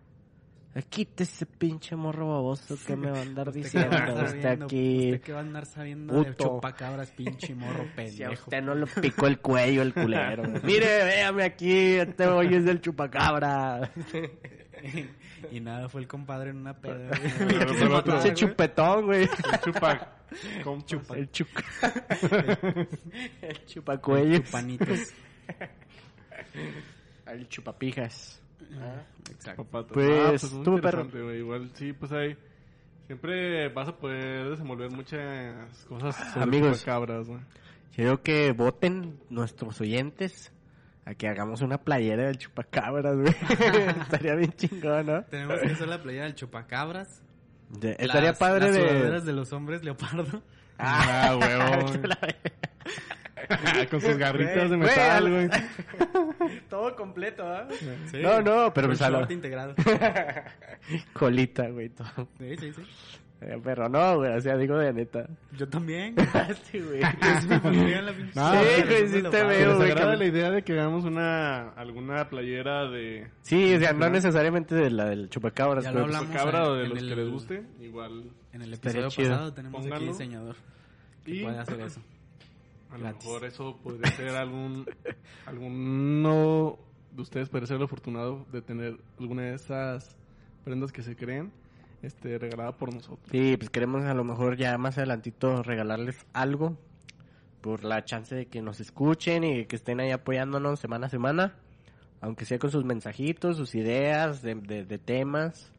Quítese 0.89 1.33
ese 1.33 1.45
pinche 1.45 1.97
morro 1.97 2.29
baboso 2.29 2.77
que 2.87 2.95
me 2.95 3.11
va 3.11 3.17
a 3.17 3.21
andar 3.23 3.47
Usted 3.49 3.61
diciendo 3.61 3.97
usted 4.23 4.41
sabiendo- 4.41 4.65
aquí. 4.65 5.05
Usted 5.07 5.21
que 5.21 5.33
va 5.33 5.39
a 5.39 5.41
andar 5.41 5.65
sabiendo 5.65 6.13
de 6.23 6.31
puto. 6.31 6.43
chupacabras, 6.55 7.11
pinche 7.11 7.53
morro 7.55 7.83
Si 7.83 7.89
a 7.91 7.95
pendejo. 8.29 8.43
usted 8.45 8.61
no 8.63 8.75
le 8.75 8.85
picó 8.87 9.27
el 9.27 9.39
cuello 9.39 9.81
el 9.81 9.93
culero. 9.93 10.43
Mire, 10.63 11.03
véame 11.03 11.43
aquí, 11.43 11.73
este 11.95 12.25
hoy 12.27 12.55
es 12.55 12.63
del 12.63 12.79
chupacabra. 12.79 13.91
Y 15.51 15.59
nada, 15.59 15.89
fue 15.89 16.01
el 16.01 16.07
compadre 16.07 16.51
en 16.51 16.57
una 16.57 16.73
peda. 16.73 17.09
El. 17.39 18.03
Pinche 18.03 18.33
chupetón, 18.33 19.05
güey. 19.05 19.23
El 19.23 19.59
chupa. 19.61 20.13
compas. 20.63 20.85
Chupa. 20.85 21.17
El 21.17 21.31
chupa. 21.31 21.61
el 23.41 23.65
chupacuello. 23.65 24.37
Chupanitos. 24.39 25.13
El 27.25 27.47
chupapijas. 27.49 28.41
Exacto. 29.29 29.63
Papatas. 29.65 29.93
Pues, 29.93 30.43
Ah, 30.53 31.03
muy 31.03 31.21
güey. 31.21 31.37
Igual, 31.39 31.71
sí, 31.73 31.93
pues 31.93 32.11
ahí. 32.11 32.35
Siempre 33.07 33.67
vas 33.69 33.89
a 33.89 33.97
poder 33.97 34.49
desenvolver 34.51 34.89
muchas 34.89 35.85
cosas 35.85 36.15
sobre 36.33 36.43
Amigos. 36.43 36.83
cabras, 36.83 37.27
güey. 37.27 37.41
Quiero 37.93 38.21
que 38.23 38.53
voten 38.53 39.19
nuestros 39.29 39.81
oyentes 39.81 40.53
a 41.05 41.13
que 41.15 41.27
hagamos 41.27 41.61
una 41.61 41.79
playera 41.79 42.23
del 42.25 42.37
chupacabras, 42.37 43.15
güey. 43.15 43.33
Estaría 44.01 44.35
bien 44.35 44.53
chingón, 44.53 45.05
¿no? 45.07 45.23
Tenemos 45.25 45.59
que 45.59 45.67
hacer 45.71 45.87
la 45.87 46.01
playa 46.01 46.23
del 46.23 46.35
chupacabras. 46.35 47.21
De- 47.69 47.95
estaría 47.99 48.29
Las- 48.31 48.37
padre 48.37 48.65
las 48.71 49.23
de... 49.25 49.31
de 49.31 49.33
los 49.33 49.51
hombres 49.53 49.83
leopardo. 49.83 50.43
Ah, 50.77 51.37
huevo. 51.41 51.91
Con 53.89 53.99
sus 54.01 54.17
garritas 54.17 54.69
de 54.69 54.77
metal, 54.77 55.29
güey. 55.29 55.49
Todo 56.69 56.95
completo, 56.95 57.43
¿ah? 57.45 57.67
Sí. 58.09 58.19
No, 58.21 58.41
no, 58.41 58.73
pero 58.73 58.87
pues 58.87 59.01
a 59.01 59.09
lo- 59.09 59.29
integrado. 59.31 59.73
Colita, 61.13 61.67
güey, 61.69 61.89
todo. 61.89 62.27
Sí, 62.37 62.55
sí, 62.57 62.73
sí. 62.73 62.83
Eh, 63.41 63.59
Pero 63.63 63.89
no, 63.89 64.17
güey, 64.17 64.35
o 64.37 64.39
sea, 64.41 64.55
digo 64.55 64.77
de 64.77 64.93
neta. 64.93 65.27
Yo 65.57 65.67
también. 65.67 66.15
sí, 66.71 66.79
güey. 66.79 67.01
Sí 67.41 67.47
me 67.47 67.57
No, 68.35 68.49
güey, 68.51 69.07
sí 69.07 69.21
te 69.23 69.43
veo, 69.43 69.67
¿Les 69.69 69.77
güey, 69.77 69.91
agrada 69.91 70.11
que- 70.11 70.17
la 70.17 70.25
idea 70.25 70.51
de 70.51 70.63
que 70.63 70.73
hagamos 70.73 71.05
una 71.05 71.69
alguna 71.69 72.29
playera 72.29 72.87
de 72.89 73.27
Sí, 73.41 73.73
o 73.73 73.79
sea, 73.79 73.93
no 73.93 74.09
necesariamente 74.11 74.75
de 74.75 74.91
la 74.91 75.05
del 75.05 75.29
chupacabras, 75.29 75.83
Ya 75.83 75.91
pero 75.91 76.01
lo 76.01 76.11
pues, 76.11 76.17
hablamos 76.17 76.37
cabra 76.43 76.69
o 76.69 76.75
de 76.75 76.87
los 76.89 76.99
el- 77.01 77.09
que 77.09 77.15
les 77.15 77.29
guste? 77.31 77.63
Igual 77.79 78.29
En 78.53 78.61
el 78.61 78.73
episodio 78.75 79.09
pasado 79.09 79.53
tenemos 79.53 79.85
aquí 79.87 80.05
diseñador 80.05 80.55
que 81.25 81.31
Y- 81.35 81.43
puede 81.43 81.57
hacer 81.57 81.81
eso. 81.81 82.01
a 82.91 82.97
lo 82.97 83.03
Gratis. 83.05 83.25
mejor 83.25 83.45
eso 83.45 83.79
podría 83.81 84.11
ser 84.11 84.29
algún 84.35 84.85
alguno 85.47 86.77
de 87.11 87.21
ustedes 87.21 87.49
podría 87.49 87.67
ser 87.67 87.77
el 87.77 87.83
afortunado 87.83 88.45
de 88.51 88.61
tener 88.61 88.97
alguna 89.19 89.43
de 89.43 89.55
esas 89.55 90.15
prendas 90.63 90.91
que 90.91 91.01
se 91.01 91.15
creen 91.15 91.51
este 92.03 92.37
regalada 92.37 92.71
por 92.77 92.93
nosotros. 92.93 93.27
Sí, 93.31 93.55
pues 93.57 93.69
queremos 93.69 94.03
a 94.03 94.13
lo 94.13 94.23
mejor 94.23 94.57
ya 94.57 94.77
más 94.77 94.97
adelantito 94.97 95.63
regalarles 95.63 96.25
algo 96.33 96.77
por 97.61 97.83
la 97.83 98.03
chance 98.05 98.33
de 98.35 98.45
que 98.47 98.61
nos 98.61 98.79
escuchen 98.79 99.43
y 99.43 99.65
que 99.65 99.75
estén 99.75 99.99
ahí 99.99 100.11
apoyándonos 100.11 100.79
semana 100.79 101.07
a 101.07 101.09
semana, 101.09 101.55
aunque 102.21 102.45
sea 102.45 102.57
con 102.59 102.71
sus 102.71 102.83
mensajitos, 102.85 103.57
sus 103.57 103.75
ideas 103.75 104.41
de, 104.41 104.55
de- 104.55 104.85
de 104.85 104.97
temas. 104.97 105.71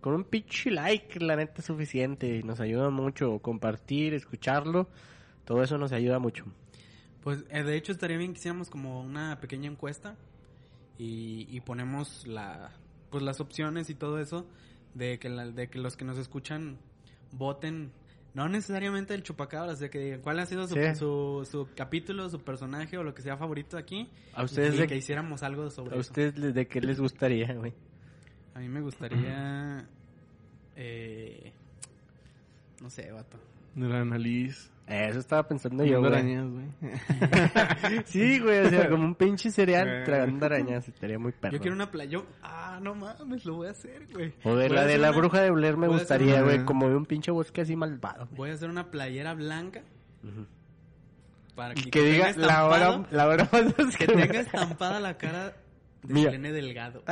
Con 0.00 0.14
un 0.14 0.24
pinche 0.24 0.70
like, 0.70 1.18
la 1.18 1.34
neta 1.34 1.54
es 1.58 1.64
suficiente 1.64 2.28
y 2.36 2.42
nos 2.44 2.60
ayuda 2.60 2.90
mucho 2.90 3.40
compartir, 3.40 4.14
escucharlo, 4.14 4.88
todo 5.44 5.64
eso 5.64 5.78
nos 5.78 5.90
ayuda 5.90 6.20
mucho. 6.20 6.44
Pues 7.24 7.44
eh, 7.50 7.64
de 7.64 7.76
hecho 7.76 7.90
estaría 7.90 8.16
bien 8.16 8.32
que 8.32 8.38
hiciéramos 8.38 8.70
como 8.70 9.00
una 9.00 9.40
pequeña 9.40 9.68
encuesta 9.68 10.14
y, 10.96 11.48
y 11.50 11.60
ponemos 11.60 12.24
la 12.26 12.70
pues 13.10 13.22
las 13.24 13.40
opciones 13.40 13.90
y 13.90 13.94
todo 13.96 14.20
eso 14.20 14.46
de 14.96 15.18
que 15.18 15.28
la- 15.28 15.46
de 15.50 15.68
que 15.68 15.78
los 15.78 15.96
que 15.96 16.04
nos 16.04 16.18
escuchan 16.18 16.78
voten 17.32 17.90
no 18.34 18.48
necesariamente 18.48 19.14
el 19.14 19.22
chupacabras, 19.22 19.78
de 19.78 19.88
que 19.88 19.98
digan 19.98 20.20
cuál 20.20 20.38
ha 20.40 20.46
sido 20.46 20.66
su, 20.68 20.74
Sí. 20.74 20.94
su, 20.94 21.48
su 21.50 21.68
capítulo, 21.74 22.28
su 22.28 22.40
personaje 22.42 22.98
o 22.98 23.02
lo 23.02 23.14
que 23.14 23.22
sea 23.22 23.36
favorito 23.38 23.78
aquí. 23.78 24.10
¿A 24.34 24.42
ustedes 24.44 24.74
y 24.74 24.78
de- 24.78 24.86
que 24.86 24.96
hiciéramos 24.96 25.42
algo 25.42 25.70
sobre 25.70 25.96
¿A 25.96 25.98
ustedes 25.98 26.36
les- 26.38 26.52
de 26.54 26.66
qué 26.68 26.80
les 26.82 27.00
gustaría, 27.00 27.52
güey? 27.54 27.72
A 28.54 28.58
mí 28.60 28.68
me 28.68 28.80
gustaría 28.82 29.86
eh, 30.76 31.52
no 32.82 32.90
sé, 32.90 33.10
vato. 33.10 33.38
De 33.74 33.88
la 33.88 34.04
nariz. 34.04 34.70
Eso 34.86 35.18
estaba 35.18 35.48
pensando 35.48 35.84
yo, 35.84 35.98
güey. 36.00 36.12
arañas, 36.12 36.46
güey. 36.48 36.66
Sí, 38.06 38.38
güey, 38.38 38.66
o 38.66 38.70
sea, 38.70 38.88
como 38.90 39.04
un 39.04 39.14
pinche 39.16 39.50
cereal 39.50 40.04
tragando 40.04 40.46
arañas, 40.46 40.86
estaría 40.88 41.18
muy 41.18 41.32
perro. 41.32 41.54
Yo 41.54 41.60
quiero 41.60 41.74
una 41.74 41.90
playa. 41.90 42.20
Ah, 42.42 42.78
no 42.80 42.94
mames, 42.94 43.44
lo 43.44 43.56
voy 43.56 43.66
a 43.68 43.72
hacer, 43.72 44.06
güey. 44.12 44.32
O 44.44 44.54
de 44.54 44.68
Voy 44.68 44.76
la 44.76 44.84
de 44.86 44.98
la 44.98 45.08
una- 45.10 45.18
bruja 45.18 45.40
de 45.40 45.50
Blair 45.50 45.76
me 45.76 45.88
gustaría, 45.88 46.34
una- 46.36 46.42
güey, 46.44 46.64
como 46.64 46.88
de 46.88 46.94
un 46.94 47.04
pinche 47.04 47.32
bosque 47.32 47.62
así 47.62 47.74
malvado. 47.74 48.28
Voy 48.36 48.50
a 48.50 48.54
hacer 48.54 48.70
una 48.70 48.90
playera 48.90 49.34
blanca 49.34 49.82
Ujú. 50.22 50.46
para 51.56 51.72
Y 51.76 51.82
que, 51.82 51.90
que 51.90 52.02
diga 52.02 52.32
la 52.36 52.66
hora, 52.66 53.06
la 53.10 53.26
hora 53.26 53.48
más 53.52 53.96
que 53.96 54.06
tenga 54.06 54.40
estampada 54.40 55.00
la 55.00 55.16
cara 55.18 55.56
de 56.06 56.14
Mira. 56.14 56.30
Selene 56.30 56.52
Delgado. 56.52 57.02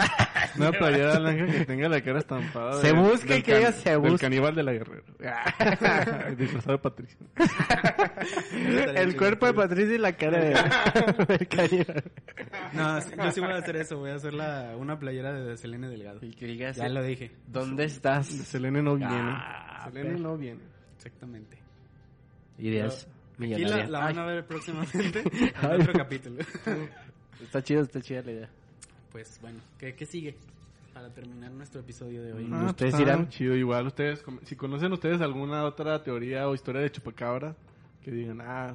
Una 0.57 0.71
playera 0.73 1.19
blanca 1.19 1.47
que 1.47 1.65
tenga 1.67 1.89
la 1.89 2.01
cara 2.01 2.19
estampada. 2.21 2.81
Se 2.81 2.93
busca 2.93 3.37
y 3.37 3.43
que 3.43 3.57
diga 3.57 3.73
se 3.73 3.91
Del 3.91 3.99
busca. 3.99 4.19
caníbal 4.27 4.55
de 4.55 4.63
la 4.63 4.73
guerrera. 4.73 5.03
Disfrazado 6.39 6.73
de 6.73 6.79
Patricia. 6.79 7.19
El 8.95 9.17
cuerpo 9.17 9.47
de 9.47 9.55
Patricia 9.55 9.95
y 9.95 9.99
la 9.99 10.13
cara 10.13 10.39
de 10.39 11.27
del 11.27 11.49
caníbal. 11.49 12.05
No, 12.73 12.99
yo 13.25 13.31
sí 13.33 13.41
voy 13.41 13.53
a 13.53 13.57
hacer 13.57 13.77
eso. 13.77 13.99
Voy 13.99 14.11
a 14.11 14.15
hacer 14.15 14.35
la, 14.35 14.75
una 14.77 14.99
playera 14.99 15.33
de 15.33 15.57
Selene 15.57 15.89
Delgado. 15.89 16.19
Y 16.23 16.31
que 16.33 16.47
diga 16.47 16.71
Ya 16.73 16.89
lo 16.89 17.03
dije. 17.03 17.33
¿Dónde 17.47 17.85
estás? 17.85 18.27
Selene 18.27 18.83
no 18.83 18.97
viene. 18.97 19.15
Ah, 19.17 19.83
Selene 19.87 20.11
pero- 20.11 20.19
no 20.21 20.37
viene. 20.37 20.61
Exactamente. 20.97 21.59
Ideas 22.59 23.09
Aquí 23.37 23.65
la, 23.65 23.85
la 23.89 23.99
van 23.99 24.17
Ay, 24.17 24.23
a 24.23 24.27
ver 24.27 24.47
próximamente 24.47 25.25
en 25.61 25.81
otro 25.81 25.93
capítulo. 25.93 26.37
Está 27.43 27.61
chido, 27.63 27.83
está 27.83 28.01
chida 28.01 28.23
la 28.23 28.31
idea. 28.31 28.49
Pues 29.15 29.39
bueno, 29.41 29.61
¿qué, 29.79 29.95
qué 29.95 30.07
sigue? 30.07 30.35
Para 30.93 31.09
terminar 31.09 31.53
nuestro 31.53 31.83
episodio 31.83 32.21
de 32.21 32.33
hoy. 32.33 32.51
Ah, 32.53 32.67
Ustedes 32.71 32.95
pues, 32.95 32.99
dirán. 32.99 33.29
Chido, 33.29 33.55
igual 33.55 33.87
ustedes, 33.87 34.25
si 34.43 34.57
conocen 34.57 34.93
ustedes 34.93 35.21
alguna 35.21 35.63
otra 35.63 36.03
teoría 36.03 36.49
o 36.49 36.55
historia 36.57 36.81
de 36.81 36.91
chupacabra, 36.91 37.55
que 38.03 38.11
digan, 38.11 38.41
ah, 38.41 38.75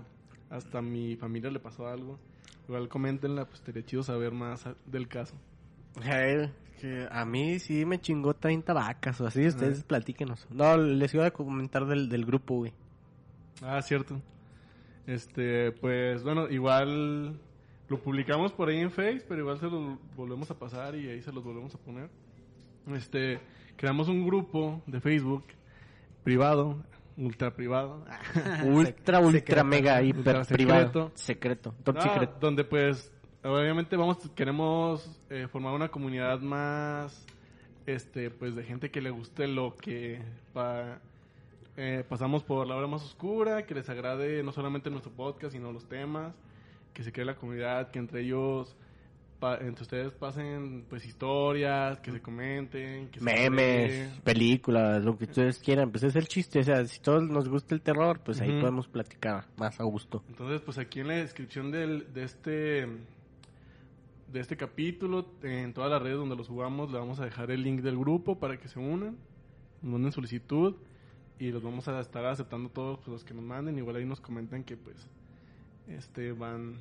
hasta 0.50 0.78
a 0.78 0.82
mi 0.82 1.18
familia 1.18 1.52
le 1.52 1.60
pasó 1.60 1.90
algo, 1.90 2.18
igual 2.70 2.88
coméntenla, 2.88 3.44
pues 3.48 3.60
estaría 3.60 3.84
chido 3.84 4.02
saber 4.02 4.32
más 4.32 4.64
del 4.86 5.10
caso. 5.10 5.36
Que 6.80 7.06
a 7.12 7.26
mí 7.26 7.60
sí 7.60 7.84
me 7.84 8.00
chingó 8.00 8.34
30 8.34 8.72
vacas 8.72 9.20
o 9.20 9.28
así, 9.28 9.46
ustedes 9.46 9.84
platíquenos. 9.84 10.48
No, 10.52 10.78
les 10.78 11.14
iba 11.14 11.26
a 11.26 11.32
comentar 11.32 11.86
del, 11.86 12.08
del 12.08 12.26
grupo, 12.26 12.60
güey. 12.60 12.72
Ah, 13.62 13.82
cierto. 13.82 14.22
Este, 15.06 15.74
pues 15.74 16.24
bueno, 16.24 16.48
igual 16.48 17.42
lo 17.90 18.00
publicamos 18.00 18.52
por 18.54 18.70
ahí 18.70 18.80
en 18.80 18.92
Face, 18.92 19.24
pero 19.28 19.42
igual 19.42 19.60
se 19.60 19.66
los 19.68 19.98
volvemos 20.16 20.50
a 20.52 20.58
pasar 20.58 20.96
y 20.96 21.10
ahí 21.10 21.22
se 21.22 21.32
los 21.32 21.44
volvemos 21.44 21.74
a 21.76 21.78
poner. 21.80 22.10
Este, 22.94 23.40
creamos 23.76 24.08
un 24.08 24.26
grupo 24.26 24.82
de 24.88 25.00
Facebook 25.02 25.44
privado, 26.24 26.78
ultra 27.18 27.54
privado. 27.56 28.06
Ultra, 28.66 29.20
ultra, 29.20 29.32
secreto. 29.32 29.64
mega, 29.66 30.02
hiper 30.02 30.38
Ultra 30.38 30.44
privado. 30.46 30.80
secreto. 30.82 31.12
Secreto. 31.16 31.76
Top 31.84 31.98
Ah, 32.00 32.02
secret. 32.02 32.30
Donde 32.40 32.64
pues, 32.64 33.12
obviamente 33.44 33.96
vamos, 33.98 34.18
queremos 34.36 35.22
eh, 35.30 35.48
formar 35.52 35.74
una 35.74 35.90
comunidad 35.90 36.40
más, 36.42 37.26
este, 37.86 38.30
pues 38.32 38.56
de 38.56 38.64
gente 38.64 38.90
que 38.92 39.02
le 39.02 39.10
guste 39.10 39.48
lo 39.48 39.76
que 39.76 40.22
pa- 40.54 41.00
eh, 41.78 42.04
pasamos 42.08 42.44
por 42.44 42.66
la 42.68 42.76
hora 42.76 42.88
más 42.88 43.04
oscura, 43.04 43.66
que 43.66 43.74
les 43.76 43.90
agrade 43.90 44.44
no 44.44 44.52
solamente 44.52 44.90
nuestro 44.90 45.12
podcast, 45.12 45.54
sino 45.54 45.72
los 45.72 45.88
temas, 45.90 46.34
que 46.94 47.04
se 47.04 47.12
cree 47.12 47.26
la 47.26 47.36
comunidad, 47.36 47.92
que 47.92 48.00
entre 48.00 48.22
ellos, 48.22 48.76
pa- 49.40 49.58
entre 49.58 49.84
ustedes 49.84 50.12
pasen 50.12 50.86
pues 50.90 51.06
historias, 51.06 52.00
que 52.00 52.12
se 52.12 52.22
comenten, 52.22 53.10
que 53.10 53.22
Memes, 53.22 54.20
películas, 54.24 55.04
lo 55.04 55.18
que 55.18 55.26
ustedes 55.26 55.60
quieran. 55.60 55.92
Pues 55.92 56.04
es 56.04 56.16
el 56.16 56.28
chiste. 56.28 56.60
O 56.60 56.64
sea, 56.64 56.86
si 56.86 57.00
todos 57.00 57.24
nos 57.30 57.48
gusta 57.48 57.74
el 57.76 57.82
terror, 57.82 58.20
pues 58.24 58.42
ahí 58.42 58.60
podemos 58.60 58.88
platicar 58.88 59.46
más 59.58 59.80
a 59.80 59.84
gusto. 59.84 60.24
Entonces, 60.30 60.62
pues 60.62 60.78
aquí 60.78 61.00
en 61.00 61.08
la 61.08 61.16
descripción 61.16 61.72
del, 61.72 62.14
de 62.14 62.24
este 62.24 62.88
de 64.32 64.40
este 64.40 64.56
capítulo, 64.58 65.26
en 65.42 65.74
todas 65.74 65.90
las 65.90 66.02
redes 66.02 66.18
donde 66.18 66.36
los 66.36 66.48
jugamos, 66.48 66.92
le 66.92 67.00
vamos 67.00 67.20
a 67.20 67.26
dejar 67.26 67.50
el 67.50 67.64
link 67.64 67.82
del 67.82 67.98
grupo 67.98 68.38
para 68.38 68.58
que 68.60 68.68
se 68.68 68.78
unan, 68.78 69.18
nos 69.82 69.92
manden 69.94 70.12
solicitud 70.12 70.76
y 71.40 71.52
los 71.52 71.64
vamos 71.64 71.88
a 71.88 72.00
estar 72.00 72.24
aceptando 72.26 72.70
todos 72.70 72.98
pues, 73.00 73.08
los 73.08 73.24
que 73.24 73.34
nos 73.34 73.44
manden. 73.44 73.78
Igual 73.80 73.96
ahí 73.96 74.06
nos 74.06 74.22
comentan 74.22 74.64
que 74.64 74.78
pues 74.78 75.10
este 75.90 76.32
van 76.32 76.78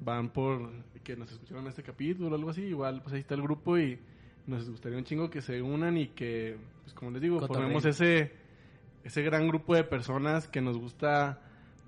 van 0.00 0.30
por 0.30 0.70
que 1.02 1.16
nos 1.16 1.30
escucharon 1.32 1.66
este 1.66 1.82
capítulo 1.82 2.30
o 2.30 2.34
algo 2.34 2.50
así. 2.50 2.62
Igual 2.62 3.02
pues 3.02 3.14
ahí 3.14 3.20
está 3.20 3.34
el 3.34 3.42
grupo 3.42 3.78
y 3.78 3.98
nos 4.46 4.68
gustaría 4.68 4.98
un 4.98 5.04
chingo 5.04 5.30
que 5.30 5.40
se 5.40 5.62
unan 5.62 5.96
y 5.96 6.08
que 6.08 6.56
pues 6.82 6.94
como 6.94 7.10
les 7.10 7.22
digo, 7.22 7.46
formemos 7.46 7.84
ese 7.84 8.32
ese 9.04 9.22
gran 9.22 9.48
grupo 9.48 9.74
de 9.74 9.84
personas 9.84 10.48
que 10.48 10.60
nos 10.60 10.78
gusta 10.78 11.40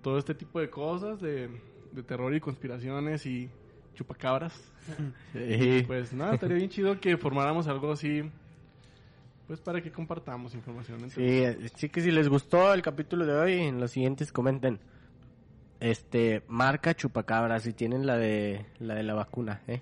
todo 0.02 0.18
este 0.18 0.34
tipo 0.34 0.60
de 0.60 0.70
cosas, 0.70 1.20
de, 1.20 1.48
de 1.92 2.02
terror 2.02 2.34
y 2.34 2.40
conspiraciones 2.40 3.26
y 3.26 3.50
chupacabras. 3.94 4.72
Sí. 5.32 5.82
Pues 5.84 6.12
nada, 6.12 6.34
estaría 6.34 6.56
bien 6.58 6.70
chido 6.70 7.00
que 7.00 7.16
formáramos 7.16 7.66
algo 7.66 7.90
así, 7.90 8.22
pues 9.48 9.60
para 9.60 9.82
que 9.82 9.90
compartamos 9.90 10.54
información. 10.54 11.02
entre 11.02 11.54
Sí, 11.54 11.70
sí 11.74 11.88
que 11.88 12.00
si 12.00 12.12
les 12.12 12.28
gustó 12.28 12.72
el 12.72 12.82
capítulo 12.82 13.26
de 13.26 13.34
hoy, 13.34 13.52
en 13.54 13.80
los 13.80 13.90
siguientes 13.90 14.30
comenten. 14.30 14.78
Este, 15.90 16.42
marca 16.48 16.94
chupacabras 16.94 17.62
si 17.62 17.72
tienen 17.72 18.06
la 18.06 18.16
de 18.16 18.66
la 18.80 18.94
de 18.94 19.02
la 19.04 19.14
vacuna, 19.14 19.60
¿eh? 19.68 19.80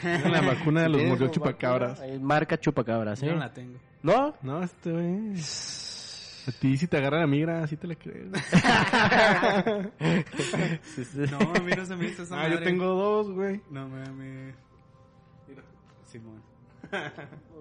Tienen 0.00 0.32
la 0.32 0.40
vacuna 0.40 0.82
de 0.82 0.88
los 0.88 1.18
su 1.18 1.28
chupacabras. 1.28 2.00
vacuna, 2.00 2.18
Marca 2.20 2.58
chupacabras, 2.58 3.20
Yo 3.20 3.28
¿eh? 3.28 3.32
no 3.34 3.38
la 3.38 3.52
tengo. 3.52 3.78
¿No? 4.02 4.34
No, 4.42 4.62
este 4.64 4.90
güey. 4.90 5.34
A 6.46 6.52
ti 6.60 6.76
si 6.76 6.86
te 6.88 6.98
agarra 6.98 7.20
la 7.20 7.26
migra, 7.26 7.62
así 7.62 7.76
te 7.76 7.86
la 7.86 7.94
crees. 7.94 8.26
No, 11.30 11.38
a 11.38 11.60
mí 11.60 11.72
no 11.76 11.86
se 11.86 11.96
me 11.96 12.06
hizo 12.06 12.22
esa 12.24 12.40
ah, 12.42 12.48
yo 12.48 12.60
tengo 12.62 12.86
dos, 12.86 13.30
güey. 13.30 13.60
No, 13.70 13.88
me... 13.88 14.04
me... 14.10 14.54
Simón. 16.04 16.42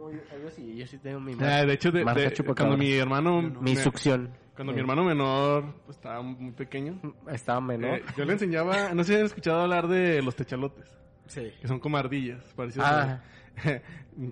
Uy, 0.02 0.20
Yo 0.44 0.50
sí, 0.52 0.76
yo 0.76 0.86
sí 0.88 0.98
tengo 0.98 1.20
mi 1.20 1.36
Ah, 1.39 1.66
de 1.66 1.74
hecho, 1.74 1.91
de- 1.91 2.04
marca 2.04 2.22
de- 2.22 2.34
chupacabras. 2.34 2.76
cuando 2.76 2.78
mi 2.78 2.94
hermano... 2.94 3.41
Yo 3.41 3.50
no. 3.50 3.62
mi 3.62 3.76
me- 3.76 3.84
succión. 3.84 4.30
Cuando 4.56 4.74
mi 4.74 4.80
hermano 4.80 5.04
menor 5.04 5.74
pues, 5.86 5.97
estaba 5.97 6.22
muy 6.22 6.51
pequeño, 6.51 6.99
estaba 7.28 7.60
menor. 7.62 7.97
eh, 7.99 8.04
yo 8.16 8.24
le 8.26 8.34
enseñaba, 8.34 8.93
no 8.93 9.04
sé 9.04 9.14
si 9.14 9.20
han 9.20 9.26
escuchado 9.26 9.62
hablar 9.62 9.88
de 9.88 10.22
los 10.22 10.36
techalotes, 10.36 10.95
Sí. 11.26 11.51
que 11.62 11.68
son 11.68 11.80
como 11.80 11.97
ardillas, 11.97 12.43
parecidos 12.56 12.88
Ah. 12.89 13.22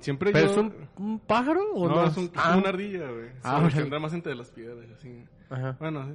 Siempre 0.01 0.31
¿Pero 0.31 0.45
yo... 0.47 0.51
es 0.51 0.57
un, 0.57 0.73
un 0.97 1.19
pájaro 1.19 1.61
o 1.73 1.87
no? 1.87 1.95
no, 1.95 2.07
es, 2.07 2.17
un, 2.17 2.31
Ah. 2.35 2.55
una 2.57 2.69
ardilla, 2.69 3.09
güey. 3.09 3.29
Ah, 3.43 3.67
Se- 3.71 3.81
anda 3.81 3.99
más 3.99 4.13
entre 4.13 4.35
las 4.35 4.51
piedras, 4.51 4.89
así. 4.97 5.23
Ajá. 5.49 5.75
Bueno, 5.79 6.05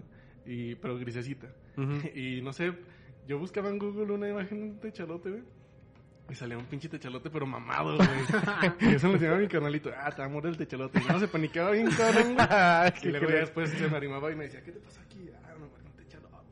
sí. 0.44 0.52
y, 0.52 0.74
pero 0.76 0.98
grisecita. 0.98 1.48
Ujú. 1.76 1.92
Y 2.14 2.40
no 2.42 2.52
sé, 2.52 2.72
yo 3.26 3.38
buscaba 3.38 3.68
en 3.70 3.78
Google 3.78 4.12
una 4.12 4.28
imagen 4.28 4.60
de 4.60 4.64
un 4.66 4.78
techalote, 4.80 5.30
güey. 5.30 5.42
Y 6.28 6.34
salía 6.34 6.58
un 6.58 6.64
pinche 6.64 6.88
techalote, 6.88 7.30
pero 7.30 7.46
mamado, 7.46 7.96
güey. 7.96 8.08
y 8.80 8.94
eso 8.94 9.06
le 9.08 9.14
enseñaba 9.14 9.38
mi 9.38 9.46
carnalito. 9.48 9.90
Ah, 9.96 10.10
te 10.10 10.22
va 10.22 10.24
a 10.26 10.28
morir 10.28 10.50
el 10.50 10.56
techalote. 10.56 11.00
Y 11.00 11.04
no, 11.04 11.20
se 11.20 11.28
paniqueaba 11.28 11.70
bien 11.70 11.88
cabrón, 11.90 12.34
güey. 12.34 12.46
Y 13.02 13.08
luego 13.08 13.28
ya 13.28 13.36
después 13.36 13.70
se 13.70 13.88
me 13.88 13.96
animaba 13.96 14.32
y 14.32 14.34
me 14.34 14.44
decía, 14.44 14.62
¿qué 14.62 14.72
te 14.72 14.80
pasa 14.80 15.00
aquí? 15.02 15.30
Ah, 15.44 15.45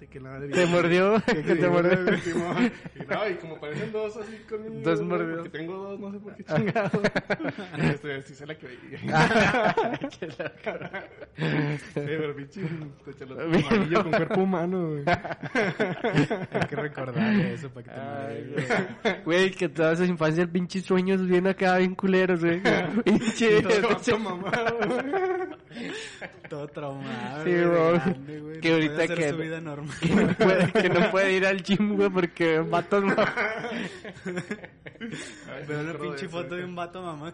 techalote, 0.05 0.09
que 0.09 0.21
la 0.21 0.31
madre. 0.31 0.49
¿Te 0.49 0.67
mordió? 0.67 1.23
¿Qué 1.27 1.35
te 1.55 1.69
mordió? 1.69 1.93
Y 1.93 3.07
no, 3.07 3.29
y 3.29 3.35
como 3.35 3.61
parecen 3.61 3.93
dos 3.93 4.17
así 4.17 4.37
conmigo. 4.49 4.75
Dos 4.83 5.01
mordidos. 5.03 5.37
Porque 5.43 5.59
tengo 5.59 5.77
dos, 5.77 6.01
no 6.01 6.13
sé 6.13 6.19
por 6.19 6.35
qué 6.37 6.45
chingado. 6.45 7.03
este, 7.79 8.23
sí 8.23 8.35
se 8.35 8.47
la 8.47 8.55
creí. 8.57 8.79
Qué 10.21 10.27
loco. 10.27 10.89
Sí, 11.37 11.81
pero 11.95 12.35
pinche 12.37 12.61
amarillo 12.63 14.03
con 14.03 14.13
cuerpo 14.13 14.41
humano, 14.43 14.89
güey. 14.91 15.05
Hay 15.07 16.67
que 16.69 16.77
recordarle 16.77 17.55
eso 17.55 17.71
para 17.71 17.85
que 17.85 17.91
te 17.91 18.01
Ay, 18.01 18.45
mueras. 18.53 19.25
güey. 19.25 19.51
Que 19.51 19.69
toda 19.69 19.93
esa 19.93 20.05
infancia, 20.05 20.43
el 20.43 20.49
pinche 20.51 20.81
sueños 20.81 21.27
bien 21.27 21.47
acá, 21.47 21.79
bien 21.79 21.95
culeros, 21.95 22.41
güey. 22.41 22.61
Pinche. 23.05 23.63
Todo 23.63 24.19
mamado, 24.19 24.77
güey. 24.79 25.49
Todo 26.49 26.67
traumado. 26.69 27.45
Sí, 27.45 27.51
güey. 28.41 28.61
Que 28.61 28.73
ahorita 28.73 29.09
que- 29.09 29.31
su 29.31 29.37
vida 29.37 29.61
normal. 29.61 29.94
Que 30.01 30.15
no, 30.15 30.29
puede, 30.35 30.73
que 30.73 30.89
no 30.89 31.11
puede 31.11 31.33
ir 31.33 31.47
al 31.47 31.63
gym, 31.63 31.97
güey, 31.97 32.11
porque 32.11 32.61
vatos 32.61 33.05
no. 33.05 33.17
Veo 35.69 35.81
una 35.81 35.95
pinche 35.99 36.29
foto 36.29 36.55
de 36.55 36.65
un 36.65 36.75
vato 36.75 37.03
mamá. 37.03 37.33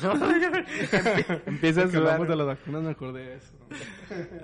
Empieza 1.46 1.82
a 1.82 1.84
hablamos 1.84 2.28
de 2.28 2.34
sudar. 2.34 2.36
las 2.36 2.46
vacunas, 2.46 2.82
me 2.82 2.90
acordé 2.90 3.24
de 3.24 3.36
eso. 3.36 3.52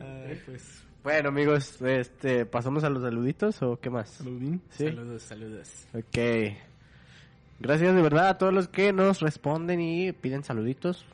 Ay, 0.01 0.41
pues. 0.47 0.85
Bueno, 1.03 1.29
amigos, 1.31 1.81
este, 1.83 2.45
¿pasamos 2.47 2.85
a 2.85 2.91
los 2.91 3.03
saluditos 3.03 3.63
o 3.63 3.79
qué 3.81 3.91
más? 3.91 4.11
Saludín. 4.11 4.61
Sí. 4.71 4.87
Saludos, 4.87 5.23
saludos. 5.23 5.87
Ok. 5.95 6.19
Gracias 7.61 7.95
de 7.95 8.03
verdad 8.03 8.29
a 8.29 8.39
todos 8.39 8.53
los 8.53 8.69
que 8.69 8.93
nos 8.93 9.21
responden 9.21 9.81
y 9.81 10.13
piden 10.13 10.45
saluditos. 10.45 11.07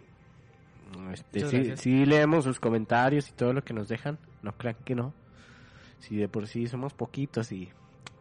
Este, 1.13 1.77
sí 1.77 2.07
leemos 2.07 2.45
sus 2.45 2.61
comentarios 2.61 3.29
y 3.29 3.33
todo 3.33 3.53
lo 3.53 3.63
que 3.63 3.75
nos 3.75 3.89
dejan. 3.89 4.19
No 4.43 4.53
crean 4.53 4.77
que 4.85 4.95
no. 4.95 5.13
Si 6.01 6.17
de 6.17 6.29
por 6.29 6.47
sí 6.47 6.67
somos 6.67 6.93
poquitos 6.93 7.51
y 7.53 7.71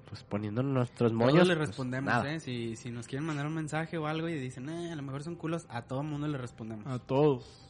pues 0.08 0.24
poniendo 0.24 0.62
nuestros 0.64 1.12
moños. 1.12 1.34
Todos 1.34 1.48
le 1.48 1.56
pues, 1.56 1.68
respondemos, 1.70 2.14
nada. 2.14 2.34
¿eh? 2.34 2.40
Si, 2.40 2.76
si 2.76 2.92
nos 2.92 3.08
quieren 3.08 3.26
mandar 3.26 3.48
un 3.48 3.56
mensaje 3.56 3.98
o 3.98 4.06
algo 4.08 4.30
y 4.30 4.36
dicen, 4.40 4.70
eh, 4.70 4.92
a 4.92 4.96
lo 4.96 5.02
mejor 5.02 5.24
son 5.24 5.36
culos, 5.36 5.66
a 5.70 5.84
todo 5.84 6.04
mundo 6.04 6.28
le 6.28 6.38
respondemos. 6.38 6.86
A 6.88 7.00
todos. 7.00 7.70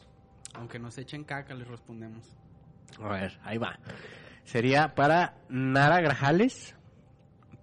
Aunque 0.54 0.78
nos 0.78 0.98
echen 0.98 1.24
caca, 1.24 1.54
les 1.54 1.66
respondemos. 1.66 2.24
A 3.00 3.08
ver, 3.08 3.38
ahí 3.42 3.58
va. 3.58 3.78
Sería 4.44 4.94
para 4.94 5.38
Nara 5.48 6.00
Grajales, 6.00 6.76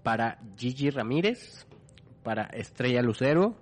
para 0.04 0.40
Gigi 0.58 0.90
Ramírez, 0.90 1.68
para 2.24 2.46
Estrella 2.46 3.02
Lucero, 3.04 3.56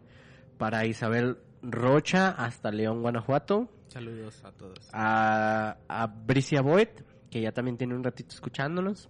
para 0.58 0.86
Isabel 0.86 1.38
Rocha 1.62 2.30
hasta 2.30 2.72
León, 2.72 3.02
Guanajuato, 3.02 3.70
Saludos 3.90 4.42
a 4.46 4.52
todos. 4.52 4.90
a, 4.94 5.78
a 5.88 6.08
Bricia 6.08 6.62
Boyd, 6.62 6.88
que 7.30 7.42
ya 7.42 7.52
también 7.52 7.78
tiene 7.78 7.96
un 7.96 8.04
ratito 8.04 8.34
escuchándonos, 8.34 9.10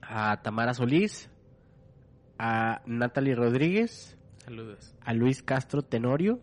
a 0.00 0.40
Tamara 0.42 0.74
Solís, 0.74 1.30
a 2.38 2.82
Natalie 2.86 3.34
Rodríguez, 3.34 4.16
Saludos. 4.44 4.94
a 5.04 5.12
Luis 5.14 5.42
Castro 5.42 5.82
Tenorio, 5.82 6.40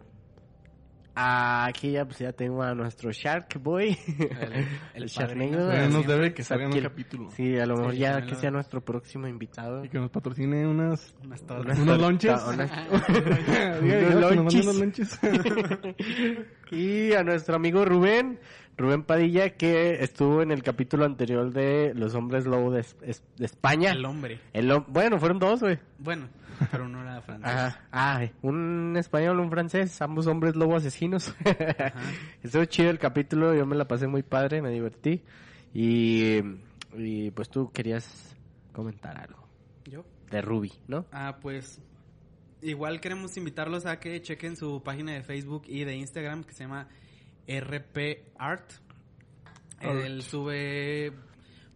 a 1.16 1.66
aquí 1.66 1.92
ya, 1.92 2.06
pues 2.06 2.20
ya 2.20 2.32
tengo 2.32 2.64
a 2.64 2.74
nuestro 2.74 3.12
Shark 3.12 3.60
Boy, 3.62 3.98
El, 4.94 5.04
El 5.04 5.12
padrino. 5.16 5.58
Todavía 5.58 5.90
nos 5.90 6.08
debe 6.08 6.34
que 6.34 6.44
salga 6.44 6.66
en 6.68 6.74
un 6.74 6.82
capítulo. 6.82 7.30
sí, 7.32 7.58
a 7.58 7.66
lo 7.66 7.76
mejor 7.76 7.92
Sí, 7.94 8.00
ya 8.00 8.22
que 8.22 8.36
sea 8.36 8.52
nuestro 8.52 8.80
próximo 8.80 9.28
invitado. 9.28 9.84
Y 9.84 9.90
que 9.90 10.00
nos 10.00 10.12
patrocine 10.12 10.66
unas... 10.66 11.14
¿Unos 11.22 12.00
lonches. 12.00 12.42
unos 12.48 12.70
lonches. 14.78 15.20
Y 16.72 17.14
a 17.14 17.24
nuestro 17.24 17.56
amigo 17.56 17.84
Rubén, 17.84 18.40
Rubén 18.80 19.04
Padilla, 19.04 19.50
que 19.58 20.02
estuvo 20.04 20.42
en 20.42 20.52
el 20.52 20.64
capítulo 20.64 21.04
anterior 21.06 21.52
de 21.52 21.94
Los 21.94 22.16
Hombres 22.16 22.46
Lobo 22.46 22.72
de, 22.72 22.80
Es- 22.80 23.24
de 23.38 23.46
España. 23.46 23.92
El 23.92 24.06
hombre. 24.06 24.40
El 24.54 24.72
bueno, 24.88 25.20
fueron 25.20 25.38
dos, 25.38 25.60
güey. 25.60 25.78
Bueno, 25.98 26.30
pero 26.72 26.88
no 26.88 27.02
era 27.02 27.22
francés. 27.22 27.46
Ajá. 27.50 27.82
Ah, 27.92 28.26
un 28.42 28.96
español, 28.98 29.38
un 29.42 29.50
francés, 29.50 30.02
ambos 30.02 30.28
hombres 30.28 30.56
lobo 30.56 30.78
asesinos. 30.78 31.36
Estuvo 32.44 32.64
chido 32.66 32.90
el 32.90 33.00
capítulo, 33.00 33.54
yo 33.54 33.66
me 33.66 33.76
la 33.76 33.86
pasé 33.88 34.08
muy 34.08 34.24
padre, 34.24 34.62
me 34.62 34.70
divertí. 34.72 35.22
Y, 35.74 36.38
y 36.96 37.32
pues 37.32 37.50
tú 37.50 37.72
querías 37.72 38.36
comentar 38.72 39.18
algo 39.18 39.46
¿Yo? 39.86 40.06
de 40.32 40.42
Ruby, 40.42 40.72
¿no? 40.88 41.06
Ah, 41.12 41.38
pues 41.42 41.82
igual 42.62 43.00
queremos 43.02 43.36
invitarlos 43.38 43.86
a 43.86 44.00
que 44.00 44.22
chequen 44.22 44.56
su 44.56 44.82
página 44.84 45.12
de 45.14 45.22
Facebook 45.22 45.64
y 45.68 45.84
de 45.84 45.96
Instagram 45.98 46.44
que 46.46 46.54
se 46.54 46.64
llama 46.64 46.88
RP 47.50 48.24
Art. 48.38 48.72
Él 49.82 50.22
sube 50.24 51.14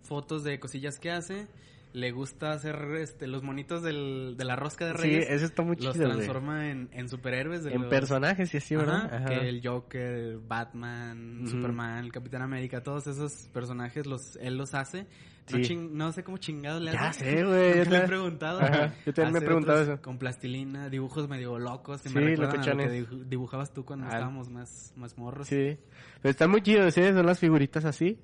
fotos 0.04 0.44
de 0.44 0.60
cosillas 0.60 1.00
que 1.00 1.12
hace. 1.12 1.48
Le 1.94 2.12
gusta 2.12 2.52
hacer 2.54 2.76
este, 3.00 3.28
los 3.28 3.44
monitos 3.44 3.84
del, 3.84 4.34
de 4.36 4.46
la 4.46 4.56
rosca 4.56 4.86
de 4.88 4.94
Sí, 4.94 4.98
Reyes. 5.04 5.30
eso 5.30 5.46
está 5.46 5.62
muy 5.62 5.76
los 5.76 5.94
chido, 5.94 6.10
transforma 6.10 6.70
en, 6.72 6.90
en 6.92 7.08
superhéroes. 7.08 7.64
de 7.64 7.74
En 7.74 7.82
los- 7.82 7.90
personajes 7.92 8.52
y 8.54 8.58
así, 8.58 8.76
¿verdad? 8.76 9.06
Ajá, 9.06 9.16
Ajá. 9.18 9.26
que 9.30 9.48
el 9.50 9.62
Joker, 9.64 10.40
Batman. 10.40 11.44
Superman, 11.48 12.04
el 12.04 12.12
Capitán 12.12 12.42
América, 12.42 12.82
todos 12.82 13.06
esos 13.06 13.48
personajes 13.54 14.08
los 14.08 14.38
él 14.38 14.58
los 14.58 14.74
hace. 14.74 15.06
No, 15.52 15.64
Sí. 15.64 15.76
no 15.76 16.12
sé 16.14 16.24
cómo 16.24 16.38
chingados 16.38 16.82
le 16.82 16.94
Ya 16.94 17.12
sé, 17.12 17.44
güey, 17.46 17.78
Nunca 17.80 17.84
ya 17.84 17.90
le 17.92 17.98
he 17.98 18.08
preguntado. 18.08 18.62
Ajá, 18.62 18.94
yo 19.06 19.14
también 19.14 19.34
me 19.34 19.40
he 19.40 19.42
preguntado 19.42 19.82
eso. 19.82 20.02
Con 20.02 20.18
plastilina, 20.18 20.90
dibujos 20.90 21.28
medio 21.28 21.60
locos. 21.60 22.02
Que 22.02 22.10
Sí, 22.10 22.16
me 22.16 22.22
recuerdan 22.22 22.62
a 22.62 22.66
lo 22.74 22.78
que 22.78 23.02
dibu- 23.04 23.24
dibujabas 23.26 23.74
tú 23.74 23.84
cuando 23.84 24.06
Ah. 24.06 24.10
estábamos 24.10 24.50
más, 24.50 24.94
más 24.96 25.18
morros. 25.18 25.48
Sí. 25.48 25.78
Pero 26.22 26.32
están 26.32 26.50
muy 26.50 26.62
chidos, 26.62 26.94
¿sí? 26.94 27.02
Son 27.04 27.26
las 27.26 27.40
figuritas 27.40 27.84
así. 27.86 28.18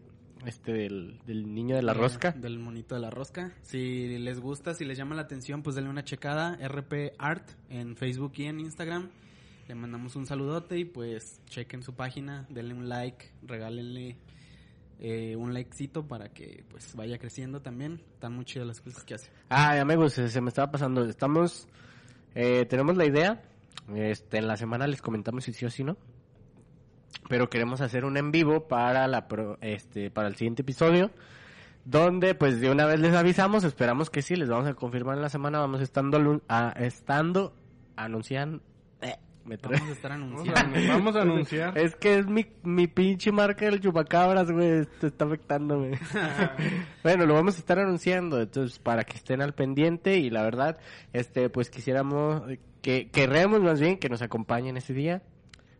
Este, 0.45 0.71
del, 0.71 1.19
del 1.25 1.53
niño 1.53 1.75
de 1.75 1.81
la 1.81 1.93
rosca. 1.93 2.31
Del 2.31 2.59
monito 2.59 2.95
de 2.95 3.01
la 3.01 3.09
rosca. 3.09 3.51
Si 3.63 4.17
les 4.19 4.39
gusta, 4.39 4.73
si 4.73 4.85
les 4.85 4.97
llama 4.97 5.13
la 5.13 5.23
atención, 5.23 5.61
pues 5.61 5.75
denle 5.75 5.89
una 5.89 6.05
checada. 6.05 6.57
RP 6.65 7.11
Art 7.17 7.49
en 7.69 7.97
Facebook 7.97 8.31
y 8.37 8.45
en 8.45 8.61
Instagram. 8.61 9.09
Le 9.67 9.75
mandamos 9.75 10.15
un 10.15 10.25
saludote 10.25 10.79
y 10.79 10.85
pues 10.85 11.41
chequen 11.47 11.83
su 11.83 11.93
página, 11.93 12.47
denle 12.49 12.73
un 12.73 12.87
like, 12.87 13.25
regálenle 13.43 14.15
eh, 14.99 15.35
un 15.35 15.53
likecito 15.53 16.07
para 16.07 16.29
que 16.29 16.63
pues 16.69 16.95
vaya 16.95 17.17
creciendo 17.17 17.61
también. 17.61 18.01
Están 18.13 18.33
muy 18.33 18.45
chidas 18.45 18.67
las 18.67 18.81
cosas 18.81 19.03
que 19.03 19.13
hace. 19.15 19.29
Ah, 19.49 19.75
gusta, 19.95 20.27
se 20.27 20.41
me 20.41 20.49
estaba 20.49 20.71
pasando. 20.71 21.03
Estamos, 21.05 21.67
eh, 22.35 22.65
tenemos 22.69 22.97
la 22.97 23.05
idea. 23.05 23.41
Este, 23.95 24.37
en 24.37 24.47
la 24.47 24.57
semana 24.57 24.85
les 24.87 25.01
comentamos 25.01 25.43
si 25.45 25.53
sí 25.53 25.65
o 25.65 25.69
si 25.69 25.83
no. 25.83 25.97
Pero 27.27 27.49
queremos 27.49 27.81
hacer 27.81 28.05
un 28.05 28.17
en 28.17 28.31
vivo 28.31 28.67
para 28.67 29.07
la 29.07 29.27
pro- 29.27 29.57
este, 29.61 30.11
para 30.11 30.27
el 30.27 30.35
siguiente 30.35 30.61
episodio. 30.63 31.11
Donde, 31.85 32.35
pues, 32.35 32.59
de 32.59 32.69
una 32.69 32.85
vez 32.85 32.99
les 32.99 33.15
avisamos. 33.15 33.63
Esperamos 33.63 34.09
que 34.09 34.21
sí, 34.21 34.35
les 34.35 34.49
vamos 34.49 34.67
a 34.67 34.73
confirmar 34.73 35.15
en 35.15 35.21
la 35.21 35.29
semana. 35.29 35.59
Vamos 35.59 35.81
estando, 35.81 36.41
a- 36.47 36.73
estando 36.77 37.53
anunciando. 37.95 38.61
Me 39.45 39.57
tra- 39.57 39.71
Vamos 39.71 39.89
a 39.89 39.91
estar 39.93 40.11
anunciando. 40.13 40.77
a, 40.77 40.87
vamos 40.97 41.15
a 41.15 41.21
anunciar. 41.21 41.77
Es 41.77 41.95
que 41.95 42.19
es 42.19 42.27
mi, 42.27 42.45
mi 42.63 42.87
pinche 42.87 43.31
marca 43.31 43.65
del 43.65 43.79
chupacabras, 43.79 44.51
güey. 44.51 44.85
Te 44.99 45.07
está 45.07 45.25
afectando, 45.25 45.79
güey. 45.79 45.93
bueno, 47.03 47.25
lo 47.25 47.33
vamos 47.33 47.55
a 47.55 47.59
estar 47.59 47.79
anunciando. 47.79 48.39
Entonces, 48.41 48.79
para 48.79 49.03
que 49.03 49.17
estén 49.17 49.41
al 49.41 49.53
pendiente. 49.53 50.17
Y 50.17 50.29
la 50.29 50.43
verdad, 50.43 50.77
este, 51.13 51.49
pues 51.49 51.69
quisiéramos, 51.69 52.43
que 52.81 53.09
queremos 53.09 53.61
más 53.61 53.79
bien 53.79 53.97
que 53.97 54.09
nos 54.09 54.21
acompañen 54.21 54.77
ese 54.77 54.93
día. 54.93 55.23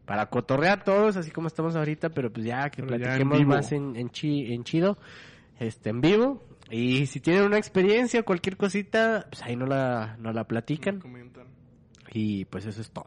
Para 0.05 0.25
cotorrear 0.27 0.83
todos, 0.83 1.17
así 1.17 1.29
como 1.29 1.47
estamos 1.47 1.75
ahorita. 1.75 2.09
Pero 2.09 2.31
pues 2.33 2.45
ya 2.45 2.69
que 2.71 2.81
Pero 2.81 2.97
ya 2.97 3.15
en 3.15 3.27
platiquemos 3.29 3.45
más 3.45 3.71
en, 3.71 3.95
en, 3.95 4.09
chi- 4.09 4.51
en 4.53 4.63
chido. 4.63 4.97
Este, 5.59 5.89
en 5.91 6.01
vivo. 6.01 6.43
Y 6.71 7.05
si 7.07 7.19
tienen 7.19 7.43
una 7.43 7.57
experiencia, 7.57 8.23
cualquier 8.23 8.55
cosita, 8.57 9.25
pues 9.29 9.41
ahí 9.43 9.55
no 9.55 9.65
la, 9.65 10.15
no 10.19 10.31
la 10.33 10.45
platican. 10.45 10.99
Comentan. 10.99 11.45
Y 12.11 12.45
pues 12.45 12.65
eso 12.65 12.81
es 12.81 12.89
todo. 12.91 13.05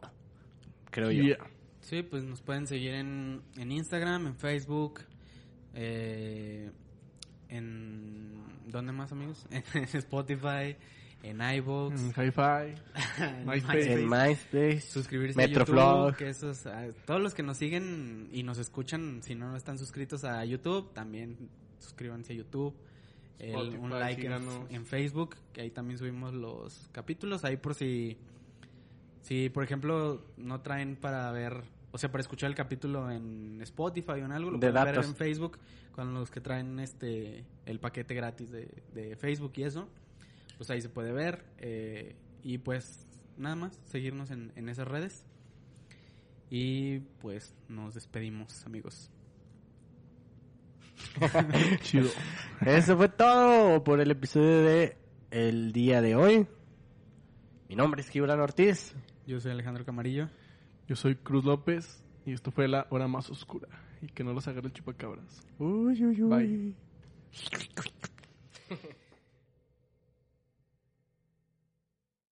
Creo 0.93 1.11
yo. 1.11 1.23
Yeah. 1.23 1.37
Sí, 1.81 2.01
pues 2.03 2.23
nos 2.23 2.41
pueden 2.41 2.65
seguir 2.67 2.93
en, 2.93 3.41
en 3.57 3.71
Instagram, 3.71 4.27
en 4.27 4.35
Facebook, 4.35 5.01
eh, 5.73 6.71
en... 7.49 8.41
¿Dónde 8.67 8.91
más, 8.93 9.11
amigos? 9.11 9.45
En 9.73 9.83
Spotify, 9.83 10.75
en 11.23 11.41
iVoox. 11.41 11.99
En 11.99 12.07
Hi-Fi. 12.09 12.81
en 13.23 13.45
MySpace. 13.45 13.93
En 13.93 14.09
MySpace. 14.09 14.81
suscribirse 14.81 15.41
a. 15.41 15.45
YouTube, 15.47 16.15
que 16.15 16.29
esos, 16.29 16.65
ah, 16.67 16.87
todos 17.05 17.21
los 17.21 17.33
que 17.33 17.43
nos 17.43 17.57
siguen 17.57 18.29
y 18.31 18.43
nos 18.43 18.57
escuchan, 18.59 19.21
si 19.23 19.35
no 19.35 19.55
están 19.55 19.77
suscritos 19.77 20.23
a 20.23 20.45
YouTube, 20.45 20.93
también 20.93 21.49
suscríbanse 21.79 22.33
a 22.33 22.35
YouTube. 22.37 22.73
El- 23.39 23.77
un 23.77 23.89
like 23.89 24.25
en 24.69 24.85
Facebook, 24.85 25.35
que 25.51 25.61
ahí 25.61 25.69
también 25.69 25.97
subimos 25.97 26.33
los 26.33 26.87
capítulos, 26.93 27.43
ahí 27.43 27.57
por 27.57 27.75
si, 27.75 28.17
si 29.23 29.49
por 29.49 29.63
ejemplo 29.63 30.21
no 30.37 30.61
traen 30.61 30.95
para 30.95 31.31
ver, 31.31 31.63
o 31.91 31.97
sea, 31.97 32.11
para 32.11 32.21
escuchar 32.21 32.49
el 32.49 32.55
capítulo 32.55 33.09
en 33.09 33.59
Spotify 33.61 34.11
o 34.11 34.17
en 34.17 34.31
algo, 34.31 34.51
lo 34.51 34.57
De 34.59 34.69
pueden 34.69 34.85
ver 34.85 35.03
en 35.03 35.15
Facebook, 35.15 35.57
con 35.93 36.13
los 36.13 36.29
que 36.29 36.41
traen 36.41 36.79
este 36.79 37.45
el 37.65 37.79
paquete 37.79 38.13
gratis 38.13 38.51
de, 38.51 38.83
de 38.93 39.15
Facebook 39.15 39.53
y 39.55 39.63
eso, 39.63 39.87
pues 40.57 40.69
ahí 40.69 40.81
se 40.81 40.89
puede 40.89 41.13
ver, 41.13 41.45
eh, 41.57 42.15
y 42.43 42.57
pues 42.57 43.07
nada 43.37 43.55
más, 43.55 43.79
seguirnos 43.85 44.29
en, 44.29 44.51
en 44.55 44.69
esas 44.69 44.87
redes. 44.87 45.25
Y 46.49 46.99
pues 47.19 47.55
nos 47.67 47.95
despedimos, 47.95 48.63
amigos. 48.67 49.09
Chido. 51.81 52.09
Eso 52.65 52.95
fue 52.97 53.09
todo 53.09 53.83
por 53.83 53.99
el 53.99 54.11
episodio 54.11 54.61
de 54.61 54.97
el 55.31 55.71
día 55.71 56.01
de 56.01 56.15
hoy. 56.15 56.47
Mi 57.69 57.75
nombre 57.75 58.01
es 58.01 58.09
Gibran 58.09 58.39
Ortiz. 58.39 58.93
Yo 59.25 59.39
soy 59.39 59.51
Alejandro 59.51 59.85
Camarillo. 59.85 60.29
Yo 60.87 60.95
soy 60.95 61.15
Cruz 61.15 61.45
López 61.45 62.03
y 62.25 62.33
esto 62.33 62.51
fue 62.51 62.67
la 62.67 62.87
hora 62.89 63.07
más 63.07 63.29
oscura. 63.29 63.67
Y 64.01 64.07
que 64.07 64.23
no 64.23 64.33
los 64.33 64.47
agarre 64.47 64.67
el 64.67 64.73
chupacabras. 64.73 65.41
Uy, 65.59 66.03
uy, 66.03 66.23
uy. 66.23 66.29
Bye. 66.29 66.75